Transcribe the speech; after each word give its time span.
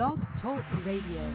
Blog 0.00 0.18
Talk 0.40 0.64
Radio. 0.86 1.30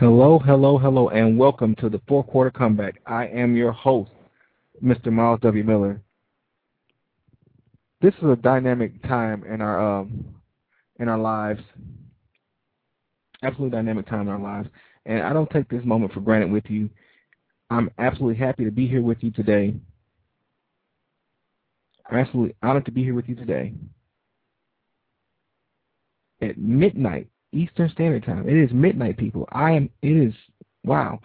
Hello, 0.00 0.40
hello, 0.40 0.76
hello, 0.76 1.08
and 1.10 1.38
welcome 1.38 1.76
to 1.76 1.88
the 1.88 2.00
fourth 2.08 2.26
quarter 2.26 2.50
comeback. 2.50 3.00
I 3.06 3.28
am 3.28 3.54
your 3.54 3.70
host, 3.70 4.10
Mr. 4.84 5.12
Myles 5.12 5.38
W. 5.42 5.62
Miller. 5.62 6.02
This 8.00 8.12
is 8.14 8.24
a 8.24 8.34
dynamic 8.34 9.00
time 9.04 9.44
in 9.44 9.60
our 9.60 10.00
um, 10.00 10.34
in 10.98 11.08
our 11.08 11.18
lives. 11.18 11.60
Absolutely 13.44 13.78
dynamic 13.78 14.08
time 14.08 14.22
in 14.22 14.30
our 14.30 14.40
lives, 14.40 14.68
and 15.06 15.22
I 15.22 15.32
don't 15.32 15.50
take 15.50 15.68
this 15.68 15.84
moment 15.84 16.12
for 16.12 16.18
granted 16.18 16.50
with 16.50 16.64
you. 16.66 16.90
I'm 17.70 17.88
absolutely 17.98 18.44
happy 18.44 18.64
to 18.64 18.72
be 18.72 18.88
here 18.88 19.02
with 19.02 19.18
you 19.20 19.30
today. 19.30 19.76
I'm 22.10 22.18
absolutely 22.18 22.56
honored 22.64 22.86
to 22.86 22.90
be 22.90 23.04
here 23.04 23.14
with 23.14 23.28
you 23.28 23.36
today 23.36 23.74
at 26.42 26.58
midnight 26.58 27.28
Eastern 27.52 27.88
Standard 27.90 28.24
Time. 28.24 28.48
It 28.48 28.56
is 28.56 28.70
midnight, 28.72 29.16
people. 29.16 29.48
I 29.52 29.72
am. 29.72 29.90
It 30.02 30.16
is 30.16 30.34
wow. 30.84 31.20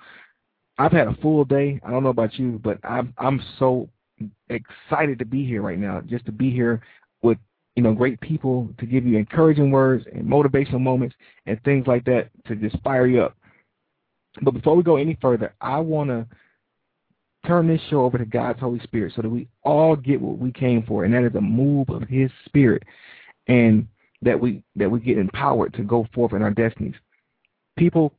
I've 0.78 0.92
had 0.92 1.08
a 1.08 1.16
full 1.16 1.44
day. 1.44 1.80
I 1.84 1.90
don't 1.90 2.04
know 2.04 2.10
about 2.10 2.38
you, 2.38 2.60
but 2.64 2.80
I'm 2.84 3.14
I'm 3.18 3.42
so 3.60 3.90
excited 4.50 5.20
to 5.20 5.26
be 5.26 5.46
here 5.46 5.62
right 5.62 5.80
now. 5.80 6.02
Just 6.02 6.26
to 6.26 6.32
be 6.32 6.52
here 6.52 6.82
with 7.22 7.38
you 7.76 7.84
know 7.84 7.94
great 7.94 8.20
people 8.22 8.70
to 8.78 8.86
give 8.86 9.06
you 9.06 9.18
encouraging 9.18 9.72
words 9.72 10.06
and 10.14 10.26
motivational 10.26 10.82
moments 10.82 11.16
and 11.46 11.62
things 11.64 11.88
like 11.88 12.06
that 12.06 12.30
to 12.48 12.56
just 12.56 12.82
fire 12.84 13.08
you 13.08 13.24
up. 13.24 13.36
But 14.42 14.52
before 14.52 14.76
we 14.76 14.84
go 14.84 14.98
any 14.98 15.18
further, 15.20 15.56
I 15.62 15.80
want 15.80 16.10
to 16.10 16.28
turn 17.48 17.68
this 17.68 17.82
show 17.90 18.04
over 18.04 18.18
to 18.18 18.26
God's 18.26 18.60
Holy 18.60 18.80
Spirit 18.82 19.14
so 19.16 19.22
that 19.22 19.30
we 19.30 19.48
all 19.64 19.96
get 19.96 20.22
what 20.22 20.38
we 20.38 20.52
came 20.52 20.84
for, 20.84 21.06
and 21.06 21.14
that 21.14 21.24
is 21.24 21.36
a 21.36 21.42
move 21.42 21.90
of 21.90 22.04
His 22.04 22.30
Spirit. 22.46 22.84
And 23.48 23.88
that 24.22 24.40
we 24.40 24.64
that 24.76 24.90
we 24.90 25.00
get 25.00 25.18
empowered 25.18 25.74
to 25.76 25.84
go 25.84 26.08
forth 26.14 26.34
in 26.34 26.42
our 26.42 26.52
destinies. 26.52 26.96
People, 27.78 28.14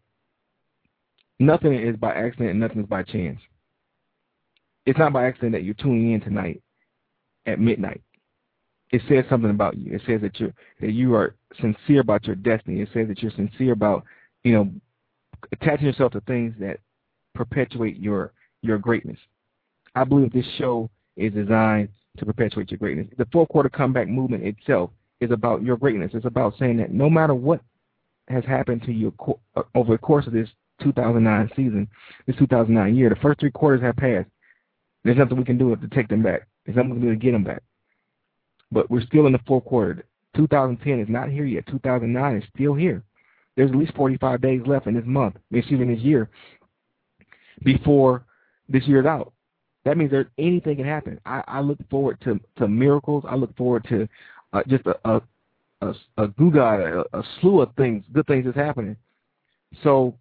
nothing 1.39 1.75
is 1.75 1.97
by 1.97 2.13
accident 2.15 2.51
and 2.51 2.61
nothing 2.61 2.81
is 2.81 2.87
by 2.87 3.03
chance. 3.03 3.41
It's 4.87 4.99
not 4.99 5.13
by 5.13 5.27
accident 5.27 5.53
that 5.53 5.65
you're 5.65 5.75
tuning 5.75 6.13
in 6.13 6.21
tonight 6.21 6.63
at 7.47 7.61
midnight. 7.61 8.01
It 8.91 9.03
says 9.09 9.25
something 9.29 9.51
about 9.51 9.77
you. 9.77 9.95
It 9.95 10.03
says 10.07 10.21
that 10.23 10.39
you 10.41 10.53
that 10.81 10.93
you 10.93 11.15
are 11.15 11.35
sincere 11.61 12.01
about 12.01 12.27
your 12.27 12.37
destiny. 12.37 12.81
It 12.81 12.89
says 12.95 13.09
that 13.09 13.23
you're 13.23 13.33
sincere 13.33 13.73
about, 13.73 14.05
you 14.45 14.53
know, 14.53 14.71
attaching 15.53 15.87
yourself 15.87 16.13
to 16.13 16.21
things 16.23 16.55
that 16.61 16.79
perpetuate 17.35 17.99
your 17.99 18.33
your 18.63 18.79
greatness. 18.79 19.19
I 19.95 20.05
believe 20.05 20.33
this 20.33 20.47
show 20.57 20.89
is 21.17 21.33
designed 21.33 21.89
to 22.19 22.25
perpetuate 22.25 22.71
your 22.71 22.79
greatness. 22.79 23.09
The 23.19 23.29
four 23.33 23.47
quarter 23.47 23.69
comeback 23.69 24.09
movement 24.09 24.45
itself 24.45 24.91
is 25.21 25.31
about 25.31 25.63
your 25.63 25.77
greatness. 25.77 26.13
It's 26.15 26.27
about 26.27 26.55
saying 26.59 26.77
that 26.79 26.93
no 26.93 27.11
matter 27.11 27.35
what 27.35 27.61
has 28.29 28.45
happened 28.45 28.83
to 28.85 28.93
you 28.93 29.13
uh, 29.57 29.63
over 29.75 29.93
the 29.93 29.99
course 29.99 30.27
of 30.27 30.33
this 30.33 30.49
2009 30.83 31.51
season, 31.57 31.89
this 32.27 32.37
2009 32.37 32.95
year, 32.95 33.09
the 33.09 33.17
first 33.17 33.41
three 33.41 33.51
quarters 33.51 33.83
have 33.83 33.97
passed. 33.97 34.29
There's 35.05 35.17
nothing 35.17 35.37
we 35.37 35.45
can 35.45 35.59
do 35.59 35.75
to 35.75 35.89
take 35.89 36.09
them 36.09 36.23
back. 36.23 36.47
There's 36.65 36.77
nothing 36.77 36.91
we 36.91 36.97
can 36.97 37.09
do 37.09 37.15
to 37.15 37.17
get 37.17 37.33
them 37.33 37.45
back. 37.45 37.63
But 38.71 38.91
we're 38.91 39.07
still 39.07 39.27
in 39.27 39.33
the 39.33 39.41
fourth 39.47 39.65
quarter. 39.65 40.05
2010 40.37 41.01
is 41.01 41.09
not 41.09 41.31
here 41.31 41.45
yet. 41.45 41.67
2009 41.67 42.37
is 42.37 42.45
still 42.55 42.75
here. 42.75 43.03
There's 43.57 43.71
at 43.71 43.77
least 43.77 43.95
45 43.95 44.41
days 44.41 44.63
left 44.67 44.87
in 44.87 44.95
this 44.95 45.05
month, 45.07 45.37
excuse 45.53 45.81
me, 45.81 45.95
this 45.95 46.05
year, 46.05 46.31
before 47.65 48.25
this 48.69 48.87
year's 48.87 49.07
out. 49.07 49.33
That 49.85 49.97
means 49.97 50.11
there's 50.11 50.27
anything 50.39 50.77
can 50.77 50.85
happen. 50.85 51.19
I, 51.25 51.43
I 51.47 51.61
look 51.61 51.79
forward 51.89 52.21
to, 52.21 52.39
to 52.59 52.69
miracles. 52.69 53.25
I 53.27 53.35
look 53.35 53.57
forward 53.57 53.85
to 53.89 54.07
uh, 54.53 54.63
just 54.69 54.87
a 54.87 54.97
a 55.05 55.23
a, 55.81 55.95
a 56.17 56.25
a, 56.25 57.05
a 57.13 57.23
slew 57.41 57.61
of 57.61 57.75
things, 57.77 58.05
good 58.13 58.27
things 58.27 58.47
is 58.47 58.55
happening. 58.55 58.97
So 59.83 60.15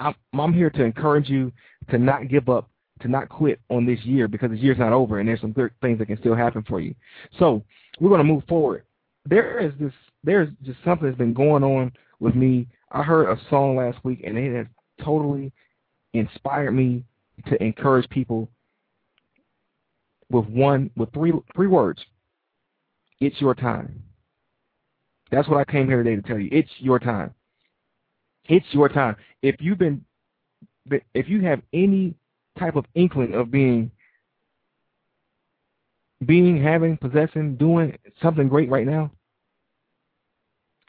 I'm 0.00 0.14
I'm 0.38 0.52
here 0.52 0.70
to 0.70 0.82
encourage 0.82 1.28
you 1.28 1.52
to 1.90 1.98
not 1.98 2.28
give 2.28 2.48
up, 2.48 2.68
to 3.00 3.08
not 3.08 3.28
quit 3.28 3.60
on 3.70 3.86
this 3.86 4.00
year 4.04 4.28
because 4.28 4.50
this 4.50 4.60
year's 4.60 4.78
not 4.78 4.92
over, 4.92 5.20
and 5.20 5.28
there's 5.28 5.40
some 5.40 5.52
good 5.52 5.70
things 5.80 5.98
that 5.98 6.06
can 6.06 6.18
still 6.18 6.34
happen 6.34 6.64
for 6.68 6.80
you. 6.80 6.94
So 7.38 7.62
we're 8.00 8.10
going 8.10 8.18
to 8.18 8.24
move 8.24 8.44
forward. 8.48 8.84
There 9.24 9.58
is 9.58 9.72
this, 9.80 9.92
there's 10.22 10.48
just 10.62 10.78
something 10.84 11.06
that's 11.06 11.18
been 11.18 11.34
going 11.34 11.64
on 11.64 11.92
with 12.20 12.34
me. 12.34 12.68
I 12.92 13.02
heard 13.02 13.28
a 13.28 13.40
song 13.50 13.76
last 13.76 13.98
week, 14.04 14.22
and 14.24 14.38
it 14.38 14.56
has 14.56 14.66
totally 15.04 15.52
inspired 16.14 16.72
me 16.72 17.04
to 17.48 17.62
encourage 17.62 18.08
people 18.08 18.48
with 20.30 20.46
one 20.46 20.90
with 20.96 21.12
three 21.12 21.32
three 21.54 21.66
words 21.68 22.00
it's 23.20 23.40
your 23.40 23.54
time. 23.54 24.02
That's 25.30 25.48
what 25.48 25.58
I 25.58 25.70
came 25.70 25.88
here 25.88 26.02
today 26.02 26.16
to 26.16 26.22
tell 26.22 26.38
you. 26.38 26.48
It's 26.52 26.70
your 26.78 26.98
time. 26.98 27.34
It's 28.48 28.66
your 28.70 28.88
time. 28.88 29.16
If 29.42 29.56
you've 29.58 29.78
been, 29.78 30.04
if 31.14 31.28
you 31.28 31.40
have 31.42 31.60
any 31.72 32.14
type 32.58 32.76
of 32.76 32.84
inkling 32.94 33.34
of 33.34 33.50
being, 33.50 33.90
being, 36.24 36.62
having, 36.62 36.96
possessing, 36.96 37.56
doing 37.56 37.98
something 38.22 38.48
great 38.48 38.70
right 38.70 38.86
now, 38.86 39.10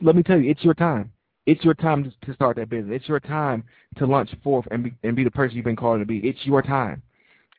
let 0.01 0.15
me 0.15 0.23
tell 0.23 0.39
you, 0.39 0.51
it's 0.51 0.63
your 0.63 0.75
time. 0.75 1.11
It's 1.47 1.63
your 1.63 1.73
time 1.73 2.13
to 2.25 2.33
start 2.33 2.57
that 2.57 2.69
business. 2.69 2.97
It's 2.97 3.07
your 3.07 3.19
time 3.19 3.63
to 3.97 4.05
launch 4.05 4.29
forth 4.43 4.67
and 4.69 4.83
be, 4.83 4.93
and 5.03 5.15
be 5.15 5.23
the 5.23 5.31
person 5.31 5.55
you've 5.55 5.65
been 5.65 5.75
called 5.75 5.99
to 5.99 6.05
be. 6.05 6.19
It's 6.19 6.45
your 6.45 6.61
time. 6.61 7.01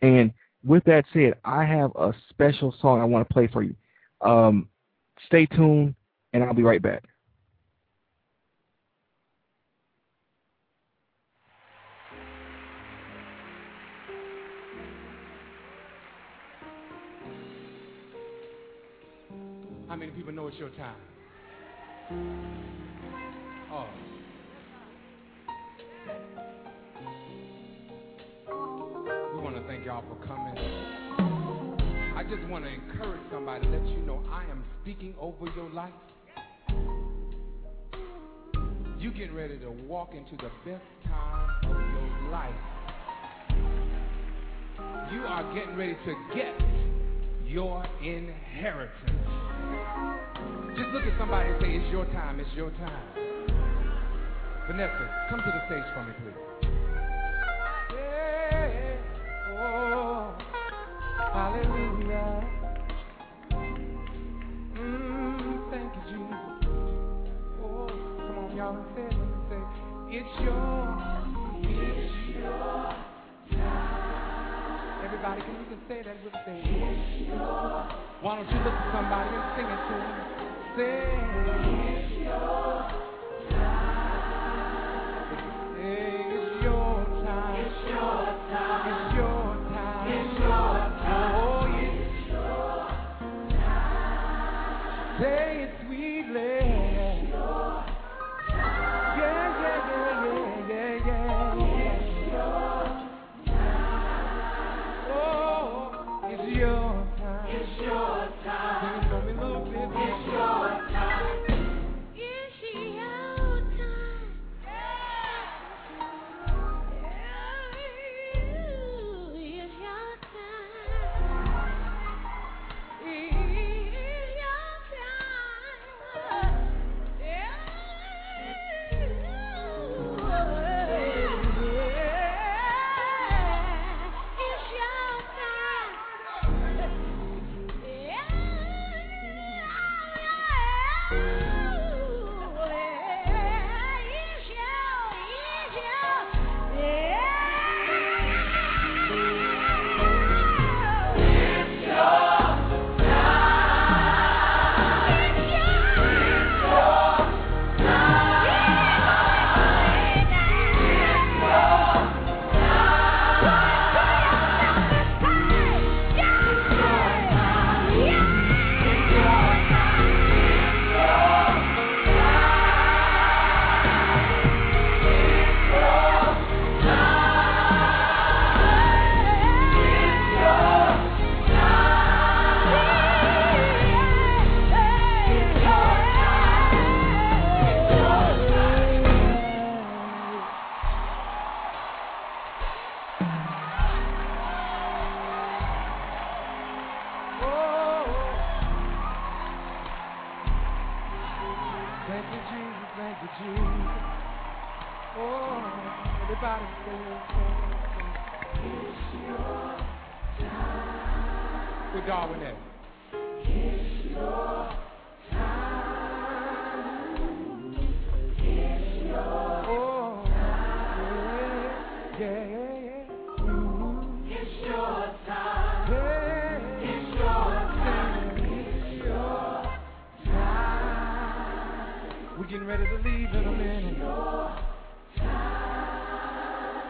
And 0.02 0.32
with 0.64 0.84
that 0.84 1.04
said, 1.12 1.34
I 1.44 1.64
have 1.64 1.90
a 1.96 2.12
special 2.28 2.74
song 2.80 3.00
I 3.00 3.04
want 3.04 3.26
to 3.26 3.32
play 3.32 3.48
for 3.48 3.62
you. 3.62 3.74
Um, 4.20 4.68
stay 5.26 5.46
tuned, 5.46 5.94
and 6.32 6.42
I'll 6.42 6.54
be 6.54 6.62
right 6.62 6.82
back. 6.82 7.04
How 19.88 19.96
many 19.96 20.12
people 20.12 20.32
know 20.32 20.48
it's 20.48 20.56
your 20.58 20.68
time? 20.70 20.94
Oh. 23.72 23.86
We 29.34 29.40
want 29.42 29.56
to 29.56 29.62
thank 29.66 29.84
y'all 29.84 30.04
for 30.08 30.26
coming. 30.26 30.87
I 32.28 32.36
just 32.36 32.46
want 32.50 32.64
to 32.66 32.70
encourage 32.70 33.22
somebody, 33.32 33.66
let 33.68 33.88
you 33.88 34.00
know 34.00 34.22
I 34.30 34.42
am 34.50 34.62
speaking 34.82 35.14
over 35.18 35.46
your 35.56 35.70
life. 35.70 35.94
You 38.98 39.10
getting 39.12 39.34
ready 39.34 39.58
to 39.60 39.70
walk 39.70 40.10
into 40.12 40.36
the 40.36 40.50
best 40.70 40.84
time 41.06 41.48
of 41.64 41.70
your 41.70 42.30
life. 42.30 42.54
You 45.10 45.22
are 45.22 45.54
getting 45.54 45.74
ready 45.74 45.96
to 46.04 46.14
get 46.34 46.52
your 47.46 47.82
inheritance. 48.02 48.92
Just 50.76 50.90
look 50.90 51.04
at 51.04 51.18
somebody 51.18 51.48
and 51.48 51.62
say, 51.62 51.76
it's 51.76 51.90
your 51.90 52.04
time, 52.12 52.40
it's 52.40 52.50
your 52.54 52.70
time. 52.72 53.08
Vanessa, 54.66 55.26
come 55.30 55.38
to 55.38 55.46
the 55.46 55.66
stage 55.66 55.94
for 55.94 56.04
me, 56.04 56.12
please. 56.20 56.67
Hallelujah. 61.32 62.48
Mm, 64.74 65.70
thank 65.70 65.92
you, 65.94 66.02
Jesus. 66.08 66.48
Oh, 67.62 67.86
come 68.16 68.38
on, 68.38 68.56
y'all. 68.56 68.80
Say, 68.96 69.08
it's 70.08 70.34
your, 70.40 70.64
it's 71.62 72.14
your 72.34 72.94
time. 73.52 75.04
Everybody, 75.04 75.40
can 75.42 75.52
you 75.52 75.66
just 75.76 75.84
say 75.88 76.02
that 76.02 76.16
with 76.24 76.32
me? 76.32 76.56
It's 76.64 77.28
your 77.28 77.88
Why 78.22 78.36
don't 78.36 78.48
you 78.48 78.58
look 78.64 78.72
at 78.72 78.92
somebody 78.92 79.30
and 79.36 79.44
sing 79.54 79.68
it 79.68 79.80
to 79.84 79.94
them? 80.00 80.16
Say, 80.76 81.04
it's 81.92 82.12
your 82.24 82.97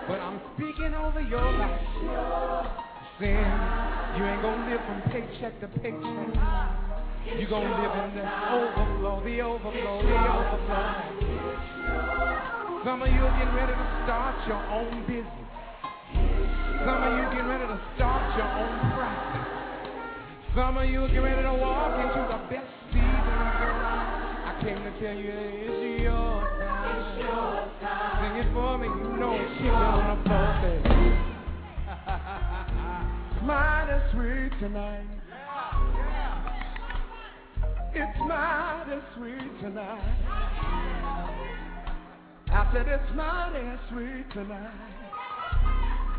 But 0.09 0.21
I'm 0.21 0.41
speaking 0.57 0.95
over 0.95 1.21
your 1.21 1.45
life. 1.45 1.81
Saying 3.21 3.53
you 4.17 4.25
ain't 4.25 4.41
gonna 4.41 4.71
live 4.71 4.81
from 4.89 5.03
paycheck 5.13 5.61
to 5.61 5.69
paycheck. 5.69 6.33
You're 7.37 7.51
gonna 7.51 7.77
live 7.77 7.93
in 8.09 8.17
the 8.17 8.25
overflow, 8.25 9.21
the 9.23 9.43
overflow, 9.43 10.01
the 10.01 10.17
overflow. 10.17 10.97
Some 12.85 13.03
of 13.03 13.09
you 13.13 13.21
are 13.21 13.37
getting 13.37 13.55
ready 13.55 13.73
to 13.77 13.87
start 14.05 14.35
your 14.49 14.65
own 14.73 15.05
business. 15.05 15.49
Some 16.89 17.03
of 17.05 17.13
you 17.13 17.23
are 17.29 17.31
getting 17.31 17.49
ready 17.49 17.67
to 17.69 17.79
start 17.97 18.37
your 18.39 18.49
own 18.49 18.81
practice. 18.97 19.45
Some 20.57 20.79
of 20.79 20.89
you 20.89 21.05
are 21.05 21.09
getting 21.09 21.23
ready 21.23 21.43
to 21.43 21.53
walk 21.53 22.01
into 22.01 22.25
the 22.33 22.39
best 22.49 22.73
season 22.89 23.05
of 23.05 23.61
your 23.61 23.77
life 23.77 24.29
came 24.63 24.83
to 24.83 24.91
tell 25.01 25.15
you 25.15 25.31
it's 25.31 26.03
your 26.03 26.38
Sing 27.29 28.37
it 28.37 28.53
for 28.55 28.79
me, 28.79 28.87
you 28.89 29.17
know 29.19 29.33
it's 29.39 29.59
keep 29.59 29.73
on 29.73 30.19
the 30.19 30.25
floor. 30.25 30.49
mighty 33.45 33.99
sweet 34.13 34.53
tonight. 34.61 35.07
It's 37.95 38.19
mighty 38.27 39.01
sweet 39.17 39.61
tonight. 39.61 40.17
I 42.51 42.71
said 42.73 42.89
it's 42.89 43.15
mighty 43.15 43.79
sweet 43.91 44.31
tonight. 44.33 44.73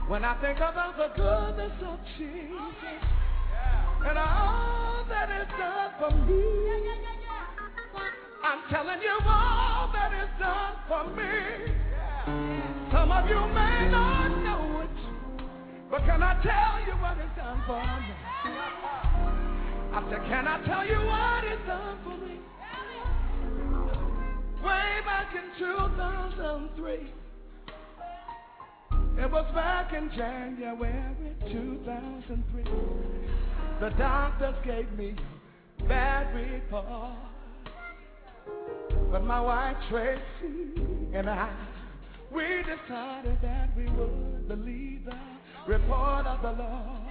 When 0.08 0.24
I 0.24 0.40
think 0.42 0.58
about 0.58 0.96
the 0.98 1.10
goodness 1.16 1.84
of 1.88 2.00
Jesus 2.18 3.04
and 4.08 4.18
all 4.18 5.06
that 5.10 5.30
is 5.42 5.48
done 5.58 5.92
for 6.00 6.12
me. 6.26 7.19
I'm 8.42 8.60
telling 8.70 9.02
you 9.02 9.18
all 9.28 9.92
that 9.92 10.14
is 10.14 10.30
done 10.40 10.76
for 10.88 11.04
me. 11.16 11.74
Some 12.92 13.12
of 13.12 13.28
you 13.28 13.40
may 13.54 13.90
not 13.92 14.30
know 14.44 14.82
it, 14.82 14.90
but 15.92 16.06
can 16.06 16.24
I 16.24 16.42
tell 16.42 16.80
you 16.88 16.94
what 17.02 17.18
is 17.18 17.30
done 17.36 17.62
for 17.68 17.84
me? 17.84 18.16
I 19.92 20.10
said, 20.10 20.22
can 20.30 20.48
I 20.48 20.66
tell 20.66 20.86
you 20.86 20.98
what 21.06 21.44
is 21.44 21.60
done 21.68 21.98
for 22.04 22.18
me? 22.18 22.40
Way 24.64 25.02
back 25.06 25.36
in 25.36 25.52
2003. 25.60 27.12
It 29.22 29.32
was 29.32 29.54
back 29.54 29.94
in 29.94 30.10
January 30.16 31.36
2003. 31.52 32.64
The 33.82 33.90
doctors 33.98 34.56
gave 34.64 34.92
me 34.94 35.16
a 35.80 35.84
bad 35.84 36.34
report. 36.34 37.29
But 39.12 39.24
my 39.24 39.42
wife 39.42 39.76
Tracy 39.90 40.22
and 41.14 41.28
I, 41.28 41.50
we 42.32 42.44
decided 42.62 43.40
that 43.42 43.76
we 43.76 43.86
would 43.90 44.48
believe 44.48 45.06
the 45.06 45.18
report 45.68 46.28
of 46.28 46.42
the 46.44 46.52
Lord. 46.52 47.10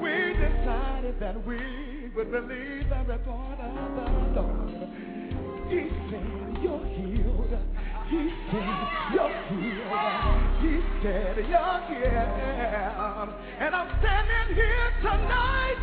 We 0.00 0.32
decided 0.32 1.20
that 1.20 1.46
we 1.46 2.10
would 2.16 2.30
believe 2.30 2.88
the 2.88 3.04
report 3.06 3.60
of 3.60 3.74
the 3.74 4.40
Lord. 4.40 4.88
He 5.68 5.88
said, 6.10 6.62
You're 6.62 6.86
healed. 6.86 7.58
He 8.08 8.30
said, 8.50 8.88
You're 9.12 9.36
healed. 9.48 10.44
He 10.60 10.80
said, 11.02 11.36
You're 11.36 11.80
healed. 11.88 13.34
And 13.60 13.74
I'm 13.74 13.98
standing 14.00 14.54
here 14.54 14.92
tonight. 15.02 15.80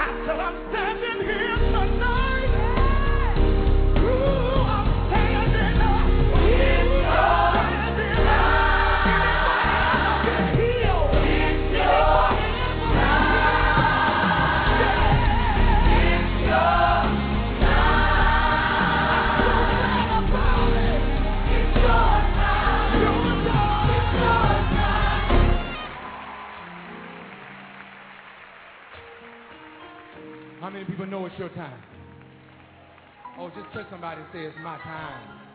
I 0.00 0.22
said, 0.26 0.40
I'm 0.40 0.67
know 31.08 31.26
it's 31.26 31.38
your 31.38 31.48
time? 31.50 31.80
Oh, 33.38 33.50
just 33.50 33.72
touch 33.72 33.86
somebody 33.90 34.20
and 34.20 34.30
say 34.32 34.40
it's 34.44 34.56
my 34.62 34.76
time. 34.78 35.47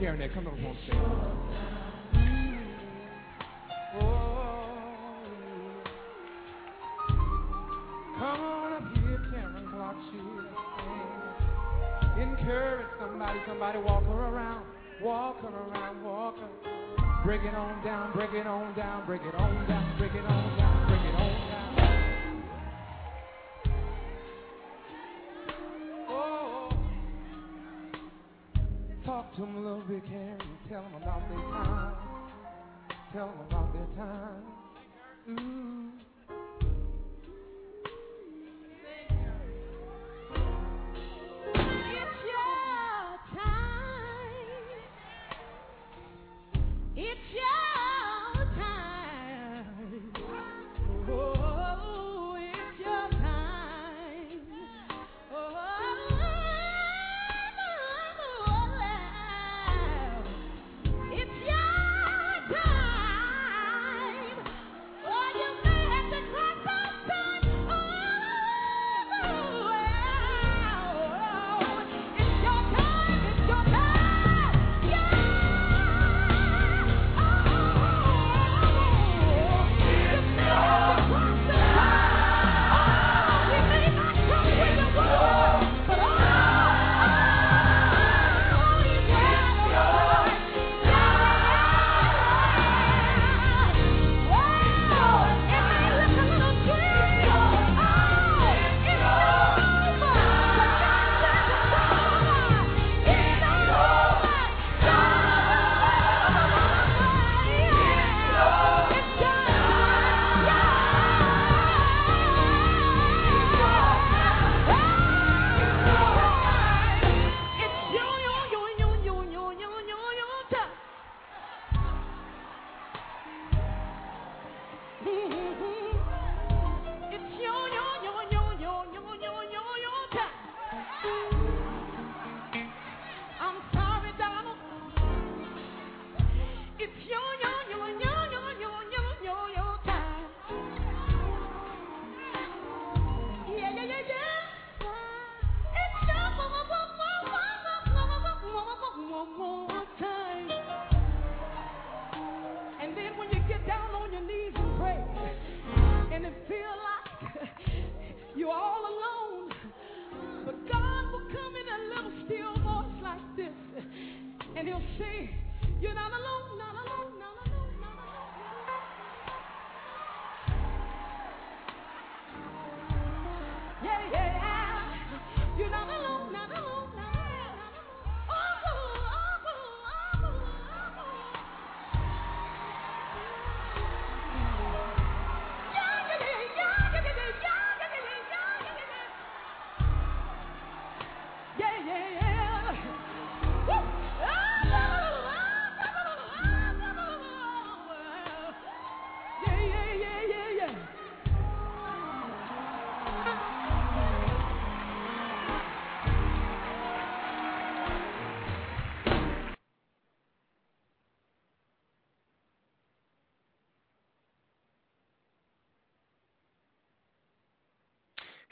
Karen 0.00 0.18
there. 0.18 0.30
Come 0.30 0.46
on 0.46 0.76
stage. 0.86 1.49
Walk 15.42 15.52
around. 15.52 16.04
Walk 16.04 16.36
her. 16.38 16.48
Break 17.24 17.42
it 17.42 17.54
on 17.54 17.82
down. 17.84 18.12
Break 18.12 18.32
it 18.34 18.46
on 18.46 18.74
down. 18.74 19.06
Break 19.06 19.22
it 19.22 19.34
on 19.34 19.66
down. 19.66 19.96
Break 19.98 20.12
it 20.14 20.24
on 20.24 20.58
down. 20.58 20.88
Break 20.88 21.00
it 21.00 21.14
on 21.14 21.48
down. 21.48 22.42
Oh. 26.10 26.70
Talk 29.04 29.34
to 29.34 29.40
them 29.40 29.56
a 29.56 29.60
little 29.60 29.84
bit, 29.88 30.04
Karen. 30.06 30.38
Tell 30.68 30.82
them 30.82 30.94
about 31.02 31.28
their 31.28 31.38
time. 31.38 31.94
Tell 33.12 33.26
them 33.28 33.40
about 33.48 33.72
their 33.72 33.86
time. 33.96 34.44
Ooh. 35.30 35.59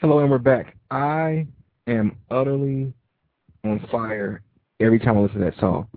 Hello, 0.01 0.19
and 0.19 0.31
we're 0.31 0.37
back. 0.37 0.77
I 0.91 1.45
am 1.85 2.15
utterly 2.31 2.93
on 3.65 3.85
fire 3.91 4.41
every 4.79 4.97
time 4.97 5.17
I 5.17 5.19
listen 5.19 5.39
to 5.39 5.51
that 5.51 5.59
song. 5.59 5.89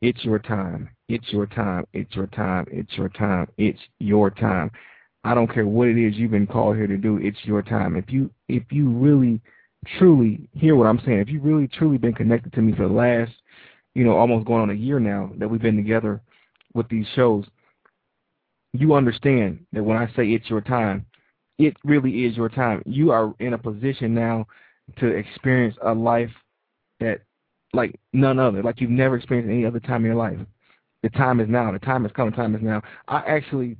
It's 0.00 0.24
your 0.24 0.38
time. 0.38 0.88
It's 1.10 1.30
your 1.30 1.44
time. 1.44 1.84
It's 1.92 2.16
your 2.16 2.28
time. 2.28 2.64
It's 2.70 2.90
your 2.96 3.10
time. 3.10 3.46
It's 3.58 3.78
your 3.98 4.30
time. 4.30 4.70
I 5.24 5.34
don't 5.34 5.52
care 5.52 5.66
what 5.66 5.88
it 5.88 5.98
is 5.98 6.16
you've 6.16 6.30
been 6.30 6.46
called 6.46 6.76
here 6.76 6.86
to 6.86 6.96
do. 6.96 7.18
It's 7.18 7.36
your 7.42 7.60
time. 7.60 7.94
If 7.94 8.10
you 8.10 8.30
if 8.48 8.62
you 8.70 8.88
really 8.88 9.38
truly 9.98 10.48
hear 10.54 10.74
what 10.74 10.86
I'm 10.86 11.02
saying, 11.04 11.18
if 11.18 11.28
you 11.28 11.38
really 11.42 11.68
truly 11.68 11.98
been 11.98 12.14
connected 12.14 12.54
to 12.54 12.62
me 12.62 12.72
for 12.74 12.88
the 12.88 12.94
last, 12.94 13.32
you 13.94 14.02
know, 14.02 14.16
almost 14.16 14.46
going 14.46 14.62
on 14.62 14.70
a 14.70 14.74
year 14.74 14.98
now 14.98 15.30
that 15.36 15.46
we've 15.46 15.60
been 15.60 15.76
together 15.76 16.22
with 16.72 16.88
these 16.88 17.06
shows, 17.14 17.44
you 18.72 18.94
understand 18.94 19.66
that 19.74 19.84
when 19.84 19.98
I 19.98 20.06
say 20.16 20.28
it's 20.28 20.48
your 20.48 20.62
time, 20.62 21.04
it 21.58 21.76
really 21.84 22.24
is 22.24 22.36
your 22.36 22.48
time. 22.48 22.82
You 22.86 23.10
are 23.10 23.34
in 23.38 23.54
a 23.54 23.58
position 23.58 24.14
now 24.14 24.46
to 24.98 25.06
experience 25.06 25.76
a 25.82 25.92
life 25.92 26.30
that 27.00 27.20
like 27.72 27.98
none 28.12 28.38
other, 28.38 28.62
like 28.62 28.80
you've 28.80 28.90
never 28.90 29.16
experienced 29.16 29.50
any 29.50 29.64
other 29.64 29.80
time 29.80 30.02
in 30.02 30.06
your 30.06 30.14
life. 30.14 30.38
The 31.02 31.10
time 31.10 31.40
is 31.40 31.48
now. 31.48 31.72
The 31.72 31.78
time 31.78 32.02
has 32.04 32.12
come. 32.12 32.30
The 32.30 32.36
time 32.36 32.54
is 32.54 32.62
now. 32.62 32.82
I 33.08 33.20
actually, 33.26 33.76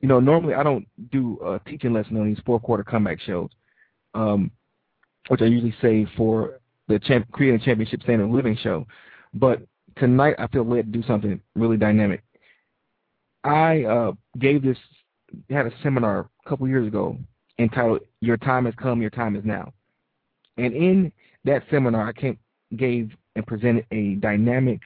you 0.00 0.08
know, 0.08 0.20
normally 0.20 0.54
I 0.54 0.62
don't 0.62 0.86
do 1.12 1.38
a 1.44 1.60
teaching 1.68 1.92
lesson 1.92 2.16
on 2.16 2.26
these 2.26 2.40
fourth 2.44 2.62
quarter 2.62 2.82
comeback 2.82 3.20
shows, 3.20 3.50
um, 4.14 4.50
which 5.28 5.42
I 5.42 5.44
usually 5.44 5.74
save 5.80 6.08
for 6.16 6.60
the 6.88 6.98
champ- 6.98 7.30
creating 7.30 7.60
championship 7.60 8.02
standard 8.02 8.30
living 8.30 8.56
show. 8.62 8.86
But 9.34 9.60
tonight 9.96 10.34
I 10.38 10.46
feel 10.48 10.64
led 10.64 10.92
to 10.92 10.98
do 10.98 11.06
something 11.06 11.40
really 11.54 11.76
dynamic. 11.76 12.22
I 13.44 13.84
uh, 13.84 14.12
gave 14.38 14.62
this 14.62 14.78
had 15.48 15.66
a 15.66 15.72
seminar 15.82 16.28
a 16.44 16.48
couple 16.48 16.68
years 16.68 16.86
ago 16.86 17.16
entitled 17.58 18.00
"Your 18.20 18.36
Time 18.36 18.64
Has 18.64 18.74
Come, 18.76 19.00
Your 19.00 19.10
Time 19.10 19.36
Is 19.36 19.44
Now," 19.44 19.72
and 20.56 20.74
in 20.74 21.12
that 21.44 21.62
seminar, 21.70 22.08
I 22.08 22.12
came, 22.12 22.38
gave 22.76 23.10
and 23.36 23.46
presented 23.46 23.86
a 23.90 24.14
dynamic 24.16 24.80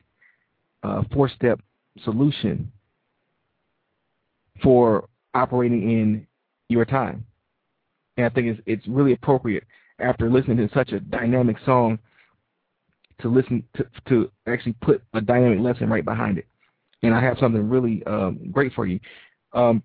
uh, 0.83 1.03
four-step 1.13 1.61
solution 2.03 2.71
for 4.63 5.09
operating 5.35 5.91
in 5.91 6.27
your 6.69 6.85
time. 6.85 7.25
And 8.17 8.27
I 8.27 8.29
think 8.29 8.47
it's 8.47 8.61
it's 8.67 8.87
really 8.87 9.13
appropriate 9.13 9.65
after 9.99 10.31
listening 10.31 10.57
to 10.59 10.73
such 10.75 10.93
a 10.93 11.01
dynamic 11.01 11.57
song 11.65 11.99
to 13.21 13.29
listen 13.29 13.65
to 13.77 13.87
to 14.09 14.31
actually 14.47 14.75
put 14.83 15.03
a 15.15 15.21
dynamic 15.21 15.61
lesson 15.61 15.89
right 15.89 16.05
behind 16.05 16.39
it. 16.39 16.47
And 17.03 17.15
I 17.15 17.21
have 17.21 17.39
something 17.39 17.69
really 17.69 18.03
um, 18.05 18.39
great 18.53 18.73
for 18.73 18.87
you. 18.87 19.01
Um, 19.53 19.83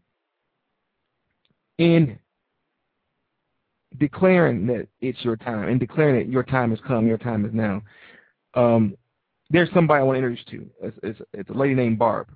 in 1.79 2.19
declaring 3.97 4.67
that 4.67 4.87
it's 5.01 5.23
your 5.23 5.35
time 5.35 5.67
and 5.67 5.79
declaring 5.79 6.15
that 6.15 6.31
your 6.31 6.43
time 6.43 6.69
has 6.69 6.79
come, 6.85 7.07
your 7.07 7.17
time 7.17 7.45
is 7.45 7.53
now, 7.53 7.81
um, 8.53 8.95
there's 9.49 9.69
somebody 9.73 9.99
I 9.99 10.03
want 10.03 10.15
to 10.15 10.19
introduce 10.19 10.45
you 10.51 10.59
to. 10.59 10.87
It's, 10.87 10.99
it's, 11.01 11.21
it's 11.33 11.49
a 11.49 11.53
lady 11.53 11.73
named 11.73 11.97
Barb. 11.97 12.27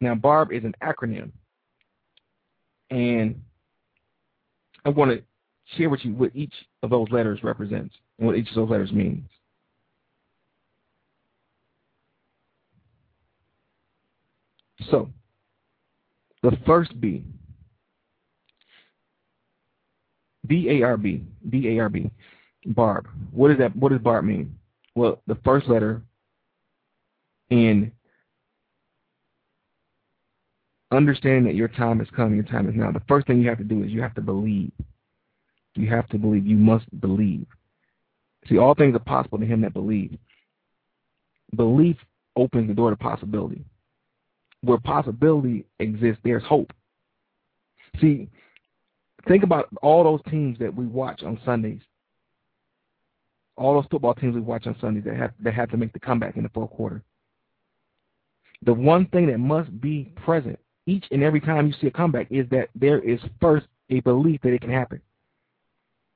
Now, 0.00 0.14
Barb 0.14 0.50
is 0.50 0.64
an 0.64 0.74
acronym, 0.82 1.30
and 2.90 3.40
I 4.84 4.88
want 4.88 5.12
to 5.12 5.22
share 5.76 5.90
with 5.90 6.04
you 6.04 6.14
what 6.14 6.34
each 6.34 6.54
of 6.82 6.90
those 6.90 7.06
letters 7.10 7.44
represents 7.44 7.94
and 8.18 8.26
what 8.26 8.36
each 8.36 8.48
of 8.48 8.54
those 8.56 8.70
letters 8.70 8.90
means. 8.90 9.28
So, 14.90 15.10
the 16.42 16.56
first 16.66 16.98
B, 16.98 17.22
B-A-R-B, 20.50 21.22
B-A-R-B, 21.48 22.10
Barb. 22.66 23.06
What 23.30 23.48
does 23.48 23.58
that? 23.58 23.74
What 23.76 23.90
does 23.90 24.00
Barb 24.00 24.24
mean? 24.24 24.58
Well, 24.96 25.22
the 25.28 25.38
first 25.44 25.68
letter 25.68 26.02
in 27.50 27.92
understanding 30.90 31.44
that 31.44 31.54
your 31.54 31.68
time 31.68 32.00
has 32.00 32.08
come, 32.16 32.34
your 32.34 32.42
time 32.42 32.68
is 32.68 32.74
now. 32.74 32.90
The 32.90 33.02
first 33.06 33.28
thing 33.28 33.40
you 33.40 33.48
have 33.48 33.58
to 33.58 33.64
do 33.64 33.84
is 33.84 33.92
you 33.92 34.02
have 34.02 34.14
to 34.16 34.20
believe. 34.20 34.72
You 35.76 35.88
have 35.88 36.08
to 36.08 36.18
believe. 36.18 36.44
You 36.44 36.56
must 36.56 36.84
believe. 37.00 37.46
See, 38.48 38.58
all 38.58 38.74
things 38.74 38.96
are 38.96 38.98
possible 38.98 39.38
to 39.38 39.46
him 39.46 39.60
that 39.60 39.72
believe. 39.72 40.18
Belief 41.54 41.96
opens 42.34 42.66
the 42.66 42.74
door 42.74 42.90
to 42.90 42.96
possibility. 42.96 43.64
Where 44.62 44.78
possibility 44.78 45.64
exists, 45.78 46.20
there's 46.24 46.42
hope. 46.42 46.72
See, 48.00 48.28
think 49.28 49.42
about 49.42 49.68
all 49.82 50.04
those 50.04 50.20
teams 50.30 50.58
that 50.58 50.74
we 50.74 50.86
watch 50.86 51.22
on 51.22 51.38
Sundays. 51.44 51.80
All 53.56 53.74
those 53.74 53.88
football 53.90 54.14
teams 54.14 54.34
we 54.34 54.40
watch 54.40 54.66
on 54.66 54.76
Sundays 54.80 55.04
that 55.04 55.16
have 55.16 55.32
that 55.40 55.54
have 55.54 55.70
to 55.70 55.76
make 55.76 55.92
the 55.92 56.00
comeback 56.00 56.36
in 56.36 56.42
the 56.42 56.48
fourth 56.50 56.70
quarter. 56.70 57.02
The 58.62 58.72
one 58.74 59.06
thing 59.06 59.26
that 59.26 59.38
must 59.38 59.80
be 59.80 60.12
present 60.16 60.58
each 60.86 61.04
and 61.10 61.22
every 61.22 61.40
time 61.40 61.66
you 61.66 61.74
see 61.80 61.86
a 61.86 61.90
comeback 61.90 62.26
is 62.30 62.48
that 62.50 62.68
there 62.74 63.00
is 63.00 63.20
first 63.40 63.66
a 63.90 64.00
belief 64.00 64.40
that 64.42 64.52
it 64.52 64.60
can 64.60 64.70
happen. 64.70 65.00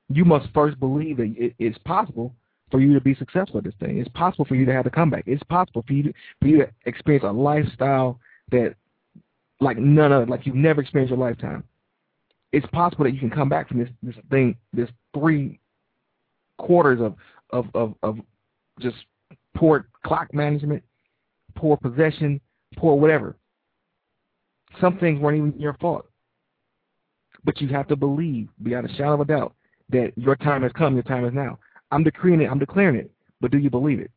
You 0.09 0.25
must 0.25 0.47
first 0.53 0.79
believe 0.79 1.17
that 1.17 1.33
it, 1.37 1.55
it's 1.59 1.77
possible 1.79 2.33
for 2.71 2.79
you 2.79 2.93
to 2.93 3.01
be 3.01 3.15
successful 3.15 3.59
at 3.59 3.63
this 3.63 3.73
thing. 3.79 3.99
It's 3.99 4.09
possible 4.09 4.45
for 4.45 4.55
you 4.55 4.65
to 4.65 4.73
have 4.73 4.85
a 4.85 4.89
comeback. 4.89 5.23
It's 5.27 5.43
possible 5.43 5.83
for 5.87 5.93
you 5.93 6.03
to, 6.03 6.13
for 6.41 6.47
you 6.47 6.57
to 6.57 6.69
experience 6.85 7.25
a 7.27 7.31
lifestyle 7.31 8.19
that 8.51 8.75
like 9.59 9.77
none 9.77 10.11
other, 10.11 10.25
like 10.25 10.45
you've 10.45 10.55
never 10.55 10.81
experienced 10.81 11.11
your 11.11 11.19
lifetime. 11.19 11.63
It's 12.55 12.65
possible 12.67 13.03
that 13.03 13.11
you 13.11 13.19
can 13.19 13.29
come 13.29 13.49
back 13.49 13.67
from 13.67 13.79
this 13.79 13.89
this 14.01 14.15
thing, 14.29 14.55
this 14.71 14.89
three 15.13 15.59
quarters 16.57 17.01
of 17.01 17.15
of 17.49 17.65
of, 17.75 17.93
of 18.01 18.17
just 18.79 18.95
poor 19.55 19.89
clock 20.05 20.33
management, 20.33 20.81
poor 21.55 21.75
possession, 21.75 22.39
poor 22.77 22.95
whatever. 22.95 23.35
Some 24.79 24.97
things 24.99 25.19
weren't 25.19 25.37
even 25.37 25.59
your 25.59 25.73
fault. 25.81 26.05
But 27.43 27.59
you 27.59 27.67
have 27.67 27.89
to 27.89 27.97
believe, 27.97 28.47
beyond 28.63 28.89
a 28.89 28.93
shadow 28.93 29.15
of 29.15 29.19
a 29.19 29.25
doubt, 29.25 29.53
that 29.89 30.13
your 30.15 30.37
time 30.37 30.63
has 30.63 30.71
come, 30.71 30.93
your 30.93 31.03
time 31.03 31.25
is 31.25 31.33
now. 31.33 31.59
I'm 31.91 32.05
decreeing 32.05 32.39
it, 32.39 32.49
I'm 32.49 32.57
declaring 32.57 32.95
it, 32.95 33.11
but 33.41 33.51
do 33.51 33.57
you 33.57 33.69
believe 33.69 33.99
it? 33.99 34.11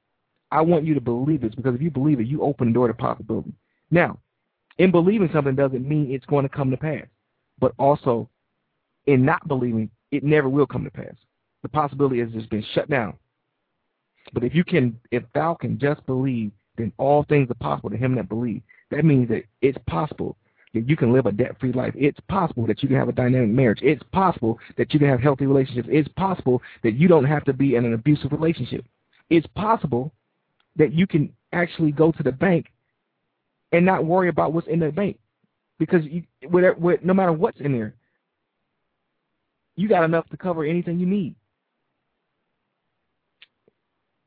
I 0.53 0.61
want 0.61 0.85
you 0.85 0.95
to 0.95 1.01
believe 1.01 1.41
this 1.41 1.57
because 1.57 1.75
if 1.75 1.83
you 1.83 1.91
believe 1.91 2.21
it, 2.21 2.29
you 2.29 2.43
open 2.43 2.69
the 2.69 2.75
door 2.75 2.87
to 2.87 2.95
possibility. 2.95 3.53
Now, 3.91 4.21
in 4.79 4.93
believing 4.93 5.29
something 5.33 5.57
doesn't 5.57 5.87
mean 5.87 6.13
it's 6.13 6.25
going 6.27 6.45
to 6.45 6.49
come 6.49 6.71
to 6.71 6.77
pass, 6.77 7.05
but 7.61 7.73
also 7.79 8.29
in 9.07 9.25
not 9.25 9.47
believing, 9.49 9.91
it 10.11 10.25
never 10.25 10.49
will 10.49 10.67
come 10.67 10.85
to 10.85 10.91
pass. 10.91 11.15
The 11.63 11.69
possibility 11.69 12.21
has 12.21 12.31
just 12.31 12.51
been 12.51 12.65
shut 12.75 12.89
down. 12.89 13.15
But 14.33 14.45
if 14.45 14.55
you 14.55 14.65
can, 14.65 14.99
if 15.11 15.25
thou 15.35 15.55
can 15.55 15.79
just 15.79 16.05
believe, 16.07 16.53
then 16.77 16.93
all 16.99 17.25
things 17.25 17.51
are 17.51 17.55
possible 17.55 17.91
to 17.91 17.97
him 17.97 18.15
that 18.15 18.29
believe. 18.29 18.63
That 18.91 19.05
means 19.05 19.29
that 19.29 19.45
it's 19.63 19.79
possible 19.87 20.37
that 20.75 20.89
you 20.89 20.97
can 20.97 21.13
live 21.13 21.27
a 21.27 21.33
debt-free 21.33 21.73
life. 21.73 21.95
It's 21.97 22.21
possible 22.29 22.67
that 22.67 22.83
you 22.83 22.89
can 22.89 22.99
have 22.99 23.09
a 23.09 23.13
dynamic 23.13 23.51
marriage. 23.51 23.81
It's 23.83 24.03
possible 24.13 24.59
that 24.77 24.93
you 24.93 25.01
can 25.01 25.09
have 25.09 25.21
healthy 25.21 25.47
relationships. 25.47 25.89
It's 25.91 26.09
possible 26.17 26.63
that 26.83 26.95
you 26.95 27.09
don't 27.09 27.25
have 27.25 27.45
to 27.45 27.53
be 27.53 27.75
in 27.75 27.85
an 27.85 27.95
abusive 27.95 28.33
relationship. 28.33 28.85
It's 29.31 29.47
possible 29.57 30.13
that 30.77 30.93
you 30.93 31.07
can 31.07 31.33
actually 31.53 31.91
go 31.91 32.13
to 32.13 32.23
the 32.23 32.33
bank 32.33 32.67
and 33.73 33.85
not 33.85 34.05
worry 34.05 34.29
about 34.29 34.53
what's 34.53 34.69
in 34.69 34.81
the 34.81 34.91
bank 34.91 35.19
because 35.79 36.05
you, 36.05 36.23
whatever, 36.49 36.99
no 37.03 37.15
matter 37.15 37.33
what's 37.33 37.61
in 37.61 37.73
there, 37.73 37.95
You 39.77 39.89
got 39.89 40.05
enough 40.05 40.29
to 40.31 40.37
cover 40.37 40.65
anything 40.65 40.99
you 40.99 41.07
need. 41.07 41.35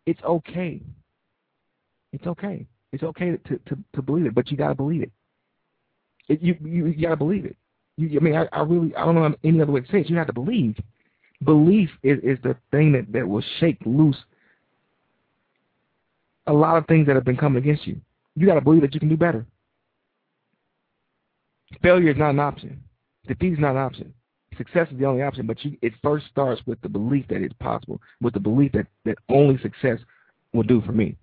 It's 0.05 0.21
okay. 0.23 0.81
It's 2.13 2.25
okay. 2.25 2.65
It's 2.93 3.03
okay 3.03 3.37
to 3.37 3.57
to, 3.57 3.77
to 3.93 4.01
believe 4.01 4.25
it, 4.25 4.35
but 4.35 4.49
you 4.49 4.57
got 4.57 4.69
to 4.69 4.75
believe 4.75 5.03
it. 5.03 5.11
it. 6.29 6.41
You 6.41 6.55
you, 6.63 6.87
you 6.87 7.01
got 7.01 7.09
to 7.11 7.17
believe 7.17 7.45
it. 7.45 7.55
You, 7.97 8.17
I 8.19 8.23
mean, 8.23 8.35
I, 8.35 8.47
I 8.51 8.61
really 8.61 8.95
I 8.95 9.05
don't 9.05 9.15
know 9.15 9.35
any 9.43 9.61
other 9.61 9.71
way 9.71 9.81
to 9.81 9.91
say 9.91 9.99
it. 10.01 10.09
You 10.09 10.17
have 10.17 10.27
to 10.27 10.33
believe. 10.33 10.77
Belief 11.43 11.89
is 12.03 12.19
is 12.23 12.37
the 12.43 12.55
thing 12.71 12.91
that 12.93 13.11
that 13.11 13.27
will 13.27 13.43
shake 13.59 13.79
loose 13.85 14.17
a 16.47 16.53
lot 16.53 16.77
of 16.77 16.87
things 16.87 17.07
that 17.07 17.15
have 17.15 17.25
been 17.25 17.37
coming 17.37 17.61
against 17.61 17.85
you. 17.87 17.99
You 18.35 18.47
got 18.47 18.55
to 18.55 18.61
believe 18.61 18.81
that 18.81 18.93
you 18.93 18.99
can 18.99 19.09
do 19.09 19.17
better. 19.17 19.45
Failure 21.81 22.11
is 22.11 22.17
not 22.17 22.31
an 22.31 22.39
option. 22.39 22.81
Defeat 23.27 23.53
is 23.53 23.59
not 23.59 23.71
an 23.71 23.77
option. 23.77 24.13
Success 24.57 24.87
is 24.91 24.99
the 24.99 25.05
only 25.05 25.21
option, 25.21 25.47
but 25.47 25.63
you, 25.63 25.77
it 25.81 25.93
first 26.03 26.25
starts 26.27 26.61
with 26.65 26.79
the 26.81 26.89
belief 26.89 27.25
that 27.29 27.41
it's 27.41 27.53
possible, 27.59 28.01
with 28.21 28.33
the 28.33 28.39
belief 28.39 28.71
that, 28.73 28.87
that 29.05 29.17
only 29.29 29.57
success 29.59 29.99
will 30.53 30.63
do 30.63 30.81
for 30.81 30.91
me. 30.91 31.15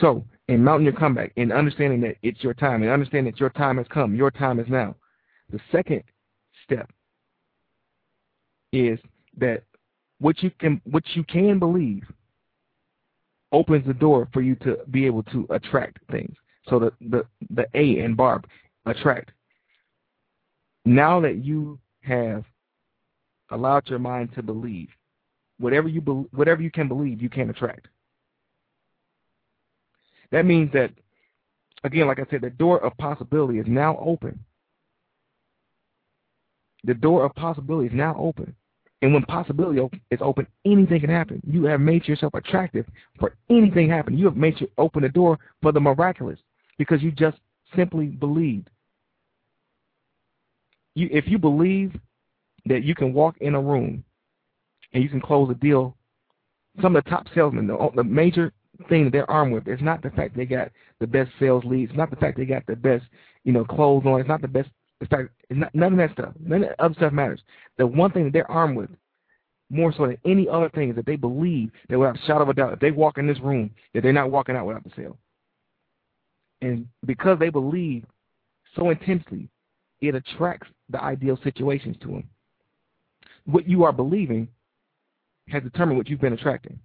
So, 0.00 0.24
in 0.48 0.62
mounting 0.62 0.84
your 0.84 0.94
comeback, 0.94 1.32
in 1.36 1.52
understanding 1.52 2.00
that 2.02 2.16
it's 2.22 2.42
your 2.42 2.54
time, 2.54 2.82
and 2.82 2.90
understanding 2.90 3.32
that 3.32 3.40
your 3.40 3.50
time 3.50 3.76
has 3.78 3.86
come, 3.88 4.14
your 4.14 4.30
time 4.30 4.58
is 4.58 4.68
now. 4.68 4.96
The 5.50 5.60
second 5.70 6.02
step 6.64 6.90
is 8.72 8.98
that 9.36 9.62
what 10.18 10.42
you 10.42 10.50
can 10.58 10.80
what 10.84 11.04
you 11.14 11.24
can 11.24 11.58
believe 11.58 12.04
opens 13.52 13.86
the 13.86 13.94
door 13.94 14.28
for 14.32 14.42
you 14.42 14.54
to 14.56 14.78
be 14.90 15.06
able 15.06 15.22
to 15.24 15.46
attract 15.50 15.98
things. 16.10 16.34
So 16.68 16.78
the 16.78 16.92
the 17.00 17.26
the 17.50 17.66
A 17.74 18.04
in 18.04 18.14
Barb 18.14 18.46
attract. 18.90 19.30
Now 20.84 21.20
that 21.20 21.44
you 21.44 21.78
have 22.02 22.44
allowed 23.50 23.88
your 23.88 23.98
mind 23.98 24.34
to 24.34 24.42
believe, 24.42 24.88
whatever 25.58 25.88
you 25.88 26.00
be, 26.00 26.12
whatever 26.32 26.62
you 26.62 26.70
can 26.70 26.88
believe, 26.88 27.20
you 27.20 27.28
can 27.28 27.50
attract. 27.50 27.88
That 30.32 30.46
means 30.46 30.72
that 30.72 30.90
again, 31.84 32.06
like 32.06 32.18
I 32.18 32.26
said, 32.30 32.42
the 32.42 32.50
door 32.50 32.82
of 32.84 32.96
possibility 32.96 33.58
is 33.58 33.66
now 33.68 33.98
open. 34.00 34.38
The 36.84 36.94
door 36.94 37.24
of 37.24 37.34
possibility 37.34 37.88
is 37.88 37.94
now 37.94 38.16
open. 38.18 38.54
And 39.02 39.14
when 39.14 39.22
possibility 39.22 39.80
is 40.10 40.20
open, 40.20 40.46
anything 40.66 41.00
can 41.00 41.10
happen. 41.10 41.40
You 41.46 41.64
have 41.64 41.80
made 41.80 42.06
yourself 42.06 42.34
attractive 42.34 42.86
for 43.18 43.34
anything 43.48 43.88
happen. 43.88 44.16
You 44.16 44.26
have 44.26 44.36
made 44.36 44.60
you 44.60 44.68
open 44.76 45.02
the 45.02 45.08
door 45.08 45.38
for 45.62 45.72
the 45.72 45.80
miraculous 45.80 46.38
because 46.78 47.02
you 47.02 47.10
just 47.10 47.38
simply 47.74 48.06
believed. 48.06 48.68
You, 50.94 51.08
if 51.10 51.26
you 51.28 51.38
believe 51.38 51.94
that 52.66 52.82
you 52.84 52.94
can 52.94 53.12
walk 53.12 53.36
in 53.40 53.54
a 53.54 53.60
room 53.60 54.04
and 54.92 55.02
you 55.02 55.08
can 55.08 55.20
close 55.20 55.50
a 55.50 55.54
deal, 55.54 55.96
some 56.82 56.96
of 56.96 57.04
the 57.04 57.10
top 57.10 57.26
salesmen, 57.34 57.66
the, 57.66 57.90
the 57.94 58.04
major 58.04 58.52
thing 58.88 59.04
that 59.04 59.12
they're 59.12 59.30
armed 59.30 59.52
with 59.52 59.68
is 59.68 59.80
not 59.80 60.02
the 60.02 60.10
fact 60.10 60.36
they 60.36 60.46
got 60.46 60.70
the 61.00 61.06
best 61.06 61.30
sales 61.38 61.64
leads, 61.64 61.92
not 61.94 62.10
the 62.10 62.16
fact 62.16 62.36
they 62.36 62.44
got 62.44 62.66
the 62.66 62.76
best, 62.76 63.04
you 63.44 63.52
know, 63.52 63.64
clothes 63.64 64.04
on. 64.06 64.20
It's 64.20 64.28
not 64.28 64.42
the 64.42 64.48
best 64.48 64.70
in 65.00 65.06
fact, 65.06 65.30
not, 65.50 65.74
none 65.74 65.92
of 65.92 65.98
that 65.98 66.12
stuff, 66.12 66.34
none 66.38 66.62
of 66.62 66.68
that 66.68 66.80
other 66.80 66.94
stuff 66.94 67.12
matters. 67.12 67.40
The 67.78 67.86
one 67.86 68.10
thing 68.12 68.24
that 68.24 68.32
they're 68.32 68.50
armed 68.50 68.76
with, 68.76 68.90
more 69.70 69.92
so 69.96 70.06
than 70.06 70.18
any 70.24 70.48
other 70.48 70.68
thing, 70.68 70.90
is 70.90 70.96
that 70.96 71.06
they 71.06 71.16
believe 71.16 71.70
that 71.88 71.98
without 71.98 72.16
a 72.16 72.26
shadow 72.26 72.42
of 72.42 72.48
a 72.48 72.54
doubt, 72.54 72.72
if 72.74 72.80
they 72.80 72.90
walk 72.90 73.18
in 73.18 73.26
this 73.26 73.40
room, 73.40 73.70
that 73.94 74.02
they're 74.02 74.12
not 74.12 74.30
walking 74.30 74.56
out 74.56 74.66
without 74.66 74.84
the 74.84 74.90
sale. 74.96 75.16
And 76.60 76.86
because 77.06 77.38
they 77.38 77.48
believe 77.48 78.04
so 78.76 78.90
intensely, 78.90 79.48
it 80.00 80.14
attracts 80.14 80.68
the 80.88 81.02
ideal 81.02 81.38
situations 81.42 81.96
to 82.02 82.08
them. 82.08 82.28
What 83.46 83.68
you 83.68 83.84
are 83.84 83.92
believing 83.92 84.48
has 85.48 85.62
determined 85.62 85.98
what 85.98 86.08
you've 86.08 86.20
been 86.20 86.32
attracting. 86.32 86.78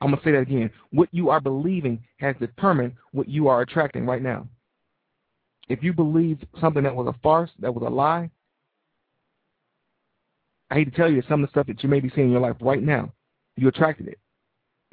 I'm 0.00 0.10
going 0.10 0.18
to 0.18 0.24
say 0.24 0.32
that 0.32 0.40
again. 0.40 0.70
What 0.90 1.08
you 1.12 1.28
are 1.30 1.40
believing 1.40 2.02
has 2.18 2.34
determined 2.40 2.94
what 3.12 3.28
you 3.28 3.48
are 3.48 3.60
attracting 3.60 4.06
right 4.06 4.22
now 4.22 4.48
if 5.70 5.84
you 5.84 5.92
believed 5.92 6.46
something 6.60 6.82
that 6.82 6.94
was 6.94 7.06
a 7.06 7.18
farce, 7.22 7.50
that 7.60 7.72
was 7.72 7.84
a 7.86 7.90
lie, 7.90 8.28
I 10.68 10.74
hate 10.74 10.86
to 10.86 10.90
tell 10.90 11.10
you 11.10 11.22
some 11.28 11.42
of 11.42 11.48
the 11.48 11.52
stuff 11.52 11.68
that 11.68 11.82
you 11.82 11.88
may 11.88 12.00
be 12.00 12.10
seeing 12.14 12.26
in 12.26 12.32
your 12.32 12.40
life 12.40 12.56
right 12.60 12.82
now, 12.82 13.12
you 13.56 13.68
attracted 13.68 14.08
it 14.08 14.18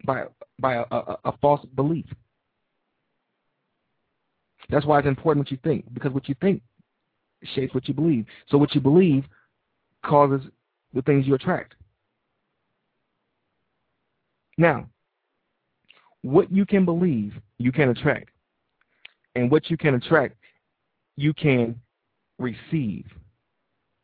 by 0.06 0.26
by 0.60 0.76
a, 0.76 0.86
a, 0.91 1.17
a 1.26 1.38
false 1.41 1.65
belief. 1.76 2.06
That's 4.70 4.86
why 4.86 5.00
it's 5.00 5.08
important 5.08 5.46
what 5.46 5.52
you 5.52 5.58
think, 5.64 5.86
because 5.94 6.12
what 6.12 6.28
you 6.28 6.36
think 6.42 6.62
shapes 7.56 7.74
what 7.74 7.88
you 7.88 7.94
believe. 7.94 8.26
So 8.50 8.58
what 8.58 8.76
you 8.76 8.82
believe 8.82 9.26
causes 10.04 10.42
the 10.94 11.02
things 11.04 11.28
you 11.28 11.36
attract. 11.36 11.76
Now, 14.58 14.88
what 16.22 16.52
you 16.52 16.66
can 16.66 16.84
believe, 16.84 17.34
you 17.60 17.72
can 17.72 17.90
attract. 17.90 18.30
And 19.36 19.52
what 19.52 19.70
you 19.70 19.78
can 19.78 19.96
attract 19.96 20.36
you 21.18 21.34
can 21.34 21.76
receive. 22.40 23.06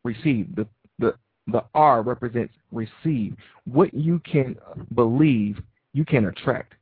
Receive. 0.03 0.53
The, 0.55 0.67
the, 0.99 1.15
the 1.47 1.63
R 1.73 2.01
represents 2.01 2.53
receive. 2.71 3.35
What 3.65 3.93
you 3.93 4.19
can 4.19 4.57
believe, 4.95 5.61
you 5.93 6.03
can 6.03 6.25
attract. 6.25 6.73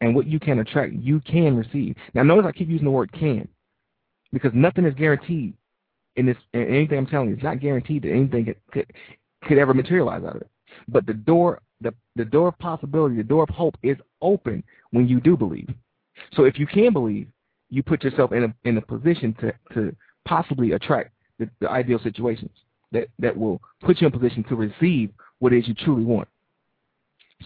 And 0.00 0.14
what 0.14 0.26
you 0.26 0.38
can 0.38 0.58
attract, 0.58 0.92
you 0.92 1.20
can 1.20 1.56
receive. 1.56 1.96
Now 2.14 2.22
notice 2.22 2.46
I 2.46 2.52
keep 2.52 2.68
using 2.68 2.84
the 2.84 2.90
word 2.90 3.12
can 3.12 3.48
because 4.32 4.52
nothing 4.54 4.84
is 4.84 4.94
guaranteed 4.94 5.54
in 6.16 6.26
this 6.26 6.36
in 6.52 6.62
anything 6.62 6.98
I'm 6.98 7.06
telling 7.06 7.28
you. 7.28 7.34
It's 7.34 7.42
not 7.42 7.60
guaranteed 7.60 8.02
that 8.02 8.10
anything 8.10 8.54
could, 8.72 8.92
could, 9.44 9.58
ever 9.58 9.72
materialize 9.72 10.22
out 10.22 10.36
of 10.36 10.42
it. 10.42 10.50
But 10.88 11.06
the 11.06 11.14
door 11.14 11.62
the, 11.80 11.94
the 12.16 12.24
door 12.24 12.48
of 12.48 12.58
possibility, 12.58 13.16
the 13.16 13.22
door 13.22 13.42
of 13.42 13.50
hope 13.50 13.76
is 13.82 13.96
open 14.22 14.62
when 14.90 15.08
you 15.08 15.20
do 15.20 15.36
believe. 15.36 15.68
So 16.32 16.44
if 16.44 16.58
you 16.58 16.66
can 16.66 16.92
believe, 16.92 17.28
you 17.68 17.82
put 17.82 18.04
yourself 18.04 18.32
in 18.32 18.44
a 18.44 18.54
in 18.68 18.76
a 18.78 18.80
position 18.80 19.34
to 19.40 19.52
to 19.74 19.94
possibly 20.26 20.72
attract 20.72 21.10
the, 21.38 21.50
the 21.60 21.68
ideal 21.68 21.98
situations 22.02 22.50
that 22.92 23.08
that 23.18 23.36
will 23.36 23.60
put 23.82 24.00
you 24.00 24.06
in 24.06 24.12
position 24.12 24.44
to 24.44 24.56
receive 24.56 25.10
what 25.40 25.52
it 25.52 25.58
is 25.58 25.68
you 25.68 25.74
truly 25.74 26.04
want. 26.04 26.28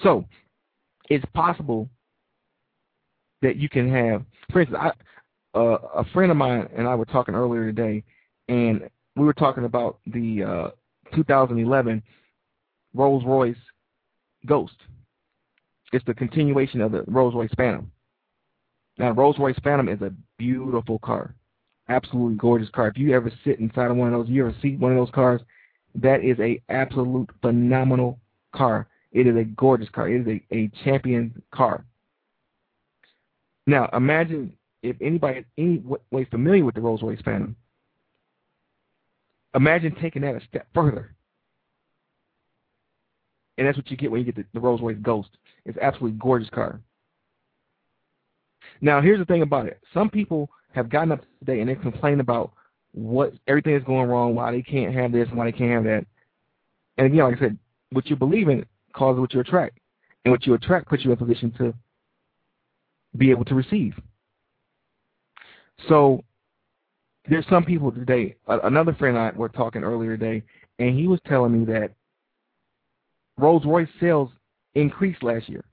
So, 0.02 0.24
it's 1.08 1.24
possible 1.34 1.88
that 3.42 3.56
you 3.56 3.68
can 3.68 3.90
have, 3.90 4.24
for 4.52 4.60
instance, 4.60 4.78
I, 4.80 5.58
uh, 5.58 5.78
a 5.96 6.04
friend 6.12 6.30
of 6.30 6.36
mine 6.36 6.68
and 6.76 6.86
I 6.86 6.94
were 6.94 7.04
talking 7.04 7.34
earlier 7.34 7.66
today, 7.66 8.04
and 8.48 8.88
we 9.16 9.24
were 9.24 9.34
talking 9.34 9.64
about 9.64 9.98
the 10.06 10.44
uh, 10.44 11.14
2011 11.14 12.02
Rolls 12.94 13.24
Royce 13.24 13.56
Ghost. 14.46 14.76
It's 15.92 16.04
the 16.04 16.14
continuation 16.14 16.80
of 16.80 16.92
the 16.92 17.04
Rolls 17.06 17.34
Royce 17.34 17.50
Phantom. 17.56 17.90
Now, 18.98 19.10
Rolls 19.12 19.38
Royce 19.38 19.58
Phantom 19.64 19.88
is 19.88 20.02
a 20.02 20.12
beautiful 20.38 20.98
car, 21.00 21.34
absolutely 21.88 22.36
gorgeous 22.36 22.68
car. 22.70 22.88
If 22.88 22.98
you 22.98 23.14
ever 23.14 23.32
sit 23.44 23.58
inside 23.58 23.90
of 23.90 23.96
one 23.96 24.12
of 24.12 24.20
those, 24.20 24.28
you 24.28 24.46
ever 24.46 24.54
see 24.62 24.76
one 24.76 24.92
of 24.92 24.98
those 24.98 25.14
cars, 25.14 25.40
that 25.96 26.22
is 26.22 26.38
a 26.38 26.60
absolute 26.68 27.30
phenomenal 27.42 28.20
car. 28.54 28.86
It 29.12 29.26
is 29.26 29.36
a 29.36 29.44
gorgeous 29.44 29.88
car. 29.88 30.08
It 30.08 30.20
is 30.20 30.40
a, 30.50 30.54
a 30.54 30.70
champion 30.84 31.42
car. 31.52 31.84
Now, 33.70 33.88
imagine 33.92 34.52
if 34.82 34.96
anybody 35.00 35.44
any 35.56 35.80
way 36.10 36.24
familiar 36.24 36.64
with 36.64 36.74
the 36.74 36.80
Rolls 36.80 37.02
Royce 37.02 37.20
Phantom, 37.24 37.54
imagine 39.54 39.94
taking 39.94 40.22
that 40.22 40.34
a 40.34 40.40
step 40.48 40.66
further. 40.74 41.14
And 43.56 43.68
that's 43.68 43.76
what 43.76 43.88
you 43.88 43.96
get 43.96 44.10
when 44.10 44.22
you 44.22 44.32
get 44.32 44.34
the, 44.34 44.44
the 44.54 44.58
Rolls 44.58 44.80
Royce 44.80 44.96
Ghost. 45.00 45.28
It's 45.66 45.78
absolutely 45.78 46.18
gorgeous 46.18 46.50
car. 46.50 46.80
Now, 48.80 49.00
here's 49.00 49.20
the 49.20 49.24
thing 49.24 49.42
about 49.42 49.66
it. 49.66 49.78
Some 49.94 50.10
people 50.10 50.50
have 50.74 50.90
gotten 50.90 51.12
up 51.12 51.20
today 51.38 51.60
and 51.60 51.68
they 51.68 51.76
complain 51.76 52.18
about 52.18 52.50
what 52.90 53.34
everything 53.46 53.76
is 53.76 53.84
going 53.84 54.08
wrong, 54.08 54.34
why 54.34 54.50
they 54.50 54.62
can't 54.62 54.92
have 54.92 55.12
this, 55.12 55.28
and 55.28 55.38
why 55.38 55.44
they 55.44 55.56
can't 55.56 55.70
have 55.70 55.84
that. 55.84 56.06
And 56.98 57.06
again, 57.06 57.22
like 57.22 57.36
I 57.36 57.38
said, 57.38 57.58
what 57.90 58.10
you 58.10 58.16
believe 58.16 58.48
in 58.48 58.66
causes 58.94 59.20
what 59.20 59.32
you 59.32 59.38
attract. 59.38 59.78
And 60.24 60.32
what 60.32 60.44
you 60.44 60.54
attract 60.54 60.88
puts 60.88 61.04
you 61.04 61.12
in 61.12 61.16
a 61.16 61.24
position 61.24 61.52
to 61.58 61.72
be 63.16 63.30
able 63.30 63.44
to 63.46 63.54
receive. 63.54 63.94
So 65.88 66.22
there's 67.28 67.46
some 67.48 67.64
people 67.64 67.90
today, 67.90 68.36
another 68.46 68.94
friend 68.94 69.18
I 69.18 69.30
were 69.30 69.48
talking 69.48 69.82
earlier 69.82 70.16
today, 70.16 70.42
and 70.78 70.98
he 70.98 71.06
was 71.06 71.20
telling 71.26 71.58
me 71.58 71.64
that 71.72 71.92
Rolls 73.38 73.64
Royce 73.64 73.88
sales 74.00 74.30
increased 74.74 75.22
last 75.22 75.48
year 75.48 75.64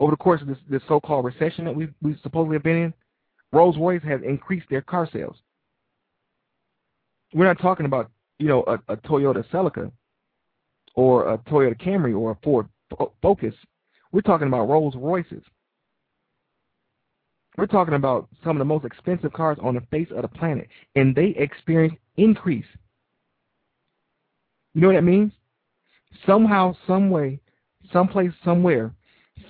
over 0.00 0.10
the 0.10 0.16
course 0.16 0.40
of 0.40 0.48
this, 0.48 0.58
this 0.68 0.82
so-called 0.88 1.24
recession 1.24 1.64
that 1.64 1.74
we 1.74 1.88
we 2.02 2.16
supposedly 2.22 2.56
have 2.56 2.62
been 2.62 2.76
in, 2.76 2.94
Rolls-Royce 3.52 4.02
has 4.04 4.20
increased 4.22 4.66
their 4.70 4.82
car 4.82 5.08
sales. 5.12 5.36
We're 7.34 7.46
not 7.46 7.60
talking 7.60 7.86
about 7.86 8.10
you 8.38 8.48
know 8.48 8.64
a, 8.66 8.92
a 8.92 8.96
Toyota 8.96 9.44
Celica 9.50 9.90
or 10.94 11.32
a 11.32 11.38
Toyota 11.38 11.80
Camry 11.80 12.18
or 12.18 12.32
a 12.32 12.38
Ford 12.42 12.68
Focus. 13.22 13.54
We're 14.12 14.22
talking 14.22 14.48
about 14.48 14.68
Rolls-Royces. 14.68 15.42
We're 17.58 17.66
talking 17.66 17.94
about 17.94 18.28
some 18.44 18.52
of 18.52 18.60
the 18.60 18.64
most 18.64 18.84
expensive 18.84 19.32
cars 19.32 19.58
on 19.60 19.74
the 19.74 19.80
face 19.90 20.06
of 20.14 20.22
the 20.22 20.28
planet, 20.28 20.68
and 20.94 21.12
they 21.12 21.34
experience 21.36 21.96
increase 22.16 22.64
You 24.74 24.80
know 24.80 24.86
what 24.86 24.94
that 24.94 25.02
means? 25.02 25.32
Somehow, 26.24 26.76
some 26.86 27.10
way, 27.10 27.40
someplace, 27.92 28.30
somewhere, 28.44 28.92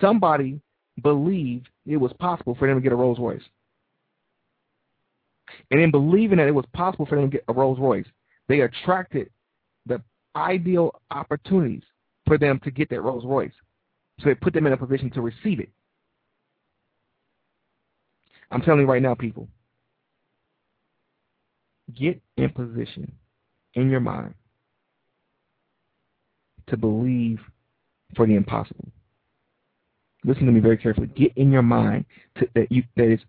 somebody 0.00 0.58
believed 1.02 1.68
it 1.86 1.98
was 1.98 2.10
possible 2.18 2.54
for 2.54 2.66
them 2.66 2.78
to 2.78 2.80
get 2.80 2.92
a 2.92 2.96
Rolls 2.96 3.18
Royce. 3.18 3.42
And 5.70 5.78
in 5.78 5.90
believing 5.90 6.38
that 6.38 6.48
it 6.48 6.54
was 6.54 6.64
possible 6.72 7.04
for 7.04 7.16
them 7.16 7.30
to 7.30 7.36
get 7.36 7.44
a 7.48 7.52
Rolls 7.52 7.78
Royce, 7.78 8.06
they 8.48 8.62
attracted 8.62 9.28
the 9.84 10.00
ideal 10.34 10.98
opportunities 11.10 11.82
for 12.26 12.38
them 12.38 12.58
to 12.64 12.70
get 12.70 12.88
that 12.88 13.02
Rolls 13.02 13.26
Royce. 13.26 13.52
So 14.20 14.30
it 14.30 14.40
put 14.40 14.54
them 14.54 14.66
in 14.66 14.72
a 14.72 14.78
position 14.78 15.10
to 15.10 15.20
receive 15.20 15.60
it. 15.60 15.68
I'm 18.50 18.62
telling 18.62 18.80
you 18.80 18.86
right 18.86 19.02
now, 19.02 19.14
people, 19.14 19.48
get 21.94 22.20
in 22.36 22.50
position 22.50 23.12
in 23.74 23.90
your 23.90 24.00
mind 24.00 24.34
to 26.68 26.76
believe 26.76 27.40
for 28.16 28.26
the 28.26 28.34
impossible. 28.34 28.88
Listen 30.24 30.46
to 30.46 30.52
me 30.52 30.60
very 30.60 30.76
carefully. 30.76 31.08
Get 31.08 31.32
in 31.36 31.50
your 31.50 31.62
mind 31.62 32.04
to, 32.38 32.48
that 32.54 32.70
you 32.72 32.82
that 32.96 33.12
is 33.12 33.20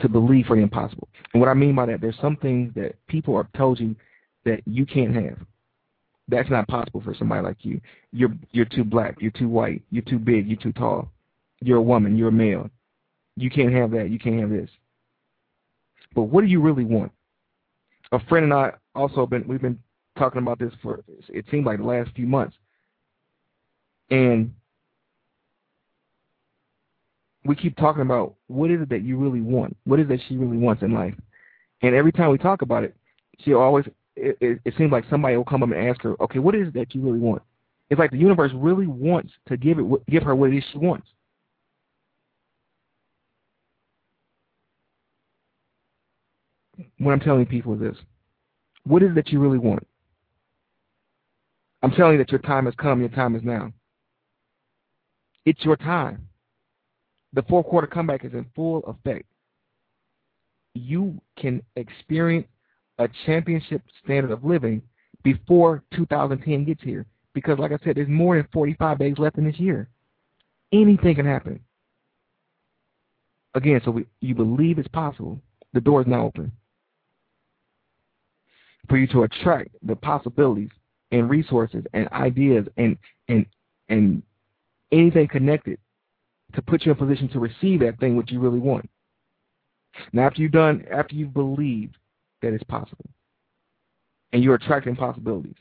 to 0.00 0.08
believe 0.08 0.46
for 0.46 0.56
the 0.56 0.62
impossible. 0.62 1.08
And 1.32 1.40
what 1.40 1.48
I 1.48 1.54
mean 1.54 1.74
by 1.74 1.86
that, 1.86 2.00
there's 2.00 2.18
some 2.20 2.36
things 2.36 2.72
that 2.74 2.94
people 3.08 3.36
have 3.36 3.50
told 3.56 3.80
you 3.80 3.96
that 4.44 4.60
you 4.66 4.84
can't 4.84 5.14
have. 5.14 5.38
That's 6.28 6.50
not 6.50 6.68
possible 6.68 7.00
for 7.00 7.14
somebody 7.14 7.42
like 7.42 7.58
you. 7.60 7.80
You're 8.12 8.34
you're 8.52 8.66
too 8.66 8.84
black, 8.84 9.16
you're 9.20 9.30
too 9.30 9.48
white, 9.48 9.82
you're 9.90 10.02
too 10.02 10.18
big, 10.18 10.46
you're 10.46 10.58
too 10.58 10.72
tall. 10.72 11.10
You're 11.62 11.78
a 11.78 11.82
woman, 11.82 12.16
you're 12.16 12.28
a 12.28 12.32
male. 12.32 12.68
You 13.36 13.50
can't 13.50 13.72
have 13.72 13.90
that, 13.92 14.10
you 14.10 14.18
can't 14.18 14.40
have 14.40 14.50
this. 14.50 14.70
But 16.14 16.24
what 16.24 16.40
do 16.40 16.46
you 16.46 16.60
really 16.60 16.84
want? 16.84 17.12
A 18.12 18.20
friend 18.26 18.44
and 18.44 18.54
I 18.54 18.72
also 18.94 19.26
been 19.26 19.46
we've 19.46 19.60
been 19.60 19.78
talking 20.16 20.40
about 20.40 20.58
this 20.58 20.72
for 20.82 21.02
it 21.28 21.44
seemed 21.50 21.66
like 21.66 21.78
the 21.78 21.84
last 21.84 22.10
few 22.14 22.26
months. 22.26 22.56
And 24.10 24.54
we 27.44 27.54
keep 27.54 27.76
talking 27.76 28.02
about 28.02 28.34
what 28.46 28.70
is 28.70 28.80
it 28.80 28.88
that 28.88 29.02
you 29.02 29.16
really 29.16 29.40
want? 29.40 29.76
What 29.84 30.00
is 30.00 30.06
it 30.06 30.08
that 30.08 30.20
she 30.28 30.36
really 30.36 30.56
wants 30.56 30.82
in 30.82 30.92
life? 30.92 31.14
And 31.82 31.94
every 31.94 32.12
time 32.12 32.30
we 32.30 32.38
talk 32.38 32.62
about 32.62 32.84
it, 32.84 32.94
she 33.40 33.52
always 33.52 33.84
it, 34.16 34.38
it, 34.40 34.60
it 34.64 34.74
seems 34.78 34.90
like 34.90 35.04
somebody 35.10 35.36
will 35.36 35.44
come 35.44 35.62
up 35.62 35.70
and 35.70 35.88
ask 35.88 36.00
her, 36.02 36.20
okay, 36.22 36.38
what 36.38 36.54
is 36.54 36.68
it 36.68 36.74
that 36.74 36.94
you 36.94 37.02
really 37.02 37.18
want? 37.18 37.42
It's 37.90 37.98
like 37.98 38.10
the 38.10 38.18
universe 38.18 38.50
really 38.54 38.86
wants 38.86 39.32
to 39.48 39.56
give 39.56 39.78
it, 39.78 40.06
give 40.08 40.22
her 40.22 40.34
what 40.34 40.50
it 40.50 40.56
is 40.56 40.64
she 40.72 40.78
wants. 40.78 41.06
What 46.98 47.12
I'm 47.12 47.20
telling 47.20 47.46
people 47.46 47.74
is 47.74 47.80
this: 47.80 47.96
What 48.84 49.02
is 49.02 49.10
it 49.10 49.14
that 49.14 49.30
you 49.30 49.40
really 49.40 49.58
want? 49.58 49.86
I'm 51.82 51.90
telling 51.92 52.12
you 52.12 52.18
that 52.18 52.30
your 52.30 52.40
time 52.40 52.66
has 52.66 52.74
come. 52.76 53.00
Your 53.00 53.08
time 53.10 53.34
is 53.34 53.42
now. 53.42 53.72
It's 55.44 55.64
your 55.64 55.76
time. 55.76 56.28
The 57.32 57.42
four 57.42 57.62
quarter 57.62 57.86
comeback 57.86 58.24
is 58.24 58.32
in 58.32 58.46
full 58.54 58.82
effect. 58.84 59.26
You 60.74 61.20
can 61.38 61.62
experience 61.76 62.46
a 62.98 63.08
championship 63.24 63.82
standard 64.02 64.30
of 64.30 64.44
living 64.44 64.82
before 65.22 65.82
2010 65.94 66.64
gets 66.64 66.82
here. 66.82 67.06
Because, 67.34 67.58
like 67.58 67.72
I 67.72 67.78
said, 67.84 67.96
there's 67.96 68.08
more 68.08 68.36
than 68.36 68.48
45 68.52 68.98
days 68.98 69.18
left 69.18 69.36
in 69.36 69.44
this 69.44 69.58
year. 69.58 69.88
Anything 70.72 71.14
can 71.14 71.26
happen. 71.26 71.60
Again, 73.54 73.80
so 73.84 73.90
we, 73.90 74.06
you 74.20 74.34
believe 74.34 74.78
it's 74.78 74.88
possible. 74.88 75.40
The 75.74 75.80
door 75.80 76.00
is 76.00 76.06
now 76.06 76.24
open 76.24 76.52
for 78.88 78.96
you 78.96 79.06
to 79.08 79.22
attract 79.22 79.70
the 79.82 79.96
possibilities 79.96 80.70
and 81.12 81.30
resources 81.30 81.84
and 81.92 82.08
ideas 82.08 82.66
and 82.76 82.96
and 83.28 83.46
and 83.88 84.22
anything 84.92 85.28
connected 85.28 85.78
to 86.54 86.62
put 86.62 86.84
you 86.84 86.92
in 86.92 86.96
a 86.96 87.00
position 87.00 87.28
to 87.28 87.40
receive 87.40 87.80
that 87.80 87.98
thing 87.98 88.16
which 88.16 88.30
you 88.30 88.40
really 88.40 88.58
want. 88.58 88.88
Now, 90.12 90.26
after 90.26 90.42
you've 90.42 90.52
done, 90.52 90.84
after 90.90 91.14
you've 91.14 91.34
believed 91.34 91.96
that 92.42 92.52
it's 92.52 92.64
possible, 92.64 93.06
and 94.32 94.42
you're 94.42 94.54
attracting 94.54 94.96
possibilities, 94.96 95.56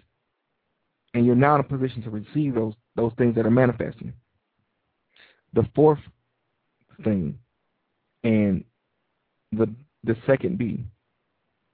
and 1.13 1.25
you're 1.25 1.35
now 1.35 1.55
in 1.55 1.61
a 1.61 1.63
position 1.63 2.01
to 2.03 2.09
receive 2.09 2.55
those 2.55 2.73
those 2.95 3.13
things 3.17 3.35
that 3.35 3.45
are 3.45 3.51
manifesting. 3.51 4.13
The 5.53 5.67
fourth 5.73 5.99
thing, 7.03 7.37
and 8.23 8.63
the 9.51 9.73
the 10.03 10.17
second 10.27 10.57
B, 10.57 10.83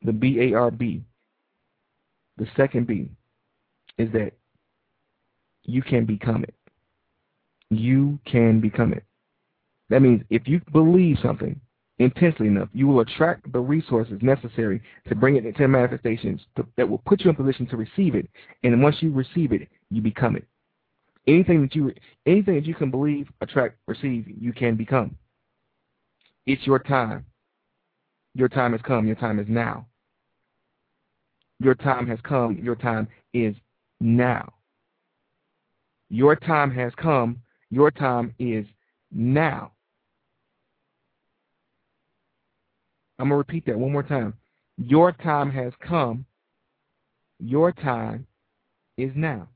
the 0.03 0.13
B 0.13 0.39
A 0.41 0.53
R 0.53 0.71
B, 0.71 1.03
the 2.41 2.47
second 2.57 2.87
B, 2.87 3.07
is 3.99 4.11
that 4.13 4.31
you 5.61 5.83
can 5.83 6.05
become 6.05 6.43
it. 6.43 6.55
You 7.69 8.19
can 8.25 8.59
become 8.59 8.93
it. 8.93 9.03
That 9.89 10.01
means 10.01 10.23
if 10.31 10.47
you 10.47 10.59
believe 10.73 11.17
something 11.21 11.61
intensely 11.99 12.47
enough, 12.47 12.69
you 12.73 12.87
will 12.87 13.01
attract 13.01 13.51
the 13.53 13.59
resources 13.59 14.17
necessary 14.23 14.81
to 15.07 15.13
bring 15.13 15.35
it 15.35 15.45
into 15.45 15.67
manifestations 15.67 16.41
to, 16.55 16.65
that 16.77 16.89
will 16.89 16.97
put 17.05 17.21
you 17.21 17.29
in 17.29 17.35
position 17.35 17.67
to 17.67 17.77
receive 17.77 18.15
it. 18.15 18.27
And 18.63 18.81
once 18.81 18.95
you 19.01 19.11
receive 19.11 19.51
it, 19.51 19.67
you 19.91 20.01
become 20.01 20.35
it. 20.35 20.47
Anything 21.27 21.61
that 21.61 21.75
you 21.75 21.93
anything 22.25 22.55
that 22.55 22.65
you 22.65 22.73
can 22.73 22.89
believe, 22.89 23.29
attract, 23.41 23.77
receive, 23.87 24.25
you 24.27 24.51
can 24.51 24.75
become. 24.75 25.15
It's 26.47 26.65
your 26.65 26.79
time. 26.79 27.23
Your 28.33 28.49
time 28.49 28.71
has 28.71 28.81
come. 28.81 29.05
Your 29.05 29.15
time 29.15 29.37
is 29.37 29.45
now. 29.47 29.85
Your 31.61 31.75
time 31.75 32.07
has 32.07 32.17
come. 32.23 32.57
Your 32.63 32.75
time 32.75 33.07
is 33.33 33.55
now. 33.99 34.51
Your 36.09 36.35
time 36.35 36.71
has 36.71 36.91
come. 36.97 37.39
Your 37.69 37.91
time 37.91 38.33
is 38.39 38.65
now. 39.11 39.71
I'm 43.19 43.29
going 43.29 43.33
to 43.33 43.35
repeat 43.37 43.67
that 43.67 43.77
one 43.77 43.91
more 43.91 44.01
time. 44.01 44.33
Your 44.77 45.11
time 45.11 45.51
has 45.51 45.71
come. 45.87 46.25
Your 47.39 47.71
time 47.71 48.25
is 48.97 49.11
now. 49.15 49.47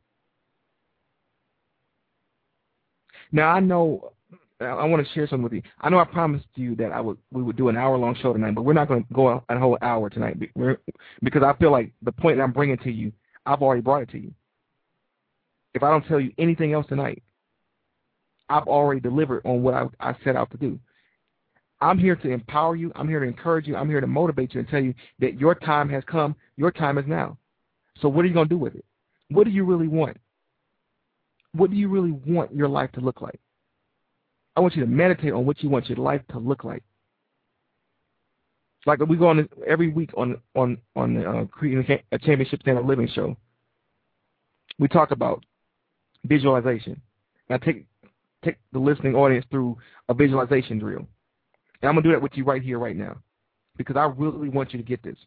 Now 3.32 3.50
I 3.50 3.60
know 3.60 4.14
I 4.62 4.86
want 4.86 5.06
to 5.06 5.14
share 5.14 5.28
something 5.28 5.44
with 5.44 5.54
you. 5.54 5.62
I 5.82 5.90
know 5.90 6.00
I 6.00 6.06
promised 6.06 6.46
you 6.56 6.76
that 6.78 6.94
I 6.94 7.02
would 7.02 7.18
we 7.32 7.44
would 7.44 7.58
do 7.58 7.68
an 7.68 7.76
hour 7.76 7.98
long 7.98 8.16
show 8.22 8.32
tonight, 8.32 8.56
but 8.56 8.62
we're 8.62 8.74
not 8.74 8.88
going 8.88 9.04
to 9.04 9.14
go 9.14 9.44
a 9.50 9.60
whole 9.60 9.78
hour 9.82 10.10
tonight 10.10 10.38
because 10.40 11.44
I 11.44 11.54
feel 11.60 11.72
like 11.72 11.92
the 12.02 12.14
point 12.14 12.38
that 12.38 12.44
I'm 12.44 12.54
bringing 12.54 12.78
to 12.78 12.92
you, 12.92 13.12
I've 13.46 13.62
already 13.62 13.82
brought 13.82 14.04
it 14.04 14.12
to 14.12 14.18
you. 14.18 14.34
If 15.74 15.84
I 15.84 15.90
don't 15.90 16.06
tell 16.08 16.22
you 16.22 16.32
anything 16.38 16.72
else 16.72 16.88
tonight, 16.88 17.22
I've 18.48 18.68
already 18.68 19.02
delivered 19.02 19.42
on 19.44 19.62
what 19.62 19.74
I, 19.74 19.88
I 20.00 20.16
set 20.24 20.38
out 20.38 20.52
to 20.52 20.58
do. 20.58 20.80
I'm 21.82 22.00
here 22.00 22.16
to 22.16 22.30
empower 22.30 22.78
you. 22.78 22.94
I'm 22.96 23.10
here 23.10 23.20
to 23.20 23.28
encourage 23.28 23.68
you. 23.68 23.76
I'm 23.76 23.90
here 23.90 24.00
to 24.00 24.08
motivate 24.08 24.54
you 24.54 24.62
and 24.62 24.70
tell 24.70 24.82
you 24.82 24.94
that 25.20 25.38
your 25.38 25.56
time 25.56 25.90
has 25.90 26.04
come. 26.10 26.34
Your 26.56 26.72
time 26.72 26.98
is 26.98 27.06
now. 27.06 27.38
So 28.02 28.08
what 28.08 28.24
are 28.24 28.28
you 28.30 28.34
going 28.34 28.48
to 28.48 28.56
do 28.56 28.58
with 28.58 28.76
it? 28.76 28.86
What 29.30 29.44
do 29.44 29.50
you 29.50 29.66
really 29.66 29.90
want? 29.90 30.18
What 31.52 31.72
do 31.72 31.76
you 31.76 31.90
really 31.90 32.12
want 32.12 32.56
your 32.56 32.70
life 32.70 32.92
to 32.94 33.02
look 33.02 33.22
like? 33.22 33.40
I 34.56 34.62
want 34.62 34.76
you 34.76 34.82
to 34.82 34.90
meditate 34.90 35.34
on 35.34 35.46
what 35.46 35.62
you 35.62 35.70
want 35.70 35.90
your 35.90 35.98
life 35.98 36.22
to 36.30 36.40
look 36.40 36.64
like. 36.64 36.84
Like 38.86 39.00
we 39.00 39.18
go 39.18 39.30
on 39.30 39.50
every 39.66 39.90
week 39.90 40.12
on 40.16 40.38
on 40.56 40.78
on 40.96 41.16
the 41.16 41.30
uh, 41.30 41.46
creating 41.46 42.00
a 42.12 42.20
championship 42.20 42.62
standard 42.62 42.86
living 42.86 43.10
show. 43.14 43.36
We 44.78 44.88
talk 44.88 45.12
about 45.12 45.44
visualization. 46.24 47.02
Now 47.50 47.58
take 47.58 47.86
take 48.44 48.58
the 48.72 48.80
listening 48.80 49.16
audience 49.16 49.46
through 49.50 49.78
a 50.08 50.14
visualization 50.14 50.78
drill. 50.78 51.08
And 51.82 51.90
I'm 51.90 51.96
to 51.96 52.02
do 52.02 52.12
that 52.12 52.22
with 52.22 52.34
you 52.36 52.44
right 52.44 52.62
here, 52.62 52.80
right 52.80 52.96
now, 52.96 53.18
because 53.76 53.98
I 53.98 54.06
really 54.06 54.50
want 54.50 54.72
you 54.72 54.78
to 54.78 54.86
get 54.86 55.04
this. 55.04 55.18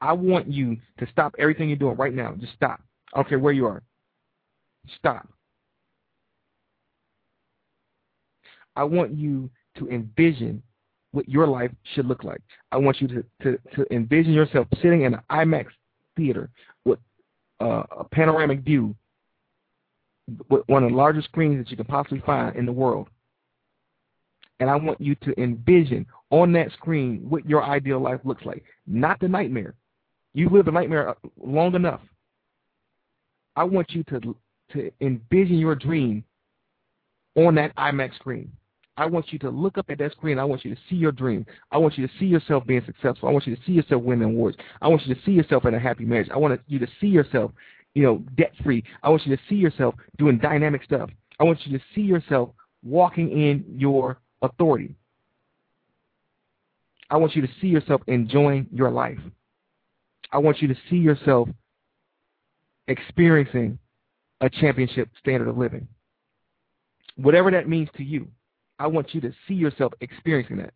I 0.00 0.12
want 0.12 0.46
you 0.46 0.76
to 0.98 1.06
stop 1.10 1.34
everything 1.38 1.68
you're 1.68 1.76
doing 1.76 1.96
right 1.96 2.14
now. 2.14 2.34
Just 2.38 2.54
stop. 2.54 2.80
I 3.12 3.18
don't 3.18 3.28
care 3.28 3.38
where 3.38 3.52
you 3.52 3.66
are. 3.66 3.82
Stop. 4.96 5.28
I 8.78 8.84
want 8.84 9.12
you 9.12 9.50
to 9.78 9.88
envision 9.88 10.62
what 11.10 11.28
your 11.28 11.48
life 11.48 11.72
should 11.94 12.06
look 12.06 12.22
like. 12.22 12.40
I 12.70 12.76
want 12.76 13.00
you 13.00 13.08
to, 13.08 13.24
to, 13.42 13.58
to 13.74 13.92
envision 13.92 14.32
yourself 14.32 14.68
sitting 14.80 15.02
in 15.02 15.14
an 15.14 15.20
IMAX 15.30 15.66
theater 16.16 16.48
with 16.84 17.00
uh, 17.60 17.82
a 17.90 18.04
panoramic 18.04 18.60
view, 18.60 18.94
with 20.48 20.62
one 20.68 20.84
of 20.84 20.90
the 20.90 20.96
largest 20.96 21.26
screens 21.26 21.58
that 21.58 21.72
you 21.72 21.76
can 21.76 21.86
possibly 21.86 22.22
find 22.24 22.54
in 22.54 22.66
the 22.66 22.72
world. 22.72 23.08
And 24.60 24.70
I 24.70 24.76
want 24.76 25.00
you 25.00 25.16
to 25.16 25.40
envision 25.40 26.06
on 26.30 26.52
that 26.52 26.70
screen 26.72 27.26
what 27.28 27.48
your 27.48 27.64
ideal 27.64 27.98
life 27.98 28.20
looks 28.22 28.44
like, 28.44 28.62
not 28.86 29.18
the 29.18 29.26
nightmare. 29.26 29.74
You've 30.34 30.52
lived 30.52 30.68
a 30.68 30.72
nightmare 30.72 31.08
uh, 31.08 31.14
long 31.36 31.74
enough. 31.74 32.00
I 33.56 33.64
want 33.64 33.90
you 33.90 34.04
to 34.04 34.36
to 34.72 34.92
envision 35.00 35.58
your 35.58 35.74
dream 35.74 36.22
on 37.34 37.56
that 37.56 37.74
IMAX 37.74 38.14
screen. 38.14 38.52
I 38.98 39.06
want 39.06 39.32
you 39.32 39.38
to 39.40 39.50
look 39.50 39.78
up 39.78 39.90
at 39.90 39.98
that 39.98 40.12
screen. 40.12 40.38
I 40.38 40.44
want 40.44 40.64
you 40.64 40.74
to 40.74 40.80
see 40.90 40.96
your 40.96 41.12
dream. 41.12 41.46
I 41.70 41.78
want 41.78 41.96
you 41.96 42.06
to 42.06 42.12
see 42.18 42.26
yourself 42.26 42.66
being 42.66 42.82
successful. 42.84 43.28
I 43.28 43.32
want 43.32 43.46
you 43.46 43.54
to 43.54 43.62
see 43.64 43.72
yourself 43.72 44.02
winning 44.02 44.24
awards. 44.24 44.58
I 44.82 44.88
want 44.88 45.06
you 45.06 45.14
to 45.14 45.20
see 45.24 45.30
yourself 45.30 45.64
in 45.64 45.74
a 45.74 45.78
happy 45.78 46.04
marriage. 46.04 46.28
I 46.34 46.36
want 46.36 46.60
you 46.66 46.78
to 46.80 46.88
see 47.00 47.06
yourself 47.06 47.52
you 47.94 48.02
know, 48.02 48.18
debt 48.36 48.52
free. 48.62 48.84
I 49.02 49.08
want 49.08 49.26
you 49.26 49.36
to 49.36 49.42
see 49.48 49.56
yourself 49.56 49.94
doing 50.18 50.38
dynamic 50.38 50.84
stuff. 50.84 51.10
I 51.40 51.44
want 51.44 51.58
you 51.64 51.76
to 51.76 51.84
see 51.94 52.02
yourself 52.02 52.50
walking 52.84 53.30
in 53.30 53.64
your 53.76 54.18
authority. 54.42 54.94
I 57.10 57.16
want 57.16 57.34
you 57.34 57.42
to 57.42 57.48
see 57.60 57.68
yourself 57.68 58.02
enjoying 58.06 58.66
your 58.72 58.90
life. 58.90 59.18
I 60.30 60.38
want 60.38 60.60
you 60.60 60.68
to 60.68 60.76
see 60.90 60.96
yourself 60.96 61.48
experiencing 62.86 63.78
a 64.40 64.50
championship 64.50 65.08
standard 65.18 65.48
of 65.48 65.56
living. 65.56 65.88
Whatever 67.16 67.50
that 67.50 67.68
means 67.68 67.88
to 67.96 68.04
you, 68.04 68.28
I 68.78 68.86
want 68.86 69.14
you 69.14 69.20
to 69.22 69.32
see 69.46 69.54
yourself 69.54 69.92
experiencing 70.00 70.58
that. 70.58 70.72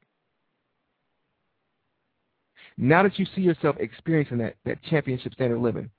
Now 2.77 3.03
that 3.03 3.19
you 3.19 3.27
see 3.35 3.43
yourself 3.43 3.77
experiencing 3.79 4.39
that, 4.39 4.57
that 4.65 4.83
championship 4.85 5.35
standard 5.35 5.59
living, 5.59 5.91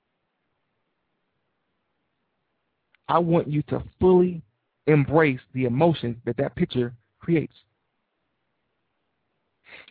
I 3.08 3.18
want 3.18 3.48
you 3.48 3.62
to 3.64 3.82
fully 4.00 4.42
embrace 4.86 5.40
the 5.52 5.64
emotion 5.64 6.20
that 6.24 6.36
that 6.36 6.56
picture 6.56 6.92
creates. 7.20 7.54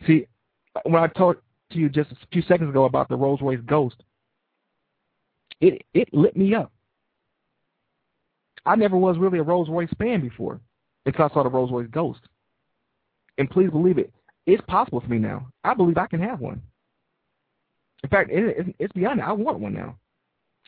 See, 0.06 0.26
when 0.84 1.02
I 1.02 1.06
talked 1.08 1.42
to 1.72 1.78
you 1.78 1.88
just 1.88 2.12
a 2.12 2.16
few 2.32 2.42
seconds 2.42 2.70
ago 2.70 2.84
about 2.84 3.08
the 3.08 3.16
Rolls 3.16 3.40
Royce 3.40 3.60
Ghost, 3.66 4.02
it 5.60 5.82
it 5.94 6.12
lit 6.12 6.36
me 6.36 6.54
up. 6.54 6.72
I 8.66 8.76
never 8.76 8.96
was 8.96 9.18
really 9.18 9.38
a 9.38 9.42
Rolls 9.42 9.68
Royce 9.68 9.92
fan 9.98 10.20
before 10.20 10.60
until 11.06 11.24
I 11.24 11.28
saw 11.28 11.42
the 11.42 11.50
Rolls 11.50 11.70
Royce 11.70 11.88
Ghost. 11.90 12.20
And 13.38 13.50
please 13.50 13.70
believe 13.70 13.98
it, 13.98 14.12
it's 14.46 14.62
possible 14.68 15.00
for 15.00 15.08
me 15.08 15.18
now. 15.18 15.48
I 15.64 15.74
believe 15.74 15.98
I 15.98 16.06
can 16.06 16.20
have 16.20 16.40
one. 16.40 16.62
In 18.02 18.10
fact, 18.10 18.30
it, 18.30 18.74
it's 18.78 18.92
beyond 18.92 19.20
that. 19.20 19.28
I 19.28 19.32
want 19.32 19.60
one 19.60 19.72
now. 19.72 19.96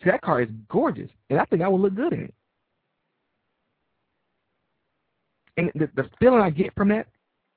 See, 0.03 0.11
that 0.11 0.23
car 0.23 0.43
is 0.43 0.49
gorgeous, 0.69 1.11
and 1.31 1.39
I 1.39 1.45
think 1.45 1.63
I 1.63 1.69
would 1.69 1.81
look 1.81 1.95
good 1.95 2.13
in 2.13 2.25
it. 2.25 2.35
And 5.57 5.71
the, 5.75 5.89
the 5.95 6.09
feeling 6.19 6.41
I 6.41 6.51
get 6.51 6.75
from 6.75 6.89
that 6.89 7.07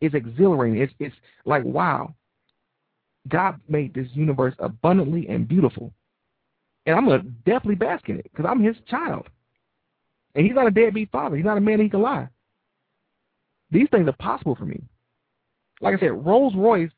is 0.02 0.14
exhilarating. 0.14 0.82
It's, 0.82 0.94
it's 1.00 1.16
like, 1.46 1.64
wow, 1.64 2.14
God 3.28 3.60
made 3.68 3.94
this 3.94 4.08
universe 4.14 4.56
abundantly 4.60 5.28
and 5.28 5.48
beautiful. 5.48 5.94
And 6.86 6.96
I'm 6.96 7.06
going 7.06 7.22
to 7.22 7.28
definitely 7.46 7.76
bask 7.76 8.08
in 8.10 8.20
it 8.20 8.30
because 8.32 8.46
I'm 8.50 8.64
his 8.64 8.78
child. 8.88 9.28
And 10.36 10.46
he's 10.46 10.56
not 10.56 10.68
a 10.68 10.72
deadbeat 10.72 11.12
father. 11.12 11.36
He's 11.36 11.46
not 11.46 11.58
a 11.58 11.62
man 11.62 11.82
he 11.82 11.90
can 11.90 12.02
lie. 12.02 12.30
These 13.72 13.88
things 13.92 14.08
are 14.08 14.14
possible 14.14 14.56
for 14.56 14.66
me. 14.66 14.82
Like 15.82 15.96
I 15.96 16.00
said, 16.00 16.26
Rolls 16.26 16.54
Royce 16.56 16.92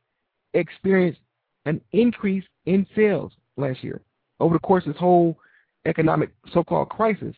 experienced 0.54 1.20
an 1.66 1.82
increase 1.92 2.44
in 2.66 2.86
sales 2.96 3.32
last 3.58 3.84
year. 3.84 4.02
Over 4.40 4.56
the 4.56 4.60
course 4.60 4.86
of 4.86 4.94
this 4.94 5.00
whole 5.00 5.38
economic 5.86 6.32
so-called 6.54 6.90
crisis, 6.90 7.36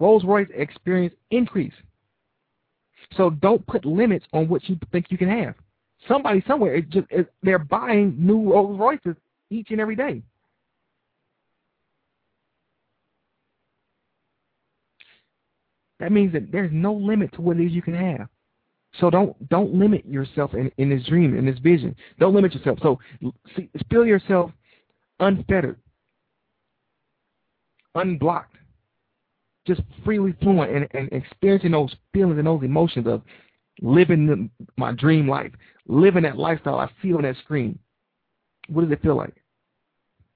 Rolls 0.00 0.24
Royce 0.24 0.48
experienced 0.54 1.16
increase. 1.30 1.72
So 3.16 3.30
don't 3.30 3.66
put 3.66 3.84
limits 3.84 4.26
on 4.32 4.48
what 4.48 4.68
you 4.68 4.78
think 4.92 5.06
you 5.10 5.18
can 5.18 5.28
have. 5.28 5.54
Somebody 6.08 6.42
somewhere, 6.46 6.74
it 6.74 6.90
just 6.90 7.06
it, 7.10 7.32
they're 7.42 7.58
buying 7.58 8.14
new 8.18 8.52
Rolls 8.52 8.78
Royces 8.78 9.16
each 9.50 9.70
and 9.70 9.80
every 9.80 9.96
day. 9.96 10.22
That 15.98 16.12
means 16.12 16.32
that 16.34 16.52
there's 16.52 16.70
no 16.72 16.92
limit 16.92 17.32
to 17.34 17.40
what 17.40 17.58
it 17.58 17.64
is 17.64 17.72
you 17.72 17.80
can 17.80 17.94
have. 17.94 18.28
So 19.00 19.10
don't 19.10 19.48
don't 19.48 19.74
limit 19.74 20.06
yourself 20.06 20.54
in, 20.54 20.70
in 20.78 20.88
this 20.90 21.04
dream, 21.06 21.36
in 21.36 21.44
this 21.46 21.58
vision. 21.58 21.94
Don't 22.18 22.34
limit 22.34 22.54
yourself. 22.54 22.78
So 22.82 22.98
see, 23.54 23.68
feel 23.90 24.06
yourself 24.06 24.50
unfettered, 25.20 25.78
unblocked, 27.94 28.56
just 29.66 29.82
freely 30.04 30.34
flowing 30.42 30.74
and, 30.74 30.88
and 30.92 31.12
experiencing 31.12 31.72
those 31.72 31.94
feelings 32.12 32.38
and 32.38 32.46
those 32.46 32.62
emotions 32.62 33.06
of 33.06 33.22
living 33.82 34.26
the, 34.26 34.48
my 34.76 34.92
dream 34.92 35.28
life, 35.28 35.52
living 35.86 36.22
that 36.22 36.38
lifestyle 36.38 36.78
I 36.78 36.88
see 37.02 37.12
on 37.12 37.22
that 37.22 37.36
screen. 37.38 37.78
What 38.68 38.82
does 38.82 38.92
it 38.92 39.02
feel 39.02 39.16
like? 39.16 39.34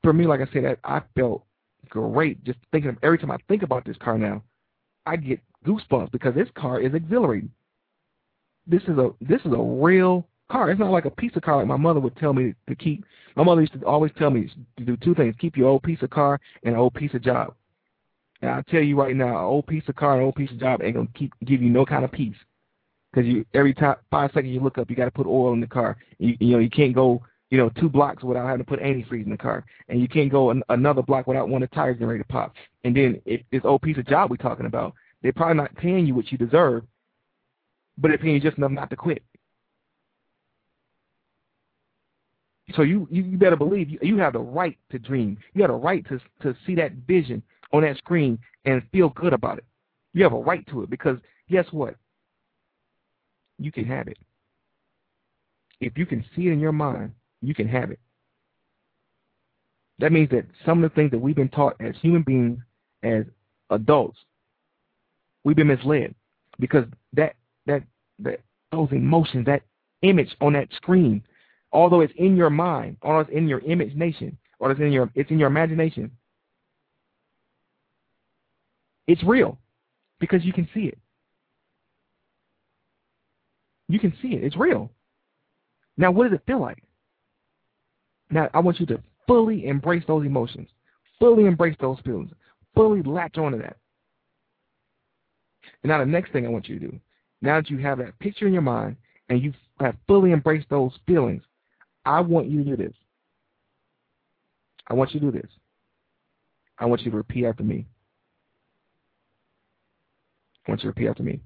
For 0.03 0.13
me, 0.13 0.27
like 0.27 0.41
I 0.41 0.53
said, 0.53 0.79
I, 0.85 0.97
I 0.97 1.03
felt 1.17 1.45
great 1.89 2.43
just 2.45 2.59
thinking 2.73 2.91
of 2.91 2.97
every 3.03 3.19
time 3.19 3.31
I 3.31 3.39
think 3.49 3.63
about 3.63 3.85
this 3.85 3.97
car 3.99 4.19
now, 4.19 4.43
I 5.07 5.17
get 5.17 5.41
goosebumps 5.67 6.13
because 6.13 6.35
this 6.35 6.49
car 6.55 6.81
is 6.81 6.95
exhilarating. 6.95 7.51
This 8.67 8.83
is 8.83 8.99
a 8.99 9.11
this 9.21 9.41
is 9.45 9.53
a 9.53 9.59
real 9.59 10.27
car. 10.51 10.71
It's 10.71 10.81
not 10.81 10.91
like 10.91 11.05
a 11.05 11.11
piece 11.11 11.35
of 11.37 11.43
car 11.43 11.57
like 11.57 11.67
my 11.67 11.77
mother 11.77 12.01
would 12.01 12.17
tell 12.17 12.33
me 12.33 12.55
to 12.69 12.75
keep. 12.75 13.05
My 13.37 13.45
mother 13.45 13.61
used 13.61 13.73
to 13.75 13.85
always 13.87 14.13
tell 14.19 14.31
me 14.31 14.51
to 14.77 14.85
do 14.85 14.97
two 14.97 15.15
things: 15.15 15.35
keep 15.39 15.57
your 15.57 15.69
old 15.69 15.83
piece 15.83 16.03
of 16.03 16.11
car 16.11 16.41
and 16.63 16.75
an 16.75 16.81
old 16.81 16.95
piece 16.95 17.15
of 17.15 17.23
job. 17.23 17.55
And 18.43 18.51
I 18.51 18.63
tell 18.63 18.83
you 18.83 18.99
right 18.99 19.17
now, 19.17 19.39
an 19.39 19.45
old 19.45 19.67
piece 19.67 19.85
of 19.89 19.97
car 19.97 20.13
and 20.13 20.21
an 20.21 20.27
old 20.27 20.35
piece 20.35 20.51
of 20.51 20.59
job 20.59 20.83
ain't 20.83 20.97
gonna 20.97 21.09
keep 21.15 21.33
give 21.45 21.63
you 21.63 21.71
no 21.71 21.85
kind 21.85 22.05
of 22.05 22.13
peace. 22.13 22.37
Because 23.13 23.27
you 23.27 23.45
every 23.55 23.75
time 23.75 23.97
five 24.11 24.31
seconds 24.33 24.53
you 24.53 24.61
look 24.61 24.79
up, 24.79 24.89
you 24.89 24.97
got 24.97 25.07
to 25.07 25.11
put 25.11 25.27
oil 25.27 25.53
in 25.53 25.61
the 25.61 25.67
car. 25.67 25.97
You 26.19 26.37
you 26.41 26.53
know 26.53 26.59
you 26.59 26.71
can't 26.71 26.95
go 26.95 27.23
you 27.51 27.59
know 27.59 27.71
two 27.71 27.89
blocks 27.89 28.23
without 28.23 28.47
having 28.47 28.65
to 28.65 28.69
put 28.69 28.81
antifreeze 28.81 29.25
in 29.25 29.31
the 29.31 29.37
car, 29.37 29.65
and 29.89 30.01
you 30.01 30.09
can't 30.09 30.31
go 30.31 30.51
an, 30.51 30.63
another 30.69 31.03
block 31.03 31.27
without 31.27 31.49
one 31.49 31.63
of 31.63 31.71
the 31.71 31.75
tires 31.75 31.95
getting 31.95 32.09
ready 32.09 32.23
to 32.23 32.29
pop. 32.29 32.55
And 32.85 32.97
then 32.97 33.21
if 33.27 33.43
this 33.51 33.63
old 33.65 33.83
piece 33.83 33.99
of 33.99 34.07
job 34.07 34.31
we're 34.31 34.37
talking 34.37 34.67
about, 34.67 34.95
they're 35.23 35.33
probably 35.33 35.57
not 35.57 35.75
paying 35.77 36.07
you 36.07 36.15
what 36.15 36.31
you 36.33 36.39
deserve, 36.39 36.85
but 37.99 38.11
paying 38.21 38.35
you 38.35 38.41
just 38.41 38.59
enough 38.59 38.71
not 38.71 38.91
to 38.91 38.97
quit. 38.97 39.23
So 42.75 42.83
you 42.83 43.09
you 43.11 43.37
better 43.37 43.57
believe 43.57 43.89
you, 43.89 43.99
you 44.03 44.19
have 44.19 44.35
the 44.35 44.39
right 44.41 44.79
to 44.91 44.99
dream. 44.99 45.39
You 45.55 45.63
have 45.63 45.71
the 45.71 45.77
right 45.77 46.07
to 46.09 46.21
to 46.43 46.57
see 46.67 46.75
that 46.77 46.93
vision 47.07 47.43
on 47.73 47.83
that 47.83 47.97
screen 47.99 48.39
and 48.65 48.83
feel 48.93 49.09
good 49.11 49.33
about 49.33 49.59
it. 49.59 49.65
You 50.13 50.23
have 50.23 50.33
a 50.33 50.39
right 50.39 50.67
to 50.69 50.83
it 50.83 50.91
because 50.91 51.19
guess 51.51 51.67
what? 51.73 51.97
You 53.59 53.73
can 53.73 53.85
have 53.85 54.09
it. 54.09 54.19
If 55.81 55.97
you 55.97 56.07
can 56.07 56.25
see 56.35 56.49
it 56.49 56.53
in 56.53 56.61
your 56.61 56.73
mind, 56.73 57.13
you 57.43 57.55
can 57.55 57.69
have 57.69 57.91
it. 57.91 57.99
That 59.99 60.13
means 60.13 60.31
that 60.31 60.47
some 60.65 60.83
of 60.83 60.91
the 60.91 60.95
things 60.95 61.11
that 61.11 61.19
we've 61.19 61.37
been 61.37 61.49
taught 61.49 61.77
as 61.81 61.95
human 62.01 62.23
beings, 62.23 62.59
as 63.03 63.25
adults, 63.71 64.19
we've 65.45 65.57
been 65.57 65.67
misled 65.69 66.15
because 66.59 66.85
that 67.13 67.35
that 67.67 67.83
that 68.21 68.41
those 68.73 68.89
emotions, 68.93 69.47
that 69.47 69.63
image 70.03 70.35
on 70.41 70.53
that 70.55 70.69
screen, 70.75 71.23
although 71.73 72.01
it's 72.01 72.13
in 72.17 72.37
your 72.37 72.51
mind, 72.51 72.97
although 73.03 73.21
it's 73.21 73.31
in 73.31 73.49
your 73.49 73.61
imagination, 73.61 74.37
or 74.59 74.71
it's 74.71 74.81
in 74.81 74.93
your 74.93 75.11
it's 75.15 75.31
in 75.31 75.39
your 75.39 75.49
imagination, 75.49 76.11
it's 79.07 79.23
real 79.25 79.59
because 80.21 80.45
you 80.45 80.53
can 80.53 80.69
see 80.73 80.87
it. 80.87 80.99
You 83.89 83.99
can 83.99 84.13
see 84.23 84.29
it. 84.29 84.45
It's 84.45 84.57
real. 84.57 84.91
Now, 85.97 86.13
what 86.13 86.25
does 86.25 86.39
it 86.39 86.47
feel 86.47 86.61
like? 86.61 86.83
Now, 88.31 88.49
I 88.55 88.61
want 88.61 88.79
you 88.79 88.87
to 88.87 89.03
fully 89.27 89.67
embrace 89.67 90.05
those 90.07 90.25
emotions, 90.25 90.69
fully 91.19 91.47
embrace 91.47 91.77
those 91.81 91.99
feelings, 92.05 92.31
fully 92.75 93.03
latch 93.03 93.37
onto 93.37 93.59
that. 93.59 93.77
And 95.83 95.91
now 95.91 95.99
the 95.99 96.07
next 96.07 96.33
thing 96.33 96.47
I 96.47 96.51
want 96.51 96.69
you 96.69 96.79
to 96.79 96.87
do, 96.89 97.01
now 97.43 97.61
that 97.61 97.71
you 97.71 97.79
have 97.79 97.99
that 97.99 98.19
picture 98.19 98.47
in 98.47 98.53
your 98.53 98.63
mind 98.63 98.97
and 99.29 99.43
you 99.43 99.53
have 99.79 99.97
fully 100.07 100.33
embraced 100.33 100.69
those 100.69 100.93
feelings, 101.07 101.43
I 102.05 102.21
want 102.21 102.49
you 102.49 102.65
to 102.65 102.77
do 102.77 102.77
this. 102.77 102.95
I 104.89 104.95
want 104.95 105.15
you 105.15 105.21
to 105.21 105.31
do 105.31 105.39
this. 105.41 105.51
I 106.79 106.87
want 106.87 107.03
you 107.03 107.11
to 107.11 107.17
repeat 107.17 107.47
after 107.47 107.63
me. 107.63 107.87
I 110.67 110.71
want 110.71 110.83
you 110.83 110.91
to 110.91 110.95
repeat 110.95 111.09
after 111.09 111.23
me. 111.23 111.41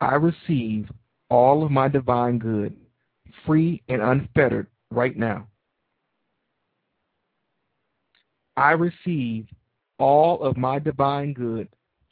I 0.00 0.14
receive 0.14 0.90
all 1.28 1.64
of 1.64 1.70
my 1.70 1.88
divine 1.88 2.38
good, 2.38 2.76
free 3.44 3.82
and 3.88 4.00
unfettered, 4.00 4.68
right 4.90 5.16
now. 5.16 5.46
I 8.56 8.72
receive 8.72 9.46
all 9.98 10.42
of 10.42 10.56
my 10.56 10.78
divine 10.78 11.32
good, 11.32 11.68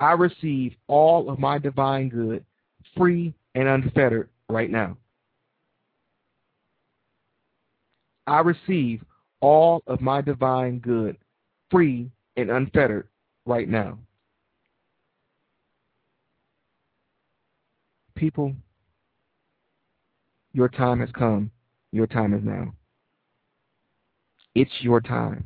I 0.00 0.12
receive 0.12 0.74
all 0.88 1.30
of 1.30 1.38
my 1.38 1.58
divine 1.58 2.08
good, 2.08 2.44
free 2.96 3.34
and 3.54 3.68
unfettered, 3.68 4.28
right 4.48 4.70
now. 4.70 4.96
I 8.26 8.40
receive 8.40 9.02
all 9.40 9.82
of 9.86 10.00
my 10.00 10.20
divine 10.20 10.78
good 10.78 11.16
free 11.70 12.10
and 12.36 12.50
unfettered 12.50 13.08
right 13.44 13.68
now. 13.68 13.98
People, 18.14 18.54
your 20.52 20.68
time 20.68 21.00
has 21.00 21.10
come. 21.12 21.50
Your 21.92 22.06
time 22.06 22.34
is 22.34 22.42
now. 22.42 22.72
It's 24.54 24.72
your 24.80 25.00
time. 25.00 25.44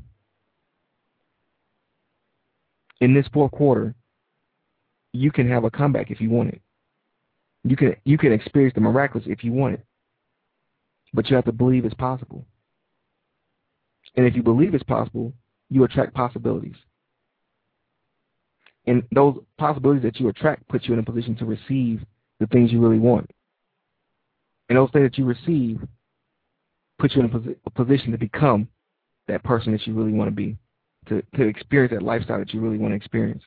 In 3.00 3.14
this 3.14 3.26
fourth 3.32 3.50
quarter, 3.52 3.94
you 5.12 5.30
can 5.30 5.48
have 5.48 5.64
a 5.64 5.70
comeback 5.70 6.10
if 6.10 6.20
you 6.20 6.30
want 6.30 6.50
it. 6.50 6.60
You 7.64 7.76
can 7.76 7.96
you 8.04 8.16
can 8.16 8.32
experience 8.32 8.74
the 8.74 8.80
miraculous 8.80 9.26
if 9.28 9.44
you 9.44 9.52
want 9.52 9.74
it. 9.74 9.84
But 11.12 11.28
you 11.28 11.36
have 11.36 11.44
to 11.46 11.52
believe 11.52 11.84
it's 11.84 11.94
possible. 11.94 12.46
And 14.16 14.26
if 14.26 14.34
you 14.34 14.42
believe 14.42 14.74
it's 14.74 14.84
possible, 14.84 15.32
you 15.68 15.84
attract 15.84 16.14
possibilities. 16.14 16.76
And 18.86 19.02
those 19.12 19.38
possibilities 19.58 20.02
that 20.04 20.18
you 20.18 20.28
attract 20.28 20.66
put 20.68 20.84
you 20.84 20.94
in 20.94 21.00
a 21.00 21.02
position 21.02 21.36
to 21.36 21.44
receive 21.44 22.04
the 22.38 22.46
things 22.46 22.72
you 22.72 22.80
really 22.80 22.98
want. 22.98 23.30
And 24.68 24.78
those 24.78 24.90
things 24.92 25.04
that 25.04 25.18
you 25.18 25.24
receive 25.24 25.80
put 26.98 27.14
you 27.14 27.20
in 27.20 27.26
a, 27.26 27.28
posi 27.28 27.56
a 27.66 27.70
position 27.70 28.12
to 28.12 28.18
become 28.18 28.68
that 29.28 29.42
person 29.44 29.72
that 29.72 29.86
you 29.86 29.94
really 29.94 30.12
want 30.12 30.28
to 30.28 30.34
be, 30.34 30.56
to, 31.08 31.22
to 31.36 31.42
experience 31.42 31.92
that 31.92 32.02
lifestyle 32.02 32.38
that 32.38 32.54
you 32.54 32.60
really 32.60 32.78
want 32.78 32.92
to 32.92 32.96
experience. 32.96 33.42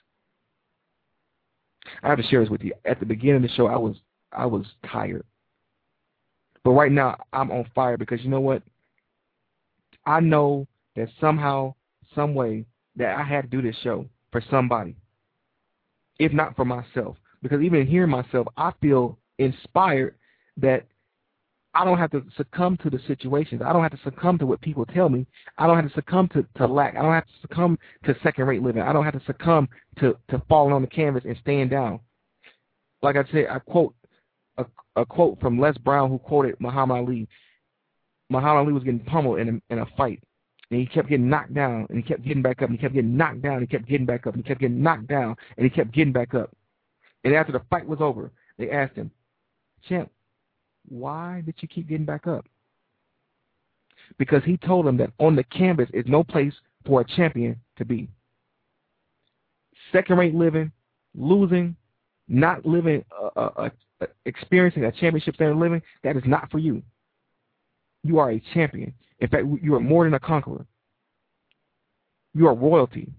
I 2.02 2.10
have 2.10 2.18
to 2.18 2.24
share 2.24 2.42
this 2.42 2.50
with 2.50 2.62
you. 2.64 2.74
At 2.86 3.00
the 3.00 3.06
beginning 3.06 3.38
of 3.38 3.42
the 3.44 3.50
show, 3.50 3.68
I 3.68 3.78
was 3.78 3.96
I 4.32 4.46
was 4.46 4.66
tired, 4.90 5.26
but 6.64 6.72
right 6.72 6.92
now 6.92 7.18
I'm 7.32 7.52
on 7.52 7.70
fire 7.76 7.98
because 7.98 8.22
you 8.24 8.30
know 8.30 8.42
what? 8.42 8.64
I 10.06 10.20
know 10.20 10.68
that 10.96 11.10
somehow, 11.20 11.76
some 12.14 12.36
way, 12.36 12.66
that 12.96 13.18
I 13.18 13.24
had 13.24 13.42
to 13.44 13.48
do 13.48 13.62
this 13.62 13.76
show 13.84 14.06
for 14.32 14.44
somebody, 14.50 14.96
if 16.20 16.34
not 16.34 16.56
for 16.56 16.66
myself. 16.66 17.18
Because 17.42 17.62
even 17.62 17.86
hearing 17.86 18.10
myself, 18.10 18.48
I 18.58 18.72
feel 18.82 19.18
inspired 19.38 20.16
that 20.58 20.86
I 21.76 21.84
don't 21.84 21.98
have 21.98 22.12
to 22.12 22.24
succumb 22.38 22.78
to 22.78 22.90
the 22.90 23.00
situations. 23.08 23.62
I 23.66 23.74
don't 23.74 23.82
have 23.82 23.92
to 23.92 24.04
succumb 24.04 24.38
to 24.38 24.46
what 24.46 24.62
people 24.62 24.86
tell 24.86 25.10
me. 25.10 25.26
I 25.58 25.66
don't 25.66 25.76
have 25.76 25.88
to 25.88 25.94
succumb 25.94 26.30
to, 26.30 26.46
to 26.58 26.68
lack. 26.68 26.96
I 26.96 27.02
don't 27.02 27.14
have 27.14 27.26
to 27.26 27.42
succumb 27.42 27.80
to 28.06 28.16
second 28.22 28.46
rate 28.46 28.62
living. 28.62 28.84
I 28.84 28.94
don't 28.94 29.04
have 29.04 29.20
to 29.20 29.26
succumb 29.26 29.68
to, 30.00 30.16
to 30.30 30.42
falling 30.48 30.74
on 30.74 30.82
the 30.82 30.88
canvas 30.88 31.24
and 31.26 31.36
staying 31.42 31.70
down. 31.70 32.00
Like 33.02 33.16
I 33.16 33.24
said, 33.32 33.48
I 33.50 33.60
quote 33.60 33.96
a, 34.58 34.66
a 34.96 35.06
quote 35.06 35.40
from 35.42 35.60
Les 35.60 35.78
Brown 35.80 36.10
who 36.10 36.20
quoted 36.20 36.56
Muhammad 36.60 36.98
Ali. 36.98 37.28
Muhammad 38.30 38.66
Ali 38.66 38.74
was 38.74 38.84
getting 38.84 39.00
pummeled 39.00 39.40
in 39.40 39.50
a, 39.50 39.74
in 39.74 39.80
a 39.80 39.86
fight. 39.98 40.22
And 40.70 40.80
he 40.80 40.86
kept 40.86 41.10
getting 41.10 41.30
knocked 41.30 41.54
down, 41.54 41.86
and 41.90 41.98
he 41.98 42.04
kept 42.04 42.24
getting 42.24 42.42
back 42.42 42.62
up, 42.62 42.70
and 42.70 42.78
he 42.78 42.82
kept 42.82 42.94
getting 42.94 43.16
knocked 43.16 43.42
down, 43.42 43.54
and 43.56 43.62
he 43.62 43.68
kept 43.68 43.88
getting 43.88 44.06
back 44.06 44.26
up, 44.26 44.34
and 44.34 44.44
he 44.44 44.48
kept 44.48 44.62
getting 44.62 44.82
knocked 44.82 45.08
down, 45.08 45.36
and 45.58 45.64
he 45.64 45.70
kept 45.70 45.92
getting 45.92 46.14
back 46.14 46.34
up. 46.34 46.52
And 47.24 47.36
after 47.36 47.52
the 47.52 47.62
fight 47.70 47.86
was 47.86 48.00
over, 48.02 48.32
they 48.58 48.72
asked 48.72 48.96
him, 48.96 49.12
Champ, 49.88 50.10
why 50.88 51.42
did 51.46 51.56
you 51.60 51.68
keep 51.68 51.88
getting 51.88 52.06
back 52.06 52.28
up? 52.28 52.46
Because 54.18 54.44
he 54.44 54.58
told 54.58 54.86
them 54.86 54.98
that 54.98 55.12
on 55.20 55.36
the 55.36 55.44
canvas 55.46 55.90
is 55.94 56.06
no 56.08 56.24
place 56.24 56.54
for 56.86 57.02
a 57.02 57.06
champion 57.06 57.60
to 57.78 57.86
be. 57.86 58.10
Second 59.92 60.18
rate 60.18 60.36
living, 60.36 60.72
losing, 61.16 61.76
not 62.28 62.66
living, 62.66 63.04
uh, 63.12 63.40
uh, 63.40 63.70
uh, 64.02 64.08
experiencing 64.26 64.86
a 64.86 64.92
championship 64.92 65.36
standard 65.36 65.58
living, 65.58 65.82
that 66.04 66.18
is 66.18 66.24
not 66.26 66.50
for 66.52 66.60
you. 66.60 66.82
You 68.04 68.20
are 68.20 68.32
a 68.32 68.44
champion. 68.54 68.94
In 69.20 69.30
fact, 69.30 69.46
you 69.62 69.76
are 69.76 69.80
more 69.80 70.04
than 70.04 70.14
a 70.14 70.20
conqueror. 70.20 70.66
You 72.34 72.48
are 72.48 72.56
royalty. 72.56 73.10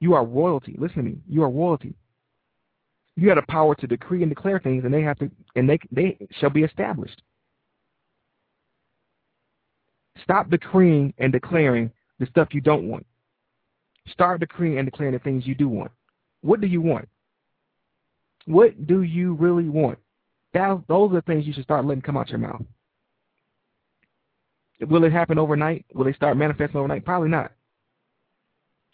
You 0.00 0.14
are 0.14 0.24
royalty. 0.24 0.74
Listen 0.78 0.96
to 0.96 1.02
me. 1.02 1.16
You 1.28 1.42
are 1.44 1.50
royalty. 1.50 1.94
You 3.16 3.28
have 3.30 3.36
the 3.36 3.42
power 3.48 3.74
to 3.74 3.86
decree 3.86 4.22
and 4.22 4.30
declare 4.30 4.60
things, 4.60 4.84
and 4.84 4.92
they 4.92 5.02
have 5.02 5.18
to, 5.18 5.30
and 5.54 5.68
they 5.68 5.78
they 5.90 6.18
shall 6.38 6.50
be 6.50 6.64
established. 6.64 7.22
Stop 10.22 10.50
decreeing 10.50 11.14
and 11.18 11.32
declaring 11.32 11.90
the 12.18 12.26
stuff 12.26 12.48
you 12.52 12.60
don't 12.60 12.88
want. 12.88 13.06
Start 14.08 14.40
decreeing 14.40 14.78
and 14.78 14.86
declaring 14.86 15.12
the 15.12 15.18
things 15.18 15.46
you 15.46 15.54
do 15.54 15.68
want. 15.68 15.90
What 16.42 16.60
do 16.60 16.66
you 16.66 16.80
want? 16.80 17.08
What 18.46 18.86
do 18.86 19.02
you 19.02 19.34
really 19.34 19.68
want? 19.68 19.98
That, 20.54 20.82
those 20.88 21.10
are 21.10 21.16
the 21.16 21.22
things 21.22 21.46
you 21.46 21.52
should 21.52 21.64
start 21.64 21.84
letting 21.84 22.02
come 22.02 22.16
out 22.16 22.28
your 22.28 22.38
mouth. 22.38 22.62
Will 24.80 25.04
it 25.04 25.12
happen 25.12 25.38
overnight? 25.38 25.84
Will 25.94 26.04
they 26.04 26.12
start 26.12 26.36
manifesting 26.36 26.78
overnight? 26.78 27.04
Probably 27.04 27.28
not. 27.28 27.52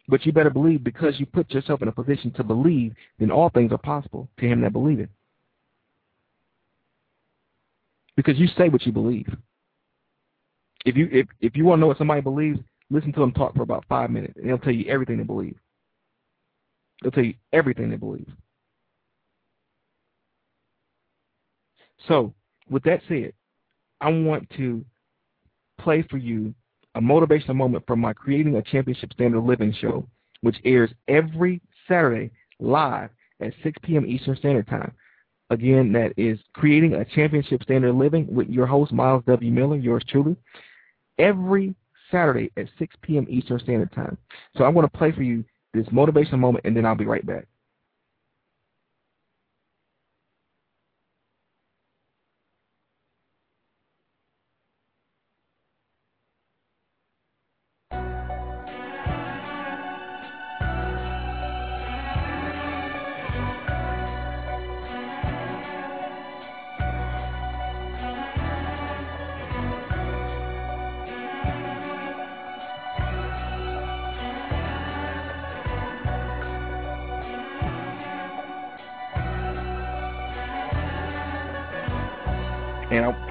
But 0.09 0.26
you 0.26 0.32
better 0.32 0.50
believe 0.50 0.82
because 0.82 1.18
you 1.20 1.26
put 1.26 1.50
yourself 1.53 1.80
in 1.82 1.88
a 1.88 1.92
position 1.92 2.32
to 2.32 2.44
believe, 2.44 2.94
then 3.18 3.30
all 3.30 3.50
things 3.50 3.72
are 3.72 3.78
possible 3.78 4.28
to 4.38 4.46
him 4.46 4.61
that 4.62 4.72
believe 4.72 5.00
it. 5.00 5.11
Because 8.16 8.38
you 8.38 8.46
say 8.59 8.68
what 8.68 8.84
you 8.84 8.92
believe. 8.92 9.28
If 10.84 10.96
you 10.96 11.09
if 11.12 11.26
if 11.40 11.57
you 11.57 11.64
want 11.64 11.78
to 11.78 11.80
know 11.80 11.86
what 11.86 11.98
somebody 11.98 12.20
believes, 12.20 12.59
listen 12.90 13.12
to 13.12 13.20
them 13.20 13.32
talk 13.32 13.55
for 13.55 13.62
about 13.62 13.84
five 13.88 14.11
minutes, 14.11 14.34
and 14.36 14.48
they'll 14.48 14.59
tell 14.59 14.74
you 14.74 14.90
everything 14.90 15.18
they 15.18 15.24
believe. 15.24 15.57
They'll 17.03 17.12
tell 17.12 17.24
you 17.24 17.34
everything 17.53 17.90
they 17.90 17.96
believe. 17.96 18.28
So, 22.09 22.34
with 22.68 22.82
that 22.84 23.00
said, 23.09 23.32
I 24.00 24.11
want 24.11 24.50
to 24.57 24.84
play 25.78 26.03
for 26.11 26.16
you 26.16 26.55
a 26.95 27.01
motivational 27.01 27.57
moment 27.57 27.86
from 27.86 28.01
my 28.01 28.12
Creating 28.12 28.57
a 28.57 28.62
Championship 28.62 29.12
Standard 29.12 29.40
Living 29.40 29.74
show, 29.80 30.07
which 30.43 30.57
airs 30.64 30.90
every 31.09 31.61
Saturday 31.88 32.30
live 32.59 33.11
at 33.40 33.53
6 33.62 33.78
p.m. 33.82 34.07
Eastern 34.07 34.36
Standard 34.36 34.66
Time. 34.68 34.93
Again, 35.51 35.93
that 35.93 36.12
is 36.16 36.38
Creating 36.55 36.95
a 36.95 37.05
Championship 37.05 37.62
Standard 37.62 37.95
Living 37.95 38.26
with 38.32 38.49
your 38.49 38.66
host, 38.66 38.93
Myles 38.93 39.24
W. 39.26 39.51
Miller, 39.51 39.76
yours 39.76 40.05
truly, 40.09 40.36
every 41.18 41.74
Saturday 42.11 42.51
at 42.57 42.66
6 42.78 42.95
p.m. 43.03 43.26
Eastern 43.28 43.59
Standard 43.61 43.93
Time. 43.93 44.16
So 44.57 44.64
I'm 44.64 44.74
going 44.74 44.88
to 44.88 44.99
play 44.99 45.12
for 45.12 45.22
you 45.22 45.45
this 45.74 45.86
motivational 45.86 46.38
moment, 46.38 46.64
and 46.64 46.76
then 46.76 46.84
I'll 46.84 46.95
be 46.95 47.07
right 47.07 47.26
back. 47.26 47.47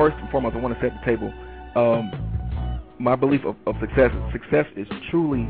First 0.01 0.17
and 0.17 0.31
foremost, 0.31 0.55
I 0.55 0.59
want 0.59 0.73
to 0.73 0.81
set 0.81 0.97
the 0.99 1.05
table. 1.05 1.31
Um, 1.75 2.09
my 2.97 3.15
belief 3.15 3.41
of, 3.45 3.55
of 3.67 3.75
success, 3.79 4.09
success 4.33 4.65
is 4.75 4.87
truly 5.11 5.47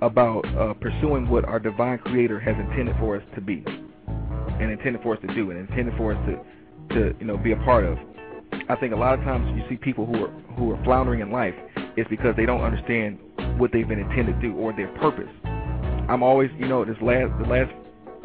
about 0.00 0.40
uh, 0.56 0.72
pursuing 0.72 1.28
what 1.28 1.44
our 1.44 1.58
divine 1.58 1.98
Creator 1.98 2.40
has 2.40 2.56
intended 2.58 2.96
for 2.98 3.16
us 3.16 3.22
to 3.34 3.42
be, 3.42 3.62
and 3.66 4.70
intended 4.70 5.02
for 5.02 5.14
us 5.14 5.20
to 5.20 5.34
do, 5.34 5.50
and 5.50 5.60
intended 5.60 5.94
for 5.98 6.14
us 6.14 6.26
to, 6.26 6.94
to 6.94 7.14
you 7.20 7.26
know, 7.26 7.36
be 7.36 7.52
a 7.52 7.56
part 7.56 7.84
of. 7.84 7.98
I 8.70 8.76
think 8.76 8.94
a 8.94 8.96
lot 8.96 9.18
of 9.18 9.24
times 9.26 9.46
you 9.54 9.62
see 9.68 9.76
people 9.76 10.06
who 10.06 10.24
are 10.24 10.30
who 10.56 10.72
are 10.72 10.84
floundering 10.84 11.20
in 11.20 11.30
life 11.30 11.54
is 11.98 12.06
because 12.08 12.34
they 12.34 12.46
don't 12.46 12.62
understand 12.62 13.18
what 13.58 13.72
they've 13.72 13.88
been 13.88 14.00
intended 14.00 14.40
to 14.40 14.48
do 14.48 14.54
or 14.54 14.72
their 14.72 14.88
purpose. 14.96 15.28
I'm 16.08 16.22
always, 16.22 16.50
you 16.58 16.66
know, 16.66 16.82
this 16.84 16.96
last 17.02 17.30
the 17.42 17.46
last 17.46 17.72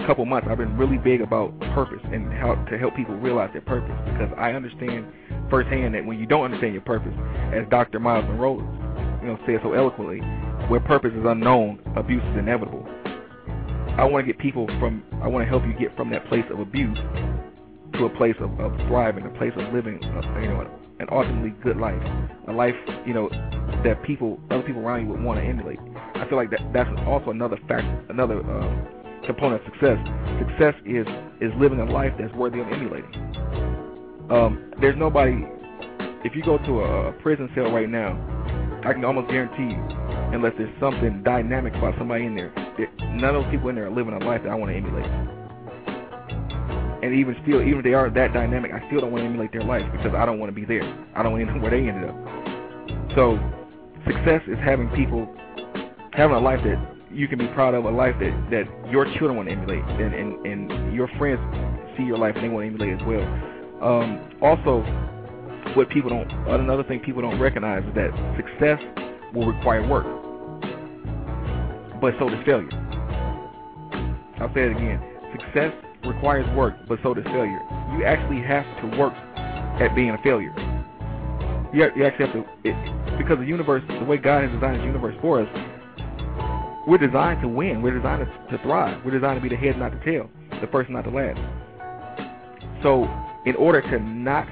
couple 0.05 0.25
months, 0.25 0.47
I've 0.49 0.57
been 0.57 0.77
really 0.77 0.97
big 0.97 1.19
about 1.21 1.59
purpose 1.75 2.01
and 2.05 2.31
how 2.31 2.55
to 2.55 2.77
help 2.77 2.95
people 2.95 3.15
realize 3.15 3.49
their 3.51 3.61
purpose 3.61 3.95
because 4.05 4.31
I 4.37 4.51
understand 4.51 5.07
firsthand 5.49 5.95
that 5.95 6.05
when 6.05 6.19
you 6.19 6.25
don't 6.25 6.45
understand 6.45 6.73
your 6.73 6.81
purpose, 6.83 7.13
as 7.53 7.67
Dr. 7.69 7.99
Myles 7.99 8.25
Munroe, 8.25 8.57
you 9.21 9.27
know, 9.27 9.39
says 9.45 9.59
so 9.63 9.73
eloquently, 9.73 10.19
where 10.69 10.79
purpose 10.79 11.11
is 11.13 11.25
unknown, 11.25 11.79
abuse 11.95 12.23
is 12.31 12.37
inevitable. 12.37 12.85
I 13.97 14.05
want 14.05 14.25
to 14.25 14.31
get 14.31 14.39
people 14.39 14.67
from, 14.79 15.03
I 15.23 15.27
want 15.27 15.43
to 15.43 15.49
help 15.49 15.65
you 15.65 15.73
get 15.73 15.95
from 15.97 16.09
that 16.11 16.27
place 16.27 16.45
of 16.51 16.59
abuse 16.59 16.97
to 17.93 18.05
a 18.05 18.09
place 18.17 18.35
of, 18.39 18.59
of 18.59 18.75
thriving, 18.87 19.25
a 19.25 19.29
place 19.31 19.53
of 19.55 19.73
living, 19.73 20.03
uh, 20.03 20.39
you 20.39 20.49
know, 20.49 20.69
an 20.99 21.07
ultimately 21.11 21.51
good 21.63 21.77
life, 21.77 22.01
a 22.47 22.51
life, 22.51 22.75
you 23.05 23.13
know, 23.13 23.29
that 23.83 24.01
people, 24.03 24.39
other 24.51 24.63
people 24.63 24.81
around 24.81 25.01
you 25.05 25.07
would 25.11 25.21
want 25.21 25.39
to 25.39 25.45
emulate. 25.45 25.79
I 26.15 26.27
feel 26.27 26.37
like 26.37 26.51
that 26.51 26.61
that's 26.73 26.89
also 27.05 27.31
another 27.31 27.57
factor, 27.67 28.05
another 28.09 28.39
um, 28.39 28.87
component 29.25 29.61
of 29.65 29.73
success. 29.73 29.97
Success 30.39 30.73
is 30.85 31.07
is 31.41 31.51
living 31.59 31.79
a 31.79 31.85
life 31.85 32.13
that's 32.19 32.33
worthy 32.33 32.59
of 32.59 32.67
emulating. 32.67 33.11
Um, 34.29 34.73
there's 34.81 34.97
nobody 34.97 35.45
if 36.27 36.35
you 36.35 36.43
go 36.43 36.57
to 36.57 36.81
a 36.81 37.11
prison 37.21 37.49
cell 37.55 37.71
right 37.71 37.89
now, 37.89 38.11
I 38.83 38.93
can 38.93 39.05
almost 39.05 39.29
guarantee 39.29 39.75
you, 39.75 39.83
unless 40.33 40.53
there's 40.57 40.73
something 40.79 41.23
dynamic 41.23 41.73
about 41.75 41.95
somebody 41.97 42.25
in 42.25 42.35
there, 42.35 42.51
none 43.15 43.35
of 43.35 43.43
those 43.43 43.51
people 43.51 43.69
in 43.69 43.75
there 43.75 43.87
are 43.87 43.91
living 43.91 44.13
a 44.13 44.19
life 44.19 44.41
that 44.43 44.49
I 44.49 44.55
want 44.55 44.71
to 44.71 44.75
emulate. 44.75 45.05
And 47.03 47.13
even 47.13 47.35
still, 47.43 47.61
even 47.61 47.79
if 47.79 47.83
they 47.83 47.93
are 47.93 48.09
that 48.09 48.33
dynamic, 48.33 48.71
I 48.73 48.85
still 48.87 49.01
don't 49.01 49.11
want 49.11 49.23
to 49.23 49.29
emulate 49.29 49.53
their 49.53 49.63
life 49.63 49.85
because 49.91 50.13
I 50.15 50.25
don't 50.25 50.39
want 50.39 50.49
to 50.49 50.55
be 50.55 50.65
there. 50.65 50.83
I 51.15 51.23
don't 51.23 51.31
want 51.31 51.47
to 51.47 51.53
know 51.53 51.61
where 51.63 51.71
they 51.71 51.87
ended 51.87 52.09
up. 52.09 52.17
So, 53.15 53.39
success 54.03 54.41
is 54.47 54.57
having 54.65 54.89
people 54.97 55.29
having 56.11 56.35
a 56.35 56.39
life 56.39 56.59
that 56.65 56.75
you 57.13 57.27
can 57.27 57.37
be 57.37 57.47
proud 57.53 57.73
of, 57.75 57.85
a 57.85 57.91
life 57.91 58.15
that 58.19 58.33
that 58.51 58.91
your 58.91 59.05
children 59.15 59.37
want 59.37 59.47
to 59.47 59.55
emulate, 59.55 59.85
and 59.85 60.13
and, 60.13 60.45
and 60.45 60.93
your 60.93 61.07
friends 61.17 61.39
see 61.95 62.03
your 62.03 62.17
life 62.17 62.35
and 62.35 62.43
they 62.43 62.49
want 62.49 62.65
to 62.65 62.73
emulate 62.73 62.99
as 62.99 63.07
well. 63.07 63.23
Um, 63.81 64.29
also, 64.41 64.81
what 65.75 65.89
people 65.89 66.09
don't, 66.09 66.31
another 66.49 66.83
thing 66.83 66.99
people 66.99 67.21
don't 67.21 67.39
recognize 67.39 67.83
is 67.83 67.93
that 67.95 68.09
success 68.35 68.81
will 69.33 69.45
require 69.45 69.87
work, 69.87 70.05
but 72.01 72.13
so 72.19 72.29
does 72.29 72.43
failure. 72.45 72.69
I'll 74.39 74.53
say 74.53 74.65
it 74.65 74.71
again. 74.71 75.01
Success 75.31 75.73
requires 76.05 76.47
work, 76.55 76.75
but 76.87 76.99
so 77.03 77.13
does 77.13 77.25
failure. 77.25 77.59
You 77.97 78.05
actually 78.05 78.41
have 78.41 78.65
to 78.81 78.97
work 78.97 79.13
at 79.13 79.93
being 79.95 80.11
a 80.11 80.17
failure. 80.23 80.53
You, 81.73 81.89
you 81.95 82.05
actually 82.05 82.25
have 82.25 82.33
to, 82.33 82.45
it, 82.63 83.17
because 83.17 83.37
the 83.37 83.45
universe, 83.45 83.83
the 83.87 84.05
way 84.05 84.17
God 84.17 84.43
has 84.43 84.51
designed 84.51 84.79
the 84.81 84.85
universe 84.85 85.15
for 85.21 85.41
us, 85.41 85.49
we're 86.87 86.97
designed 86.97 87.41
to 87.41 87.47
win. 87.47 87.81
We're 87.81 87.95
designed 87.97 88.25
to, 88.25 88.57
to 88.57 88.63
thrive. 88.63 89.03
We're 89.03 89.11
designed 89.11 89.41
to 89.41 89.47
be 89.47 89.53
the 89.53 89.59
head, 89.59 89.77
not 89.77 89.91
the 89.91 89.99
tail, 90.05 90.29
the 90.61 90.67
first, 90.67 90.89
not 90.89 91.03
the 91.03 91.11
last. 91.11 91.37
So, 92.81 93.05
in 93.47 93.55
order 93.55 93.81
to 93.81 93.97
not 93.99 94.45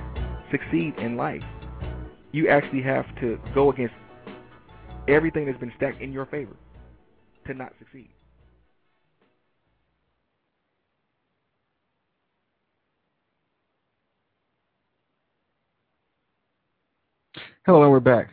succeed 0.49 0.93
in 0.97 1.17
life, 1.17 1.43
you 2.31 2.47
actually 2.47 2.81
have 2.81 3.05
to 3.19 3.37
go 3.53 3.69
against 3.69 3.93
everything 5.09 5.45
that's 5.45 5.59
been 5.59 5.73
stacked 5.75 6.01
in 6.01 6.13
your 6.13 6.25
favor 6.27 6.55
to 7.45 7.53
not 7.53 7.73
succeed. 7.77 8.09
Hello, 17.65 17.83
and 17.83 17.91
we're 17.91 17.99
back. 17.99 18.29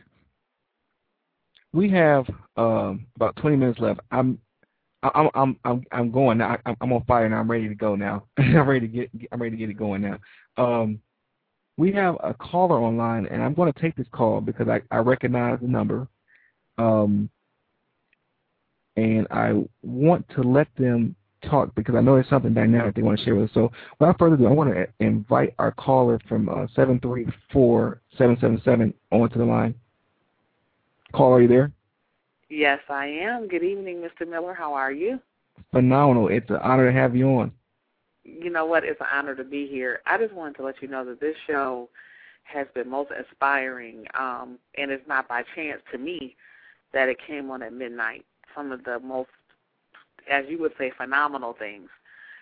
We 1.72 1.90
have 1.90 2.24
um, 2.56 3.06
about 3.16 3.34
20 3.34 3.56
minutes 3.56 3.80
left. 3.80 3.98
I'm 4.12 4.38
I'm 5.02 5.28
I'm 5.34 5.56
I'm 5.64 5.84
I'm 5.90 6.10
going 6.10 6.38
now. 6.38 6.56
I'm 6.64 6.92
on 6.92 7.04
fire 7.04 7.28
now. 7.28 7.40
I'm 7.40 7.50
ready 7.50 7.68
to 7.68 7.74
go 7.74 7.96
now. 7.96 8.24
I'm 8.38 8.68
ready 8.68 8.86
to 8.86 8.88
get 8.88 9.10
I'm 9.32 9.42
ready 9.42 9.56
to 9.56 9.58
get 9.60 9.70
it 9.70 9.76
going 9.76 10.02
now. 10.02 10.18
Um, 10.56 11.00
we 11.76 11.90
have 11.92 12.16
a 12.22 12.34
caller 12.34 12.78
online, 12.78 13.26
and 13.26 13.42
I'm 13.42 13.54
going 13.54 13.72
to 13.72 13.80
take 13.80 13.96
this 13.96 14.06
call 14.12 14.40
because 14.40 14.68
I 14.68 14.80
I 14.90 14.98
recognize 14.98 15.58
the 15.60 15.66
number, 15.66 16.06
um, 16.78 17.28
and 18.96 19.26
I 19.30 19.64
want 19.82 20.28
to 20.36 20.42
let 20.42 20.68
them 20.76 21.16
talk 21.50 21.74
because 21.74 21.96
I 21.96 22.00
know 22.00 22.14
there's 22.14 22.28
something 22.28 22.54
dynamic 22.54 22.94
they 22.94 23.02
want 23.02 23.18
to 23.18 23.24
share 23.24 23.34
with 23.34 23.50
us. 23.50 23.54
So 23.54 23.72
without 23.98 24.18
further 24.18 24.36
ado, 24.36 24.46
I 24.46 24.50
want 24.50 24.72
to 24.72 24.86
invite 25.00 25.54
our 25.58 25.72
caller 25.72 26.20
from 26.28 26.48
uh, 26.48 26.66
734-777 26.76 28.94
onto 29.10 29.38
the 29.38 29.44
line. 29.44 29.74
Caller, 31.12 31.36
are 31.36 31.42
you 31.42 31.48
there? 31.48 31.72
Yes, 32.54 32.80
I 32.90 33.06
am. 33.06 33.48
Good 33.48 33.62
evening, 33.62 34.02
Mr. 34.02 34.28
Miller. 34.28 34.52
How 34.52 34.74
are 34.74 34.92
you? 34.92 35.18
Phenomenal. 35.70 36.28
It's 36.28 36.50
an 36.50 36.56
honor 36.56 36.84
to 36.84 36.92
have 36.92 37.16
you 37.16 37.26
on. 37.26 37.50
You 38.24 38.50
know 38.50 38.66
what? 38.66 38.84
It's 38.84 39.00
an 39.00 39.06
honor 39.10 39.34
to 39.34 39.42
be 39.42 39.66
here. 39.66 40.00
I 40.04 40.18
just 40.18 40.34
wanted 40.34 40.56
to 40.56 40.62
let 40.62 40.82
you 40.82 40.88
know 40.88 41.02
that 41.06 41.18
this 41.18 41.34
show 41.46 41.88
has 42.42 42.66
been 42.74 42.90
most 42.90 43.10
inspiring, 43.18 44.04
um, 44.20 44.58
and 44.76 44.90
it's 44.90 45.08
not 45.08 45.28
by 45.28 45.44
chance 45.54 45.80
to 45.92 45.98
me 45.98 46.36
that 46.92 47.08
it 47.08 47.16
came 47.26 47.50
on 47.50 47.62
at 47.62 47.72
midnight. 47.72 48.26
Some 48.54 48.70
of 48.70 48.84
the 48.84 49.00
most, 49.00 49.30
as 50.30 50.44
you 50.46 50.58
would 50.58 50.72
say, 50.76 50.92
phenomenal 50.94 51.54
things 51.58 51.88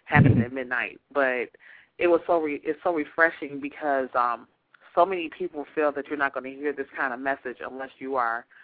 happened 0.07 0.43
at 0.45 0.53
midnight. 0.53 1.01
But 1.15 1.51
it 1.99 2.09
was 2.09 2.21
so 2.27 2.41
re- 2.41 2.61
it's 2.65 2.81
so 2.83 2.93
refreshing 2.93 3.61
because 3.61 4.09
um, 4.17 4.49
so 4.93 5.07
many 5.07 5.31
people 5.39 5.67
feel 5.73 5.93
that 5.93 6.09
you're 6.09 6.19
not 6.19 6.35
going 6.35 6.53
to 6.53 6.61
hear 6.61 6.73
this 6.73 6.89
kind 6.97 7.15
of 7.15 7.21
message 7.21 7.59
unless 7.65 7.91
you 8.01 8.17
are– 8.17 8.45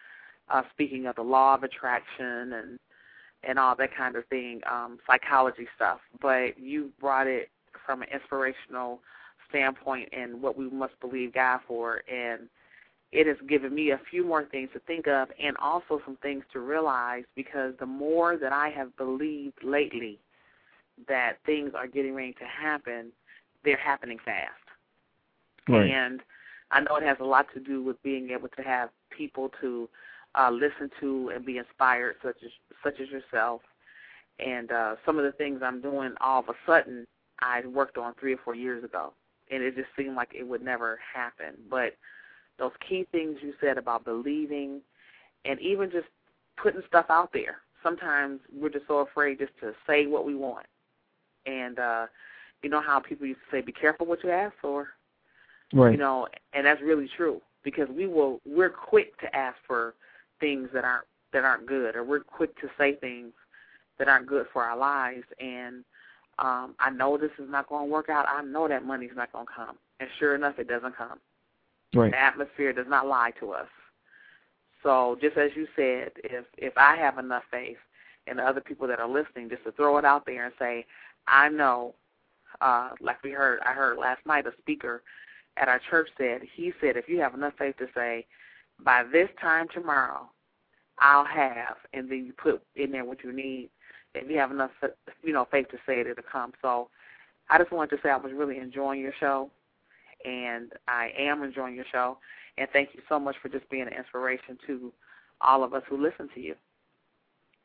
uh, 0.48 0.62
speaking 0.72 1.06
of 1.06 1.16
the 1.16 1.22
law 1.22 1.54
of 1.54 1.62
attraction 1.62 2.52
and 2.52 2.78
and 3.42 3.58
all 3.58 3.76
that 3.76 3.94
kind 3.96 4.16
of 4.16 4.26
thing, 4.26 4.60
um, 4.70 4.98
psychology 5.06 5.68
stuff. 5.76 6.00
But 6.20 6.58
you 6.58 6.90
brought 6.98 7.28
it 7.28 7.48
from 7.84 8.02
an 8.02 8.08
inspirational 8.12 9.00
standpoint 9.48 10.08
and 10.12 10.42
what 10.42 10.58
we 10.58 10.68
must 10.68 10.98
believe 11.00 11.34
God 11.34 11.60
for, 11.68 12.02
and 12.12 12.48
it 13.12 13.26
has 13.26 13.36
given 13.48 13.74
me 13.74 13.90
a 13.90 14.00
few 14.10 14.24
more 14.24 14.44
things 14.44 14.70
to 14.72 14.80
think 14.80 15.06
of 15.06 15.28
and 15.42 15.56
also 15.58 16.00
some 16.04 16.16
things 16.22 16.44
to 16.52 16.60
realize 16.60 17.24
because 17.36 17.72
the 17.78 17.86
more 17.86 18.36
that 18.36 18.52
I 18.52 18.68
have 18.70 18.96
believed 18.96 19.62
lately 19.62 20.18
that 21.08 21.34
things 21.44 21.72
are 21.74 21.86
getting 21.86 22.14
ready 22.14 22.32
to 22.34 22.44
happen, 22.44 23.12
they're 23.64 23.76
happening 23.76 24.18
fast. 24.24 24.50
Right. 25.68 25.90
And 25.90 26.20
I 26.70 26.80
know 26.80 26.96
it 26.96 27.04
has 27.04 27.18
a 27.20 27.24
lot 27.24 27.46
to 27.54 27.60
do 27.60 27.82
with 27.82 28.02
being 28.02 28.30
able 28.30 28.48
to 28.48 28.62
have 28.62 28.90
people 29.10 29.50
to 29.60 29.88
uh, 30.36 30.50
listen 30.50 30.90
to 31.00 31.32
and 31.34 31.44
be 31.44 31.58
inspired, 31.58 32.16
such 32.22 32.36
as 32.44 32.50
such 32.82 33.00
as 33.00 33.08
yourself. 33.08 33.62
And 34.38 34.70
uh, 34.70 34.96
some 35.04 35.18
of 35.18 35.24
the 35.24 35.32
things 35.32 35.60
I'm 35.64 35.80
doing, 35.80 36.12
all 36.20 36.40
of 36.40 36.48
a 36.48 36.54
sudden, 36.66 37.06
I 37.40 37.62
worked 37.66 37.96
on 37.96 38.14
three 38.20 38.34
or 38.34 38.38
four 38.44 38.54
years 38.54 38.84
ago, 38.84 39.12
and 39.50 39.62
it 39.62 39.74
just 39.74 39.88
seemed 39.96 40.14
like 40.14 40.30
it 40.34 40.46
would 40.46 40.62
never 40.62 40.98
happen. 41.14 41.54
But 41.70 41.96
those 42.58 42.72
key 42.86 43.06
things 43.12 43.38
you 43.42 43.54
said 43.60 43.78
about 43.78 44.04
believing, 44.04 44.80
and 45.44 45.60
even 45.60 45.90
just 45.90 46.08
putting 46.62 46.82
stuff 46.86 47.06
out 47.08 47.32
there. 47.32 47.58
Sometimes 47.82 48.40
we're 48.52 48.70
just 48.70 48.86
so 48.88 48.98
afraid 48.98 49.38
just 49.38 49.52
to 49.60 49.72
say 49.86 50.06
what 50.06 50.26
we 50.26 50.34
want, 50.34 50.66
and 51.46 51.78
uh, 51.78 52.06
you 52.62 52.68
know 52.68 52.80
how 52.80 53.00
people 53.00 53.26
used 53.26 53.40
to 53.50 53.56
say, 53.56 53.62
"Be 53.62 53.72
careful 53.72 54.06
what 54.06 54.22
you 54.22 54.30
ask 54.30 54.54
for." 54.60 54.88
Right. 55.72 55.92
You 55.92 55.98
know, 55.98 56.28
and 56.52 56.66
that's 56.66 56.80
really 56.82 57.08
true 57.16 57.40
because 57.64 57.88
we 57.88 58.06
will 58.06 58.40
we're 58.44 58.70
quick 58.70 59.18
to 59.20 59.34
ask 59.34 59.56
for 59.66 59.94
things 60.40 60.68
that 60.72 60.84
aren't 60.84 61.06
that 61.32 61.44
aren't 61.44 61.66
good, 61.66 61.96
or 61.96 62.04
we're 62.04 62.20
quick 62.20 62.58
to 62.60 62.68
say 62.78 62.94
things 62.94 63.32
that 63.98 64.08
aren't 64.08 64.26
good 64.26 64.46
for 64.52 64.62
our 64.62 64.76
lives. 64.76 65.24
And 65.40 65.84
um, 66.38 66.74
I 66.78 66.90
know 66.90 67.16
this 67.16 67.30
is 67.38 67.50
not 67.50 67.68
going 67.68 67.86
to 67.86 67.92
work 67.92 68.08
out. 68.08 68.26
I 68.28 68.42
know 68.42 68.68
that 68.68 68.84
money's 68.84 69.10
not 69.16 69.32
going 69.32 69.46
to 69.46 69.52
come, 69.52 69.76
and 70.00 70.08
sure 70.18 70.34
enough, 70.34 70.58
it 70.58 70.68
doesn't 70.68 70.96
come. 70.96 71.18
Right. 71.94 72.10
The 72.10 72.20
atmosphere 72.20 72.72
does 72.72 72.86
not 72.88 73.06
lie 73.06 73.32
to 73.40 73.52
us. 73.52 73.68
So 74.82 75.16
just 75.20 75.36
as 75.36 75.50
you 75.56 75.66
said, 75.74 76.12
if 76.24 76.44
if 76.58 76.72
I 76.76 76.96
have 76.96 77.18
enough 77.18 77.44
faith, 77.50 77.78
and 78.26 78.38
the 78.38 78.42
other 78.42 78.60
people 78.60 78.86
that 78.88 79.00
are 79.00 79.08
listening, 79.08 79.48
just 79.48 79.64
to 79.64 79.72
throw 79.72 79.98
it 79.98 80.04
out 80.04 80.26
there 80.26 80.44
and 80.44 80.54
say, 80.58 80.84
I 81.26 81.48
know, 81.48 81.94
uh, 82.60 82.90
like 83.00 83.22
we 83.22 83.30
heard, 83.30 83.60
I 83.64 83.72
heard 83.72 83.98
last 83.98 84.24
night 84.26 84.46
a 84.46 84.52
speaker 84.58 85.02
at 85.56 85.68
our 85.68 85.80
church 85.90 86.08
said, 86.18 86.42
he 86.54 86.72
said, 86.80 86.96
if 86.96 87.08
you 87.08 87.20
have 87.20 87.34
enough 87.34 87.54
faith 87.58 87.76
to 87.78 87.86
say, 87.94 88.26
by 88.84 89.04
this 89.10 89.28
time 89.40 89.66
tomorrow, 89.72 90.28
I'll 90.98 91.24
have, 91.24 91.76
and 91.92 92.10
then 92.10 92.24
you 92.26 92.32
put 92.32 92.62
in 92.74 92.90
there 92.90 93.04
what 93.04 93.22
you 93.22 93.32
need. 93.32 93.70
If 94.14 94.30
you 94.30 94.38
have 94.38 94.50
enough, 94.50 94.70
you 95.22 95.32
know, 95.32 95.46
faith 95.50 95.68
to 95.70 95.76
say 95.86 96.00
it, 96.00 96.06
it'll 96.06 96.24
come. 96.30 96.52
So, 96.62 96.88
I 97.50 97.58
just 97.58 97.70
wanted 97.70 97.94
to 97.96 98.02
say 98.02 98.10
I 98.10 98.16
was 98.16 98.32
really 98.34 98.58
enjoying 98.58 99.00
your 99.00 99.12
show, 99.20 99.50
and 100.24 100.72
I 100.88 101.10
am 101.18 101.42
enjoying 101.42 101.74
your 101.74 101.84
show. 101.92 102.18
And 102.58 102.68
thank 102.72 102.90
you 102.94 103.00
so 103.08 103.20
much 103.20 103.36
for 103.42 103.48
just 103.48 103.68
being 103.68 103.82
an 103.86 103.92
inspiration 103.92 104.58
to 104.66 104.92
all 105.40 105.62
of 105.62 105.74
us 105.74 105.82
who 105.88 106.02
listen 106.02 106.28
to 106.34 106.40
you. 106.40 106.54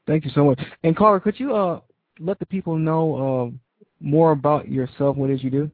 Thank 0.05 0.25
you 0.25 0.31
so 0.35 0.43
much. 0.43 0.59
And 0.83 0.95
Carla, 0.95 1.19
could 1.19 1.39
you 1.39 1.55
uh 1.55 1.79
let 2.19 2.39
the 2.39 2.45
people 2.45 2.77
know 2.77 3.51
uh, 3.51 3.85
more 3.99 4.31
about 4.31 4.69
yourself? 4.69 5.15
What 5.15 5.29
it 5.29 5.35
is 5.35 5.43
you 5.43 5.49
do? 5.49 5.71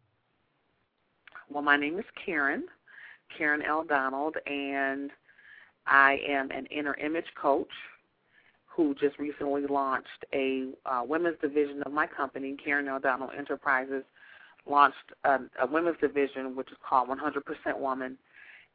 Well, 1.49 1.63
my 1.63 1.77
name 1.77 1.97
is 1.97 2.05
Karen, 2.25 2.65
Karen 3.37 3.61
L. 3.61 3.83
Donald, 3.83 4.35
and 4.45 5.11
I 5.87 6.19
am 6.27 6.51
an 6.51 6.65
inner 6.67 6.95
image 6.95 7.25
coach 7.39 7.69
who 8.65 8.93
just 8.95 9.17
recently 9.17 9.65
launched 9.67 10.25
a 10.33 10.69
uh, 10.85 11.01
women's 11.03 11.39
division 11.41 11.81
of 11.83 11.91
my 11.91 12.05
company, 12.05 12.55
Karen 12.63 12.87
O'Donnell 12.87 13.31
Enterprises, 13.35 14.03
launched 14.69 14.97
a, 15.23 15.39
a 15.61 15.67
women's 15.67 15.97
division 15.99 16.55
which 16.55 16.71
is 16.71 16.77
called 16.87 17.09
100% 17.09 17.79
Woman, 17.79 18.17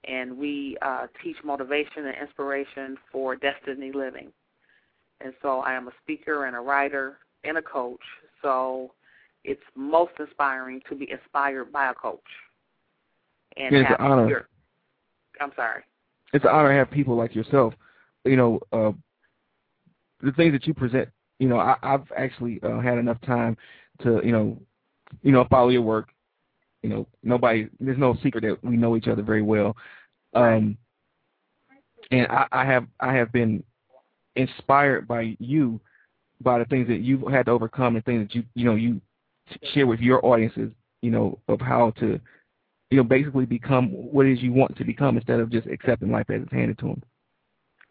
and 0.08 0.36
we 0.36 0.76
uh, 0.82 1.06
teach 1.22 1.36
motivation 1.44 2.06
and 2.06 2.16
inspiration 2.20 2.96
for 3.12 3.36
destiny 3.36 3.92
living. 3.92 4.32
And 5.20 5.32
so 5.40 5.60
I 5.60 5.74
am 5.74 5.86
a 5.86 5.92
speaker 6.02 6.46
and 6.46 6.56
a 6.56 6.60
writer 6.60 7.18
and 7.44 7.56
a 7.56 7.62
coach. 7.62 8.00
So 8.40 8.92
it's 9.44 9.62
most 9.76 10.12
inspiring 10.18 10.80
to 10.88 10.96
be 10.96 11.08
inspired 11.08 11.70
by 11.70 11.90
a 11.90 11.94
coach. 11.94 12.20
And 13.56 13.76
it's 13.76 13.88
have 13.88 14.00
an 14.00 14.06
honor. 14.06 14.28
Your, 14.28 14.48
I'm 15.40 15.52
sorry 15.54 15.84
it's 16.32 16.44
an 16.44 16.50
honor 16.50 16.70
to 16.70 16.78
have 16.78 16.90
people 16.90 17.16
like 17.16 17.34
yourself. 17.34 17.74
You 18.24 18.36
know, 18.36 18.60
uh, 18.72 18.92
the 20.22 20.32
things 20.32 20.52
that 20.52 20.66
you 20.66 20.74
present. 20.74 21.08
You 21.38 21.48
know, 21.48 21.58
I, 21.58 21.76
I've 21.82 22.10
actually 22.16 22.60
uh, 22.62 22.80
had 22.80 22.98
enough 22.98 23.20
time 23.22 23.56
to, 24.02 24.20
you 24.24 24.30
know, 24.30 24.60
you 25.22 25.32
know, 25.32 25.44
follow 25.50 25.70
your 25.70 25.82
work. 25.82 26.10
You 26.82 26.90
know, 26.90 27.06
nobody. 27.22 27.68
There's 27.80 27.98
no 27.98 28.16
secret 28.22 28.42
that 28.42 28.62
we 28.62 28.76
know 28.76 28.96
each 28.96 29.08
other 29.08 29.22
very 29.22 29.42
well. 29.42 29.76
Um, 30.34 30.76
and 32.10 32.26
I, 32.28 32.46
I 32.52 32.64
have 32.64 32.86
I 33.00 33.14
have 33.14 33.32
been 33.32 33.62
inspired 34.36 35.06
by 35.06 35.36
you, 35.38 35.80
by 36.40 36.58
the 36.58 36.64
things 36.66 36.88
that 36.88 37.00
you've 37.00 37.30
had 37.30 37.46
to 37.46 37.52
overcome, 37.52 37.96
and 37.96 38.04
things 38.04 38.26
that 38.26 38.34
you 38.34 38.44
you 38.54 38.64
know 38.64 38.74
you 38.74 39.00
share 39.72 39.86
with 39.86 40.00
your 40.00 40.24
audiences, 40.24 40.70
you 41.02 41.10
know, 41.10 41.38
of 41.48 41.60
how 41.60 41.90
to, 41.98 42.20
you 42.92 42.98
know, 42.98 43.04
basically 43.04 43.46
become 43.46 43.88
what 43.88 44.26
it 44.26 44.32
is 44.34 44.42
you 44.42 44.52
want 44.52 44.76
to 44.76 44.84
become 44.84 45.16
instead 45.16 45.40
of 45.40 45.50
just 45.50 45.66
accepting 45.66 46.10
life 46.10 46.28
as 46.28 46.42
it's 46.42 46.52
handed 46.52 46.78
to 46.78 46.86
them. 46.88 47.02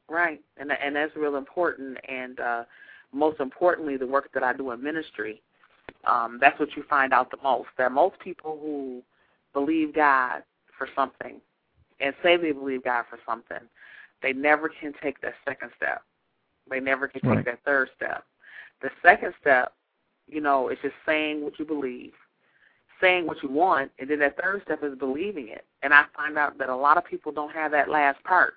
Right, 0.08 0.40
and 0.58 0.72
and 0.72 0.96
that's 0.96 1.16
real 1.16 1.38
important. 1.38 1.98
And 2.08 2.40
uh, 2.40 2.64
most 3.12 3.40
importantly, 3.40 3.98
the 3.98 4.06
work 4.06 4.30
that 4.34 4.44
I 4.44 4.54
do 4.54 4.70
in 4.72 4.84
ministry, 4.84 5.42
um, 6.06 6.38
that's 6.40 6.60
what 6.60 6.76
you 6.76 6.84
find 6.88 7.14
out 7.14 7.32
the 7.32 7.38
most. 7.42 7.70
That 7.80 7.92
most 7.92 8.20
people 8.20 8.60
who 8.62 9.02
believe 9.54 9.96
God 9.96 10.44
for 10.78 10.88
something 10.96 11.42
and 12.00 12.14
say 12.22 12.38
they 12.38 12.52
believe 12.52 12.84
God 12.84 13.06
for 13.10 13.18
something, 13.26 13.68
they 14.22 14.34
never 14.34 14.70
can 14.70 14.94
take 15.02 15.20
that 15.22 15.34
second 15.46 15.72
step. 15.78 16.04
They 16.70 16.80
never 16.80 17.08
can 17.08 17.22
take 17.22 17.30
Right. 17.32 17.46
that 17.46 17.60
third 17.66 17.90
step. 17.96 18.24
The 18.82 18.92
second 19.02 19.34
step, 19.42 19.74
you 20.28 20.42
know, 20.42 20.70
is 20.70 20.78
just 20.84 20.96
saying 21.08 21.44
what 21.44 21.58
you 21.58 21.66
believe, 21.66 22.14
saying 23.02 23.28
what 23.28 23.42
you 23.44 23.50
want, 23.50 23.92
and 24.00 24.10
then 24.10 24.20
that 24.20 24.38
third 24.42 24.62
step 24.64 24.84
is 24.84 24.98
believing 24.98 25.50
it. 25.50 25.66
And 25.82 25.94
I 25.94 26.06
find 26.16 26.38
out 26.38 26.58
that 26.60 26.70
a 26.70 26.76
lot 26.76 26.98
of 26.98 27.06
people 27.06 27.32
don't 27.32 27.52
have 27.52 27.72
that 27.72 27.90
last 27.90 28.24
part. 28.24 28.56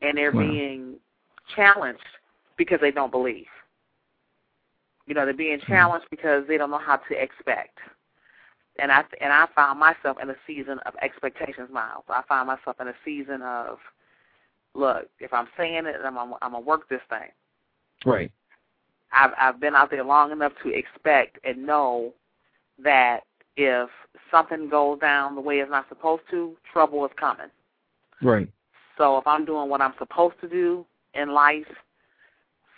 And 0.00 0.16
they're 0.16 0.32
Wow. 0.32 0.40
being 0.40 1.00
challenged 1.54 2.02
because 2.56 2.80
they 2.80 2.90
don't 2.90 3.10
believe. 3.10 3.48
You 5.06 5.14
know, 5.14 5.24
they're 5.24 5.34
being 5.34 5.60
hmm. 5.60 5.72
challenged 5.72 6.06
because 6.10 6.46
they 6.46 6.56
don't 6.56 6.70
know 6.70 6.78
how 6.78 6.96
to 6.96 7.22
expect. 7.22 7.78
And 8.78 8.90
I 8.90 9.04
and 9.20 9.32
I 9.32 9.46
found 9.54 9.78
myself 9.78 10.18
in 10.22 10.30
a 10.30 10.36
season 10.46 10.78
of 10.80 10.94
expectations, 11.02 11.68
Myles. 11.70 12.04
I 12.08 12.22
found 12.28 12.46
myself 12.46 12.80
in 12.80 12.88
a 12.88 12.94
season 13.04 13.42
of, 13.42 13.78
look, 14.74 15.08
if 15.18 15.34
I'm 15.34 15.48
saying 15.56 15.86
it, 15.86 15.96
I'm 16.02 16.16
I'm, 16.16 16.34
I'm 16.40 16.52
gonna 16.52 16.60
work 16.60 16.88
this 16.88 17.02
thing. 17.10 17.28
Right. 18.06 18.30
I've 19.12 19.32
I've 19.38 19.60
been 19.60 19.74
out 19.74 19.90
there 19.90 20.04
long 20.04 20.30
enough 20.32 20.52
to 20.62 20.70
expect 20.70 21.38
and 21.44 21.66
know 21.66 22.14
that 22.84 23.20
if 23.56 23.88
something 24.30 24.68
goes 24.68 24.98
down 25.00 25.34
the 25.34 25.40
way 25.40 25.60
it's 25.60 25.70
not 25.70 25.88
supposed 25.88 26.22
to, 26.30 26.56
trouble 26.72 27.04
is 27.04 27.12
coming. 27.16 27.48
Right. 28.22 28.48
So 28.96 29.18
if 29.18 29.26
I'm 29.26 29.44
doing 29.44 29.68
what 29.68 29.80
I'm 29.80 29.94
supposed 29.98 30.40
to 30.40 30.48
do 30.48 30.84
in 31.14 31.32
life 31.32 31.66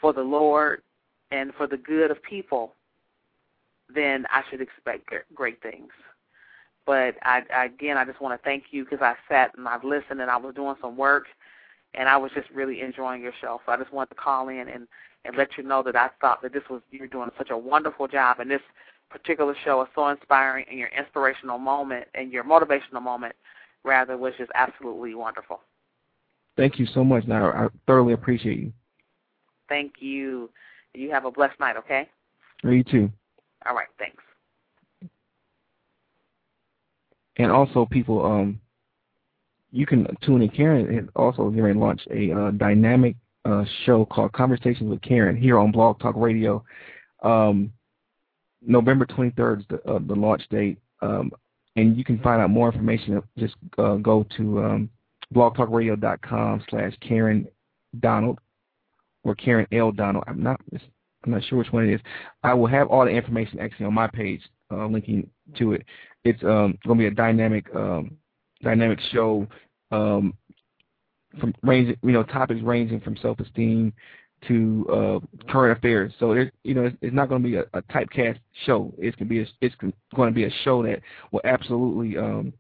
for 0.00 0.12
the 0.12 0.22
Lord 0.22 0.82
and 1.30 1.53
for 1.55 1.66
the 1.66 1.76
good 1.76 2.11
of 2.11 2.22
people, 2.22 2.74
then 3.94 4.26
I 4.30 4.42
should 4.50 4.61
expect 4.61 5.11
great 5.34 5.62
things. 5.62 5.90
But 6.86 7.16
I, 7.22 7.42
again, 7.64 7.96
I 7.96 8.05
just 8.05 8.20
want 8.20 8.38
to 8.38 8.44
thank 8.44 8.64
you 8.70 8.84
because 8.84 9.00
I 9.00 9.14
sat 9.28 9.53
and 9.57 9.68
I've 9.68 9.84
listened 9.84 10.20
and 10.20 10.30
I 10.30 10.36
was 10.36 10.55
doing 10.55 10.74
some 10.80 10.96
work, 10.96 11.26
and 11.94 12.09
I 12.09 12.16
was 12.16 12.32
just 12.34 12.50
really 12.50 12.80
enjoying 12.80 13.22
your 13.22 13.32
show. 13.40 13.61
So 13.64 13.72
I 13.72 13.76
just 13.76 13.92
wanted 13.92 14.11
to 14.11 14.20
call 14.20 14.48
in 14.48 14.68
and 14.68 14.88
and 15.24 15.36
let 15.36 15.57
you 15.57 15.62
know 15.62 15.84
that 15.84 15.94
I 15.94 16.11
thought 16.20 16.42
that 16.42 16.53
this 16.53 16.64
was 16.68 16.82
you're 16.90 17.07
doing 17.07 17.30
such 17.38 17.50
a 17.50 17.57
wonderful 17.57 18.09
job, 18.09 18.40
and 18.40 18.50
this 18.50 18.62
particular 19.12 19.54
show 19.64 19.82
is 19.82 19.88
so 19.94 20.08
inspiring, 20.08 20.64
and 20.68 20.78
your 20.78 20.88
inspirational 20.88 21.58
moment 21.58 22.06
and 22.14 22.32
your 22.32 22.44
motivational 22.44 23.02
moment, 23.02 23.34
rather, 23.84 24.16
was 24.16 24.32
just 24.38 24.50
absolutely 24.54 25.14
wonderful. 25.14 25.60
Thank 26.56 26.78
you 26.78 26.86
so 26.86 27.04
much. 27.04 27.26
Now 27.26 27.50
I 27.50 27.68
thoroughly 27.86 28.12
appreciate 28.12 28.58
you. 28.58 28.72
Thank 29.68 29.94
you. 30.00 30.50
You 30.94 31.10
have 31.10 31.24
a 31.24 31.30
blessed 31.30 31.58
night, 31.60 31.76
okay? 31.76 32.08
You 32.62 32.84
too. 32.84 33.10
All 33.66 33.74
right, 33.74 33.88
thanks. 33.98 34.22
And 37.36 37.50
also, 37.50 37.86
people, 37.86 38.24
um, 38.24 38.60
you 39.70 39.86
can 39.86 40.06
tune 40.22 40.42
in. 40.42 40.50
Karen 40.50 40.98
is 40.98 41.08
also 41.16 41.48
going 41.48 41.74
to 41.74 41.80
launch 41.80 42.02
a 42.10 42.30
uh, 42.32 42.50
dynamic 42.50 43.16
uh, 43.44 43.64
show 43.84 44.04
called 44.04 44.32
Conversations 44.32 44.90
with 44.90 45.00
Karen 45.00 45.36
here 45.36 45.58
on 45.58 45.72
Blog 45.72 45.98
Talk 45.98 46.14
Radio. 46.16 46.62
Um, 47.22 47.72
November 48.64 49.06
23rd 49.06 49.60
is 49.60 49.66
the, 49.68 49.90
uh, 49.90 49.98
the 50.06 50.14
launch 50.14 50.42
date. 50.50 50.78
Um, 51.00 51.30
and 51.76 51.96
you 51.96 52.04
can 52.04 52.18
find 52.18 52.40
out 52.40 52.50
more 52.50 52.70
information. 52.70 53.22
Just 53.38 53.54
uh, 53.78 53.96
go 53.96 54.26
to 54.36 54.62
um, 54.62 54.90
blogtalkradio.com 55.34 56.64
slash 56.68 56.92
Karen 57.00 57.48
Donald 58.00 58.38
or 59.24 59.34
Karen 59.34 59.66
L. 59.72 59.92
Donald. 59.92 60.24
I'm 60.26 60.42
not 60.42 60.60
I'm 61.24 61.32
not 61.32 61.44
sure 61.44 61.58
which 61.58 61.72
one 61.72 61.88
it 61.88 61.94
is. 61.94 62.00
I 62.42 62.54
will 62.54 62.66
have 62.66 62.88
all 62.88 63.04
the 63.04 63.10
information 63.10 63.60
actually 63.60 63.86
on 63.86 63.94
my 63.94 64.08
page, 64.08 64.42
uh, 64.70 64.86
linking 64.86 65.28
to 65.56 65.72
it. 65.72 65.84
It's 66.24 66.42
um, 66.42 66.78
going 66.84 66.98
to 66.98 67.02
be 67.02 67.06
a 67.06 67.10
dynamic 67.10 67.66
um, 67.74 68.16
dynamic 68.62 68.98
show 69.12 69.46
um, 69.90 70.34
from 71.40 71.54
range, 71.62 71.96
you 72.02 72.12
know, 72.12 72.22
topics 72.22 72.60
ranging 72.62 73.00
from 73.00 73.16
self-esteem 73.16 73.92
to 74.49 74.86
uh, 74.93 75.43
current 75.51 75.78
affairs. 75.78 76.12
So 76.18 76.32
you 76.64 76.74
know, 76.74 76.84
it's, 76.84 76.97
it's 77.01 77.14
not 77.14 77.28
going 77.28 77.43
to 77.43 77.49
be 77.49 77.57
a, 77.57 77.64
a 77.74 77.82
typecast 77.82 78.38
show. 78.66 78.93
It's 78.99 79.16
going 79.16 79.28
to 79.28 79.34
be 79.34 79.40
a, 79.40 79.47
it's 79.61 79.74
going 79.76 80.28
to 80.28 80.34
be 80.34 80.45
a 80.45 80.51
show 80.64 80.82
that 80.82 81.01
will 81.30 81.43
absolutely 81.45 82.18
um, 82.18 82.53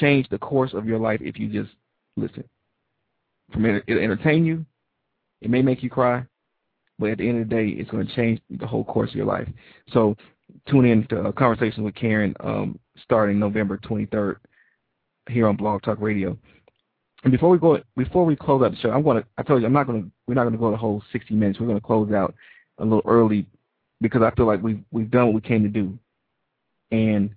change 0.00 0.28
the 0.28 0.38
course 0.38 0.74
of 0.74 0.86
your 0.86 0.98
life 0.98 1.20
if 1.22 1.38
you 1.38 1.48
just 1.48 1.74
listen. 2.16 2.44
From 3.52 3.64
it, 3.66 3.84
it'll 3.86 4.02
entertain 4.02 4.44
you. 4.44 4.64
It 5.40 5.50
may 5.50 5.62
make 5.62 5.82
you 5.82 5.90
cry, 5.90 6.24
but 6.98 7.10
at 7.10 7.18
the 7.18 7.28
end 7.28 7.42
of 7.42 7.48
the 7.48 7.54
day, 7.54 7.68
it's 7.68 7.90
going 7.90 8.06
to 8.06 8.14
change 8.14 8.40
the 8.50 8.66
whole 8.66 8.84
course 8.84 9.10
of 9.10 9.16
your 9.16 9.26
life. 9.26 9.48
So 9.92 10.16
tune 10.68 10.86
in 10.86 11.06
to 11.08 11.26
a 11.26 11.32
conversation 11.32 11.84
with 11.84 11.94
Karen 11.94 12.34
um, 12.40 12.78
starting 13.02 13.38
November 13.38 13.78
23rd 13.78 14.36
here 15.28 15.46
on 15.46 15.56
Blog 15.56 15.82
Talk 15.82 16.00
Radio. 16.00 16.36
And 17.24 17.32
before 17.32 17.48
we 17.48 17.58
go, 17.58 17.78
before 17.96 18.26
we 18.26 18.36
close 18.36 18.62
out 18.62 18.70
the 18.70 18.76
show, 18.76 18.90
I'm 18.90 19.02
to. 19.02 19.24
I 19.38 19.42
told 19.42 19.62
you 19.62 19.66
I'm 19.66 19.72
not 19.72 19.86
to. 19.86 20.10
We're 20.26 20.34
not 20.34 20.42
going 20.42 20.52
to 20.52 20.58
go 20.58 20.70
the 20.70 20.76
whole 20.76 21.02
60 21.10 21.34
minutes. 21.34 21.58
We're 21.58 21.66
going 21.66 21.80
to 21.80 21.86
close 21.86 22.12
out 22.12 22.34
a 22.78 22.84
little 22.84 23.02
early 23.06 23.46
because 24.02 24.22
I 24.22 24.30
feel 24.32 24.46
like 24.46 24.62
we've 24.62 24.82
we've 24.92 25.10
done 25.10 25.26
what 25.26 25.34
we 25.34 25.40
came 25.40 25.62
to 25.62 25.68
do. 25.68 25.98
And 26.90 27.30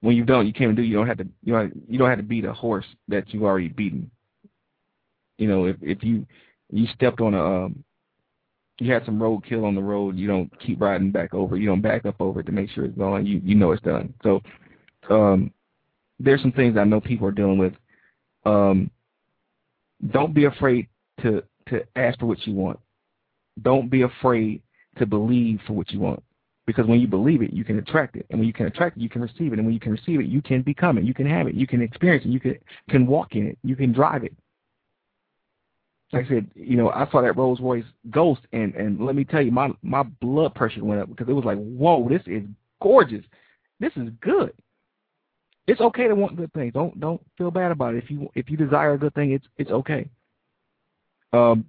when 0.00 0.16
you've 0.16 0.28
done 0.28 0.38
what 0.38 0.46
you 0.46 0.52
came 0.52 0.68
to 0.68 0.76
do, 0.76 0.82
you 0.82 0.96
don't 0.96 1.08
have 1.08 1.18
to. 1.18 1.26
You 1.42 1.52
know, 1.52 1.70
you 1.88 1.98
don't 1.98 2.08
have 2.08 2.18
to 2.18 2.24
beat 2.24 2.44
a 2.44 2.52
horse 2.52 2.86
that 3.08 3.34
you've 3.34 3.42
already 3.42 3.68
beaten. 3.68 4.08
You 5.38 5.48
know, 5.48 5.64
if 5.66 5.76
if 5.82 6.04
you 6.04 6.24
you 6.70 6.86
stepped 6.94 7.20
on 7.20 7.34
a 7.34 7.44
um, 7.44 7.82
you 8.78 8.92
had 8.92 9.04
some 9.04 9.18
roadkill 9.18 9.64
on 9.64 9.74
the 9.74 9.82
road, 9.82 10.16
you 10.16 10.28
don't 10.28 10.50
keep 10.60 10.80
riding 10.80 11.10
back 11.10 11.34
over. 11.34 11.56
You 11.56 11.66
don't 11.66 11.80
back 11.80 12.06
up 12.06 12.20
over 12.20 12.40
it 12.40 12.46
to 12.46 12.52
make 12.52 12.70
sure 12.70 12.84
it's 12.84 12.96
gone. 12.96 13.26
You 13.26 13.40
you 13.44 13.56
know 13.56 13.72
it's 13.72 13.82
done. 13.82 14.14
So 14.22 14.40
um, 15.10 15.52
there's 16.20 16.40
some 16.40 16.52
things 16.52 16.76
I 16.76 16.84
know 16.84 17.00
people 17.00 17.26
are 17.26 17.32
dealing 17.32 17.58
with. 17.58 17.72
Um, 18.46 18.90
don't 20.10 20.34
be 20.34 20.44
afraid 20.44 20.88
to 21.22 21.42
to 21.68 21.82
ask 21.96 22.18
for 22.18 22.26
what 22.26 22.46
you 22.46 22.54
want. 22.54 22.78
Don't 23.62 23.90
be 23.90 24.02
afraid 24.02 24.62
to 24.98 25.06
believe 25.06 25.60
for 25.66 25.72
what 25.72 25.90
you 25.90 26.00
want. 26.00 26.22
Because 26.66 26.86
when 26.86 27.00
you 27.00 27.06
believe 27.06 27.42
it, 27.42 27.52
you 27.52 27.64
can 27.64 27.78
attract 27.78 28.16
it. 28.16 28.26
And 28.30 28.38
when 28.38 28.46
you 28.46 28.52
can 28.52 28.66
attract 28.66 28.96
it, 28.96 29.02
you 29.02 29.08
can 29.08 29.20
receive 29.20 29.52
it. 29.52 29.58
And 29.58 29.66
when 29.66 29.74
you 29.74 29.80
can 29.80 29.92
receive 29.92 30.20
it, 30.20 30.26
you 30.26 30.40
can 30.40 30.62
become 30.62 30.96
it. 30.96 31.04
You 31.04 31.12
can 31.12 31.26
have 31.26 31.46
it. 31.46 31.54
You 31.54 31.66
can 31.66 31.82
experience 31.82 32.24
it. 32.24 32.30
You 32.30 32.40
can 32.40 32.58
can 32.88 33.06
walk 33.06 33.34
in 33.34 33.46
it. 33.46 33.58
You 33.62 33.76
can 33.76 33.92
drive 33.92 34.24
it. 34.24 34.32
Like 36.12 36.26
I 36.26 36.28
said, 36.28 36.50
you 36.54 36.76
know, 36.76 36.90
I 36.90 37.08
saw 37.10 37.22
that 37.22 37.36
Rolls 37.36 37.60
Royce 37.60 37.84
Ghost, 38.10 38.42
and 38.52 38.74
and 38.74 39.04
let 39.04 39.14
me 39.14 39.24
tell 39.24 39.42
you, 39.42 39.50
my 39.50 39.70
my 39.82 40.02
blood 40.02 40.54
pressure 40.54 40.84
went 40.84 41.00
up 41.00 41.08
because 41.08 41.28
it 41.28 41.32
was 41.32 41.44
like, 41.44 41.58
whoa, 41.58 42.08
this 42.08 42.22
is 42.26 42.44
gorgeous. 42.80 43.24
This 43.80 43.92
is 43.96 44.08
good. 44.20 44.52
It's 45.66 45.80
okay 45.80 46.08
to 46.08 46.14
want 46.14 46.36
good 46.36 46.52
things. 46.52 46.74
Don't 46.74 46.98
don't 47.00 47.20
feel 47.38 47.50
bad 47.50 47.72
about 47.72 47.94
it. 47.94 48.04
If 48.04 48.10
you 48.10 48.28
if 48.34 48.50
you 48.50 48.56
desire 48.56 48.94
a 48.94 48.98
good 48.98 49.14
thing, 49.14 49.32
it's 49.32 49.46
it's 49.56 49.70
okay. 49.70 50.08
Um, 51.32 51.64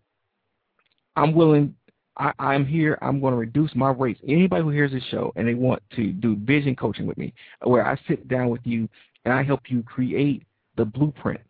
I'm 1.16 1.34
willing. 1.34 1.76
I, 2.18 2.32
I'm 2.40 2.66
here. 2.66 2.98
I'm 3.02 3.20
going 3.20 3.34
to 3.34 3.38
reduce 3.38 3.76
my 3.76 3.92
rates. 3.92 4.22
Anybody 4.28 4.64
who 4.64 4.70
hears 4.70 4.92
this 4.92 5.04
show 5.12 5.34
and 5.36 5.48
they 5.48 5.54
want 5.54 5.82
to 5.96 6.12
do 6.14 6.36
vision 6.38 6.76
coaching 6.76 7.08
with 7.08 7.18
me, 7.18 7.34
where 7.64 7.86
I 7.86 7.98
sit 8.08 8.28
down 8.28 8.50
with 8.50 8.62
you 8.64 8.88
and 9.26 9.34
I 9.34 9.44
help 9.44 9.64
you 9.68 9.84
create 9.84 10.44
the 10.78 10.86
blueprint, 10.86 11.42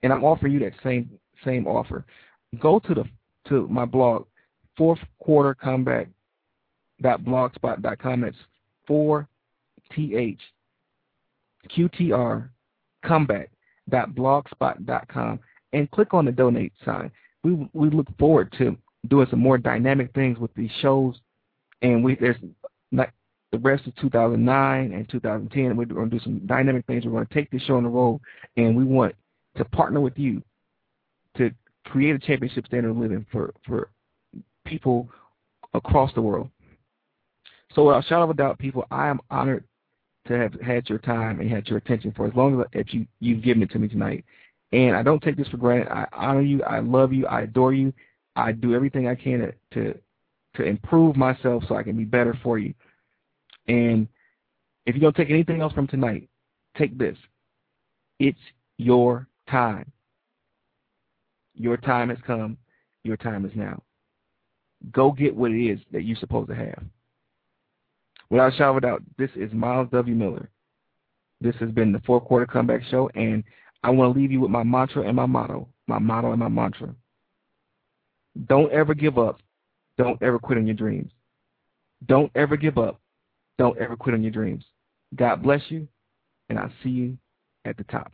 and 0.02 0.12
I'm 0.12 0.24
offering 0.24 0.52
you 0.52 0.60
that 0.60 0.72
same 0.82 1.10
same 1.44 1.66
offer. 1.66 2.04
Go 2.58 2.78
to 2.80 2.94
the 2.94 3.04
to 3.48 3.66
my 3.68 3.84
blog, 3.84 4.26
fourth 4.76 5.00
quarter 5.18 5.54
comeback 5.54 6.08
blogspot.com. 7.02 8.20
That's 8.20 8.36
four 8.86 9.28
t 9.94 10.14
h 10.14 10.40
q 11.68 11.88
t 11.88 12.12
r 12.12 12.50
comeback 13.04 13.50
blogspot.com 13.90 15.40
and 15.72 15.90
click 15.90 16.14
on 16.14 16.24
the 16.24 16.32
donate 16.32 16.72
sign. 16.84 17.10
We 17.42 17.68
we 17.72 17.90
look 17.90 18.06
forward 18.18 18.52
to 18.58 18.76
doing 19.08 19.26
some 19.30 19.40
more 19.40 19.58
dynamic 19.58 20.12
things 20.14 20.38
with 20.38 20.52
these 20.54 20.70
shows, 20.82 21.16
and 21.82 22.04
we 22.04 22.16
there's 22.16 22.36
not 22.92 23.10
the 23.52 23.58
rest 23.58 23.86
of 23.86 23.94
2009 23.96 24.92
and 24.92 25.08
2010. 25.08 25.76
We're 25.76 25.84
going 25.86 26.10
to 26.10 26.18
do 26.18 26.22
some 26.22 26.46
dynamic 26.46 26.86
things. 26.86 27.04
We're 27.04 27.12
going 27.12 27.26
to 27.26 27.34
take 27.34 27.50
this 27.50 27.62
show 27.62 27.76
on 27.76 27.82
the 27.82 27.88
road, 27.88 28.20
and 28.56 28.76
we 28.76 28.84
want 28.84 29.14
to 29.56 29.64
partner 29.64 30.00
with 30.00 30.18
you 30.18 30.42
to 31.36 31.50
create 31.84 32.14
a 32.14 32.18
championship 32.18 32.66
standard 32.66 32.90
of 32.90 32.96
living 32.96 33.26
for 33.32 33.52
for 33.66 33.90
people 34.64 35.08
across 35.74 36.12
the 36.14 36.22
world. 36.22 36.48
So 37.74 37.86
without 37.86 38.04
a 38.04 38.08
shadow 38.08 38.24
of 38.24 38.30
a 38.30 38.34
doubt, 38.34 38.58
people, 38.58 38.84
I 38.90 39.08
am 39.08 39.20
honored 39.30 39.64
to 40.26 40.34
have 40.38 40.54
had 40.60 40.88
your 40.88 40.98
time 40.98 41.40
and 41.40 41.50
had 41.50 41.66
your 41.68 41.78
attention 41.78 42.12
for 42.16 42.26
as 42.26 42.34
long 42.34 42.64
as 42.74 42.84
you 42.88 43.06
you've 43.20 43.42
given 43.42 43.62
it 43.62 43.70
to 43.72 43.78
me 43.78 43.88
tonight. 43.88 44.24
And 44.72 44.94
I 44.94 45.02
don't 45.02 45.22
take 45.22 45.36
this 45.36 45.48
for 45.48 45.56
granted. 45.56 45.90
I 45.90 46.06
honor 46.12 46.42
you. 46.42 46.62
I 46.62 46.80
love 46.80 47.12
you. 47.12 47.26
I 47.26 47.42
adore 47.42 47.72
you. 47.72 47.92
I 48.36 48.52
do 48.52 48.74
everything 48.74 49.08
I 49.08 49.14
can 49.14 49.40
to 49.40 49.52
to, 49.74 49.98
to 50.56 50.62
improve 50.62 51.16
myself 51.16 51.64
so 51.68 51.76
I 51.76 51.82
can 51.82 51.96
be 51.96 52.04
better 52.04 52.38
for 52.42 52.58
you. 52.58 52.74
And 53.70 54.08
if 54.84 54.96
you 54.96 55.00
don't 55.00 55.14
take 55.14 55.30
anything 55.30 55.60
else 55.60 55.72
from 55.72 55.86
tonight, 55.86 56.28
take 56.76 56.98
this. 56.98 57.16
It's 58.18 58.38
your 58.78 59.28
time. 59.48 59.92
Your 61.54 61.76
time 61.76 62.08
has 62.08 62.18
come. 62.26 62.58
Your 63.04 63.16
time 63.16 63.44
is 63.44 63.52
now. 63.54 63.80
Go 64.90 65.12
get 65.12 65.36
what 65.36 65.52
it 65.52 65.64
is 65.64 65.78
that 65.92 66.02
you're 66.02 66.16
supposed 66.16 66.48
to 66.48 66.54
have. 66.56 66.82
Without 68.28 68.52
a 68.52 68.56
shadow 68.56 68.76
of 68.76 68.82
doubt, 68.82 69.02
this 69.18 69.30
is 69.36 69.52
Myles 69.52 69.88
W. 69.92 70.16
Miller. 70.16 70.50
This 71.40 71.54
has 71.60 71.70
been 71.70 71.92
the 71.92 72.00
fourth 72.00 72.24
quarter 72.24 72.46
comeback 72.46 72.82
show, 72.90 73.08
and 73.14 73.44
I 73.84 73.90
want 73.90 74.12
to 74.12 74.20
leave 74.20 74.32
you 74.32 74.40
with 74.40 74.50
my 74.50 74.64
mantra 74.64 75.06
and 75.06 75.14
my 75.14 75.26
motto. 75.26 75.68
My 75.86 75.98
motto 76.00 76.30
and 76.30 76.40
my 76.40 76.48
mantra. 76.48 76.94
Don't 78.46 78.72
ever 78.72 78.94
give 78.94 79.16
up. 79.16 79.38
Don't 79.96 80.20
ever 80.22 80.40
quit 80.40 80.58
on 80.58 80.66
your 80.66 80.76
dreams. 80.76 81.12
Don't 82.06 82.32
ever 82.34 82.56
give 82.56 82.76
up. 82.76 83.00
Don't 83.60 83.76
ever 83.76 83.94
quit 83.94 84.14
on 84.14 84.22
your 84.22 84.30
dreams. 84.30 84.64
God 85.14 85.42
bless 85.42 85.60
you, 85.68 85.86
and 86.48 86.58
I'll 86.58 86.72
see 86.82 86.88
you 86.88 87.18
at 87.66 87.76
the 87.76 87.84
top. 87.84 88.10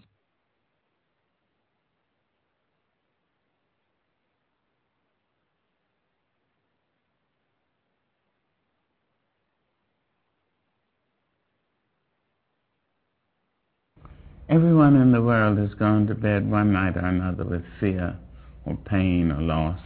Everyone 14.48 14.96
in 14.96 15.12
the 15.12 15.22
world 15.22 15.58
has 15.58 15.72
gone 15.74 16.08
to 16.08 16.16
bed 16.16 16.50
one 16.50 16.72
night 16.72 16.96
or 16.96 17.06
another 17.06 17.44
with 17.44 17.62
fear 17.78 18.18
or 18.64 18.74
pain 18.74 19.30
or 19.30 19.40
loss 19.40 19.78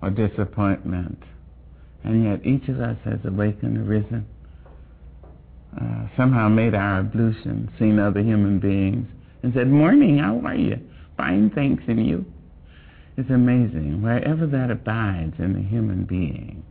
or 0.00 0.08
disappointment. 0.08 1.22
And 2.02 2.24
yet 2.24 2.46
each 2.46 2.66
of 2.70 2.80
us 2.80 2.96
has 3.04 3.18
awakened, 3.26 3.86
arisen, 3.86 4.26
uh, 5.80 6.06
somehow 6.16 6.48
made 6.48 6.74
our 6.74 7.00
ablution, 7.00 7.70
seen 7.78 7.98
other 7.98 8.20
human 8.20 8.58
beings, 8.60 9.08
and 9.42 9.52
said, 9.54 9.68
Morning, 9.68 10.18
how 10.18 10.40
are 10.44 10.54
you? 10.54 10.78
Fine, 11.16 11.50
thanks, 11.54 11.82
and 11.88 12.06
you? 12.06 12.24
It's 13.16 13.30
amazing. 13.30 14.02
Wherever 14.02 14.46
that 14.46 14.70
abides 14.70 15.34
in 15.38 15.52
the 15.54 15.62
human 15.62 16.04
being, 16.04 16.64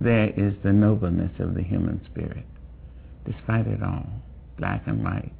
there 0.00 0.30
is 0.30 0.54
the 0.62 0.72
nobleness 0.72 1.32
of 1.38 1.54
the 1.54 1.62
human 1.62 2.00
spirit, 2.10 2.46
despite 3.24 3.66
it 3.66 3.82
all, 3.82 4.06
black 4.58 4.82
and 4.86 5.04
white 5.04 5.32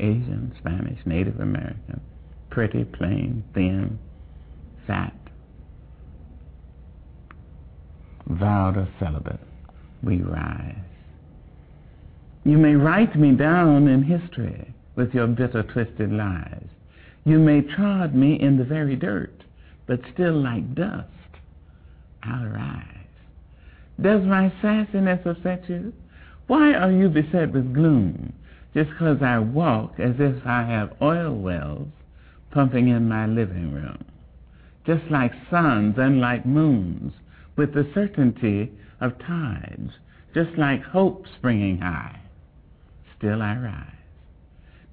Asian, 0.00 0.52
Spanish, 0.58 0.98
Native 1.06 1.40
American, 1.40 2.00
pretty, 2.50 2.84
plain, 2.84 3.44
thin, 3.54 3.98
fat, 4.86 5.14
vowed 8.26 8.76
or 8.76 8.88
celibate, 8.98 9.40
we 10.02 10.20
rise. 10.20 10.74
You 12.44 12.58
may 12.58 12.74
write 12.74 13.16
me 13.16 13.32
down 13.32 13.88
in 13.88 14.02
history 14.02 14.74
with 14.96 15.14
your 15.14 15.26
bitter, 15.26 15.62
twisted 15.62 16.12
lies. 16.12 16.66
You 17.24 17.38
may 17.38 17.62
trod 17.62 18.14
me 18.14 18.38
in 18.40 18.58
the 18.58 18.64
very 18.64 18.96
dirt, 18.96 19.44
but 19.86 20.00
still 20.12 20.40
like 20.40 20.74
dust, 20.74 21.08
I'll 22.22 22.46
rise. 22.46 22.86
Does 24.00 24.24
my 24.24 24.52
sassiness 24.62 25.24
upset 25.24 25.68
you? 25.68 25.92
Why 26.46 26.74
are 26.74 26.92
you 26.92 27.08
beset 27.08 27.52
with 27.52 27.72
gloom? 27.72 28.34
just 28.74 28.90
because 28.90 29.22
I 29.22 29.38
walk 29.38 30.00
as 30.00 30.16
if 30.18 30.44
I 30.44 30.64
have 30.64 30.96
oil 31.00 31.34
wells 31.34 31.88
pumping 32.50 32.88
in 32.88 33.08
my 33.08 33.26
living 33.26 33.72
room, 33.72 34.04
just 34.84 35.04
like 35.10 35.32
suns 35.50 35.94
and 35.96 36.20
like 36.20 36.44
moons, 36.44 37.12
with 37.56 37.72
the 37.72 37.88
certainty 37.94 38.72
of 39.00 39.18
tides, 39.20 39.92
just 40.34 40.58
like 40.58 40.82
hope 40.82 41.24
springing 41.38 41.78
high. 41.78 42.20
Still 43.18 43.42
I 43.42 43.56
rise. 43.56 43.94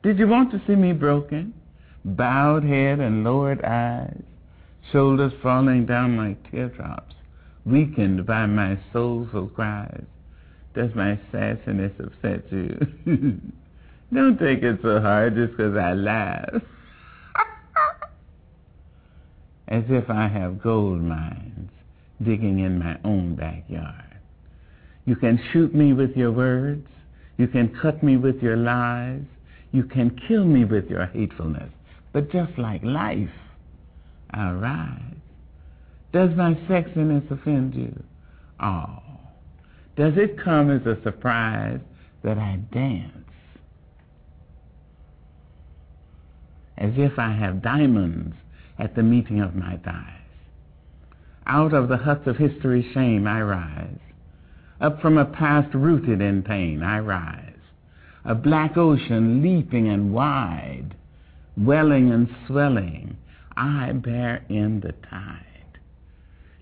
Did 0.04 0.20
you 0.20 0.28
want 0.28 0.52
to 0.52 0.62
see 0.66 0.76
me 0.76 0.94
broken? 0.94 1.54
Bowed 2.04 2.64
head 2.64 3.00
and 3.00 3.24
lowered 3.24 3.64
eyes, 3.64 4.24
shoulders 4.92 5.34
falling 5.44 5.86
down 5.86 6.18
like 6.18 6.50
teardrops, 6.50 7.14
weakened 7.66 8.26
by 8.26 8.48
my 8.48 8.80
soulful 8.92 9.48
cries. 9.48 10.04
Does 10.74 10.96
my 10.96 11.20
sassiness 11.32 11.94
upset 12.00 12.52
you? 12.52 12.80
Don't 14.14 14.38
take 14.40 14.64
it 14.64 14.80
so 14.82 15.00
hard 15.00 15.36
just 15.36 15.52
because 15.52 15.78
I 15.78 15.94
laugh. 15.94 16.50
As 19.68 19.84
if 19.90 20.10
I 20.10 20.28
have 20.28 20.62
gold 20.62 21.02
mines 21.02 21.70
digging 22.24 22.60
in 22.60 22.80
my 22.80 22.98
own 23.04 23.36
backyard. 23.36 24.18
You 25.06 25.16
can 25.16 25.40
shoot 25.52 25.74
me 25.74 25.94
with 25.94 26.16
your 26.16 26.32
words. 26.32 26.88
You 27.42 27.48
can 27.48 27.76
cut 27.82 28.04
me 28.04 28.18
with 28.18 28.44
your 28.44 28.56
lies. 28.56 29.24
You 29.72 29.86
can 29.86 30.16
kill 30.28 30.46
me 30.46 30.64
with 30.64 30.92
your 30.92 31.08
hatefulness. 31.08 31.72
But 32.14 32.32
just 32.32 32.56
like 32.60 32.84
life, 32.84 33.34
I'll 34.30 34.54
rise. 34.54 35.16
Does 36.14 36.30
my 36.36 36.54
sexiness 36.70 37.32
offend 37.32 37.74
you? 37.74 38.04
Oh. 38.60 39.00
Does 39.96 40.14
it 40.18 40.38
come 40.38 40.70
as 40.70 40.86
a 40.86 41.02
surprise 41.02 41.80
that 42.24 42.38
I 42.38 42.60
dance? 42.72 43.18
as 46.78 46.94
if 46.98 47.18
I 47.18 47.32
have 47.32 47.62
diamonds 47.62 48.36
at 48.80 48.96
the 48.96 49.04
meeting 49.04 49.40
of 49.40 49.56
my 49.56 49.78
thighs. 49.78 50.24
Out 51.48 51.74
of 51.74 51.90
the 51.90 51.98
huts 51.98 52.28
of 52.28 52.38
history's 52.38 52.92
shame 52.94 53.28
I 53.28 53.42
rise. 53.42 54.00
Up 54.82 55.00
from 55.00 55.18
a 55.18 55.26
past 55.26 55.74
rooted 55.74 56.22
in 56.22 56.44
pain 56.44 56.82
I 56.82 57.00
rise. 57.00 57.48
A 58.26 58.36
black 58.36 58.78
ocean 58.78 59.42
leaping 59.42 59.88
and 59.88 60.14
wide, 60.14 60.96
welling 61.56 62.12
and 62.12 62.28
swelling, 62.48 63.18
I 63.56 63.92
bear 63.94 64.44
in 64.50 64.80
the 64.80 64.94
tide. 65.10 65.80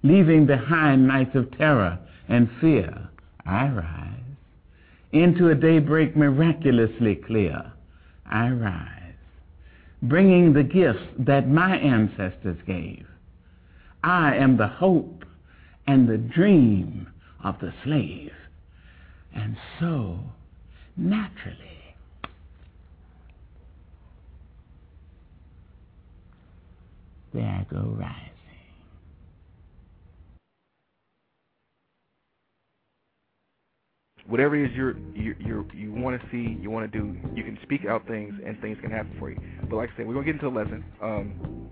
Leaving 0.03 0.45
behind 0.45 1.07
nights 1.07 1.35
of 1.35 1.51
terror 1.57 1.97
and 2.27 2.49
fear, 2.59 3.09
I 3.45 3.69
rise. 3.69 4.13
Into 5.11 5.49
a 5.49 5.55
daybreak 5.55 6.15
miraculously 6.15 7.15
clear, 7.15 7.71
I 8.25 8.49
rise 8.49 8.99
bringing 10.01 10.53
the 10.53 10.63
gifts 10.63 11.05
that 11.19 11.49
my 11.49 11.77
ancestors 11.77 12.57
gave. 12.65 13.05
I 14.03 14.35
am 14.35 14.57
the 14.57 14.67
hope 14.67 15.25
and 15.87 16.07
the 16.07 16.17
dream 16.17 17.08
of 17.43 17.55
the 17.61 17.73
slave. 17.83 18.31
And 19.35 19.57
so, 19.79 20.19
naturally, 20.97 21.95
there 27.33 27.45
I 27.45 27.67
go 27.73 27.95
rising. 27.99 28.31
Whatever 34.27 34.55
it 34.57 34.69
is 34.71 34.77
you're, 34.77 34.97
you 35.15 35.35
you 35.39 35.67
you 35.73 35.93
want 35.93 36.21
to 36.21 36.27
see, 36.31 36.57
you 36.61 36.69
want 36.69 36.91
to 36.91 36.99
do, 36.99 37.17
you 37.35 37.43
can 37.43 37.57
speak 37.63 37.81
out 37.89 38.07
things, 38.07 38.33
and 38.45 38.59
things 38.61 38.77
can 38.81 38.91
happen 38.91 39.15
for 39.19 39.31
you. 39.31 39.39
But 39.69 39.77
like 39.77 39.89
I 39.93 39.97
said, 39.97 40.07
we're 40.07 40.13
gonna 40.13 40.25
get 40.25 40.35
into 40.35 40.47
a 40.47 40.49
lesson. 40.49 40.85
Um, 41.01 41.71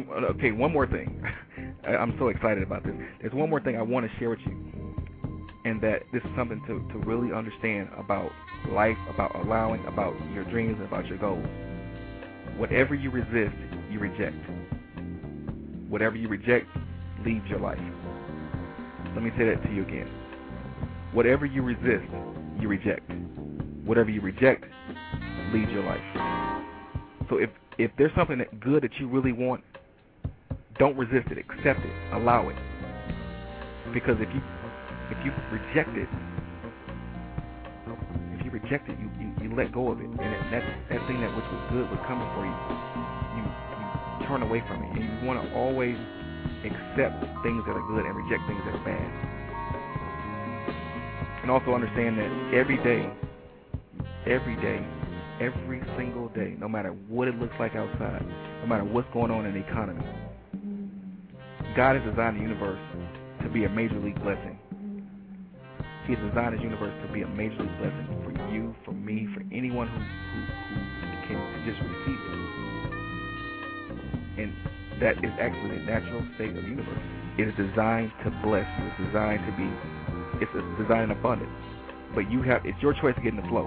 okay, 0.00 0.52
one 0.52 0.72
more 0.72 0.86
thing. 0.86 1.22
I'm 1.86 2.14
so 2.18 2.28
excited 2.28 2.62
about 2.62 2.84
this. 2.84 2.94
There's 3.20 3.32
one 3.32 3.50
more 3.50 3.60
thing 3.60 3.76
I 3.76 3.82
want 3.82 4.10
to 4.10 4.18
share 4.18 4.30
with 4.30 4.38
you, 4.46 4.96
and 5.64 5.80
that 5.82 6.02
this 6.12 6.22
is 6.22 6.30
something 6.36 6.60
to 6.66 6.92
to 6.92 7.06
really 7.06 7.34
understand 7.34 7.88
about 7.98 8.30
life, 8.70 8.96
about 9.12 9.34
allowing, 9.36 9.84
about 9.86 10.14
your 10.32 10.44
dreams, 10.44 10.78
about 10.86 11.06
your 11.06 11.18
goals. 11.18 11.46
Whatever 12.56 12.94
you 12.94 13.10
resist, 13.10 13.56
you 13.90 13.98
reject. 13.98 14.36
Whatever 15.88 16.16
you 16.16 16.28
reject 16.28 16.66
leaves 17.24 17.44
your 17.48 17.60
life. 17.60 17.78
Let 19.14 19.22
me 19.22 19.30
say 19.36 19.44
that 19.44 19.62
to 19.62 19.72
you 19.72 19.82
again. 19.82 20.08
Whatever 21.12 21.44
you 21.44 21.62
resist, 21.62 22.10
you 22.58 22.68
reject. 22.68 23.10
Whatever 23.84 24.10
you 24.10 24.20
reject 24.20 24.64
leaves 25.52 25.70
your 25.70 25.84
life. 25.84 26.00
So 27.28 27.36
if 27.36 27.50
if 27.78 27.90
there's 27.98 28.14
something 28.14 28.38
that 28.38 28.60
good 28.60 28.82
that 28.82 28.92
you 28.98 29.08
really 29.08 29.32
want, 29.32 29.62
don't 30.82 30.98
resist 30.98 31.30
it. 31.30 31.38
Accept 31.38 31.78
it. 31.78 31.94
Allow 32.12 32.48
it. 32.48 32.58
Because 33.94 34.18
if 34.18 34.26
you 34.34 34.42
if 35.14 35.18
you 35.22 35.30
reject 35.54 35.94
it, 35.94 36.10
if 38.34 38.44
you 38.44 38.50
reject 38.50 38.90
it, 38.90 38.98
you, 38.98 39.06
you, 39.14 39.30
you 39.46 39.54
let 39.54 39.70
go 39.70 39.92
of 39.92 40.00
it, 40.00 40.10
and 40.10 40.18
that 40.18 40.64
that 40.90 41.06
thing 41.06 41.20
that 41.22 41.30
which 41.38 41.46
was 41.54 41.62
good 41.70 41.86
was 41.86 42.02
coming 42.10 42.26
for 42.34 42.42
you, 42.42 42.56
you 43.38 43.46
you 43.46 44.26
turn 44.26 44.42
away 44.42 44.58
from 44.66 44.82
it, 44.82 44.90
and 44.98 45.06
you 45.06 45.14
want 45.22 45.38
to 45.38 45.54
always 45.54 45.94
accept 46.66 47.14
things 47.46 47.62
that 47.62 47.78
are 47.78 47.86
good 47.86 48.02
and 48.02 48.18
reject 48.18 48.42
things 48.50 48.58
that 48.66 48.74
are 48.74 48.82
bad. 48.82 49.06
And 51.46 51.50
also 51.52 51.78
understand 51.78 52.18
that 52.18 52.26
every 52.58 52.82
day, 52.82 53.06
every 54.26 54.56
day, 54.56 54.82
every 55.38 55.80
single 55.96 56.26
day, 56.30 56.56
no 56.58 56.66
matter 56.66 56.90
what 57.06 57.28
it 57.28 57.38
looks 57.38 57.54
like 57.60 57.76
outside, 57.76 58.26
no 58.62 58.66
matter 58.66 58.82
what's 58.82 59.06
going 59.14 59.30
on 59.30 59.46
in 59.46 59.54
the 59.54 59.60
economy, 59.60 60.02
God 61.74 61.96
has 61.96 62.04
designed 62.04 62.36
the 62.36 62.42
universe 62.42 62.78
to 63.42 63.48
be 63.48 63.64
a 63.64 63.68
major 63.68 63.98
league 63.98 64.20
blessing. 64.22 64.58
He 66.06 66.12
has 66.14 66.20
designed 66.28 66.52
his 66.54 66.62
universe 66.62 66.92
to 67.06 67.12
be 67.12 67.22
a 67.22 67.28
major 67.28 67.56
league 67.62 67.78
blessing 67.78 68.08
for 68.24 68.32
you, 68.52 68.74
for 68.84 68.92
me, 68.92 69.26
for 69.32 69.40
anyone 69.52 69.88
who, 69.88 69.96
who, 69.96 70.40
who 71.00 71.16
can 71.28 71.40
just 71.64 71.80
receive 71.80 72.20
it. 72.20 72.32
And 74.42 74.52
that 75.00 75.16
is 75.24 75.32
actually 75.40 75.78
the 75.78 75.84
natural 75.84 76.20
state 76.34 76.50
of 76.50 76.56
the 76.62 76.68
universe. 76.68 77.00
It 77.38 77.48
is 77.48 77.54
designed 77.56 78.12
to 78.24 78.30
bless. 78.44 78.68
It's 78.68 79.08
designed 79.08 79.40
to 79.48 79.52
be, 79.56 79.64
it's 80.44 80.52
designed 80.76 81.10
in 81.10 81.16
abundance. 81.16 81.50
But 82.14 82.30
you 82.30 82.42
have, 82.42 82.66
it's 82.66 82.82
your 82.82 82.92
choice 82.92 83.14
to 83.14 83.22
get 83.22 83.32
in 83.32 83.40
the 83.40 83.48
flow. 83.48 83.64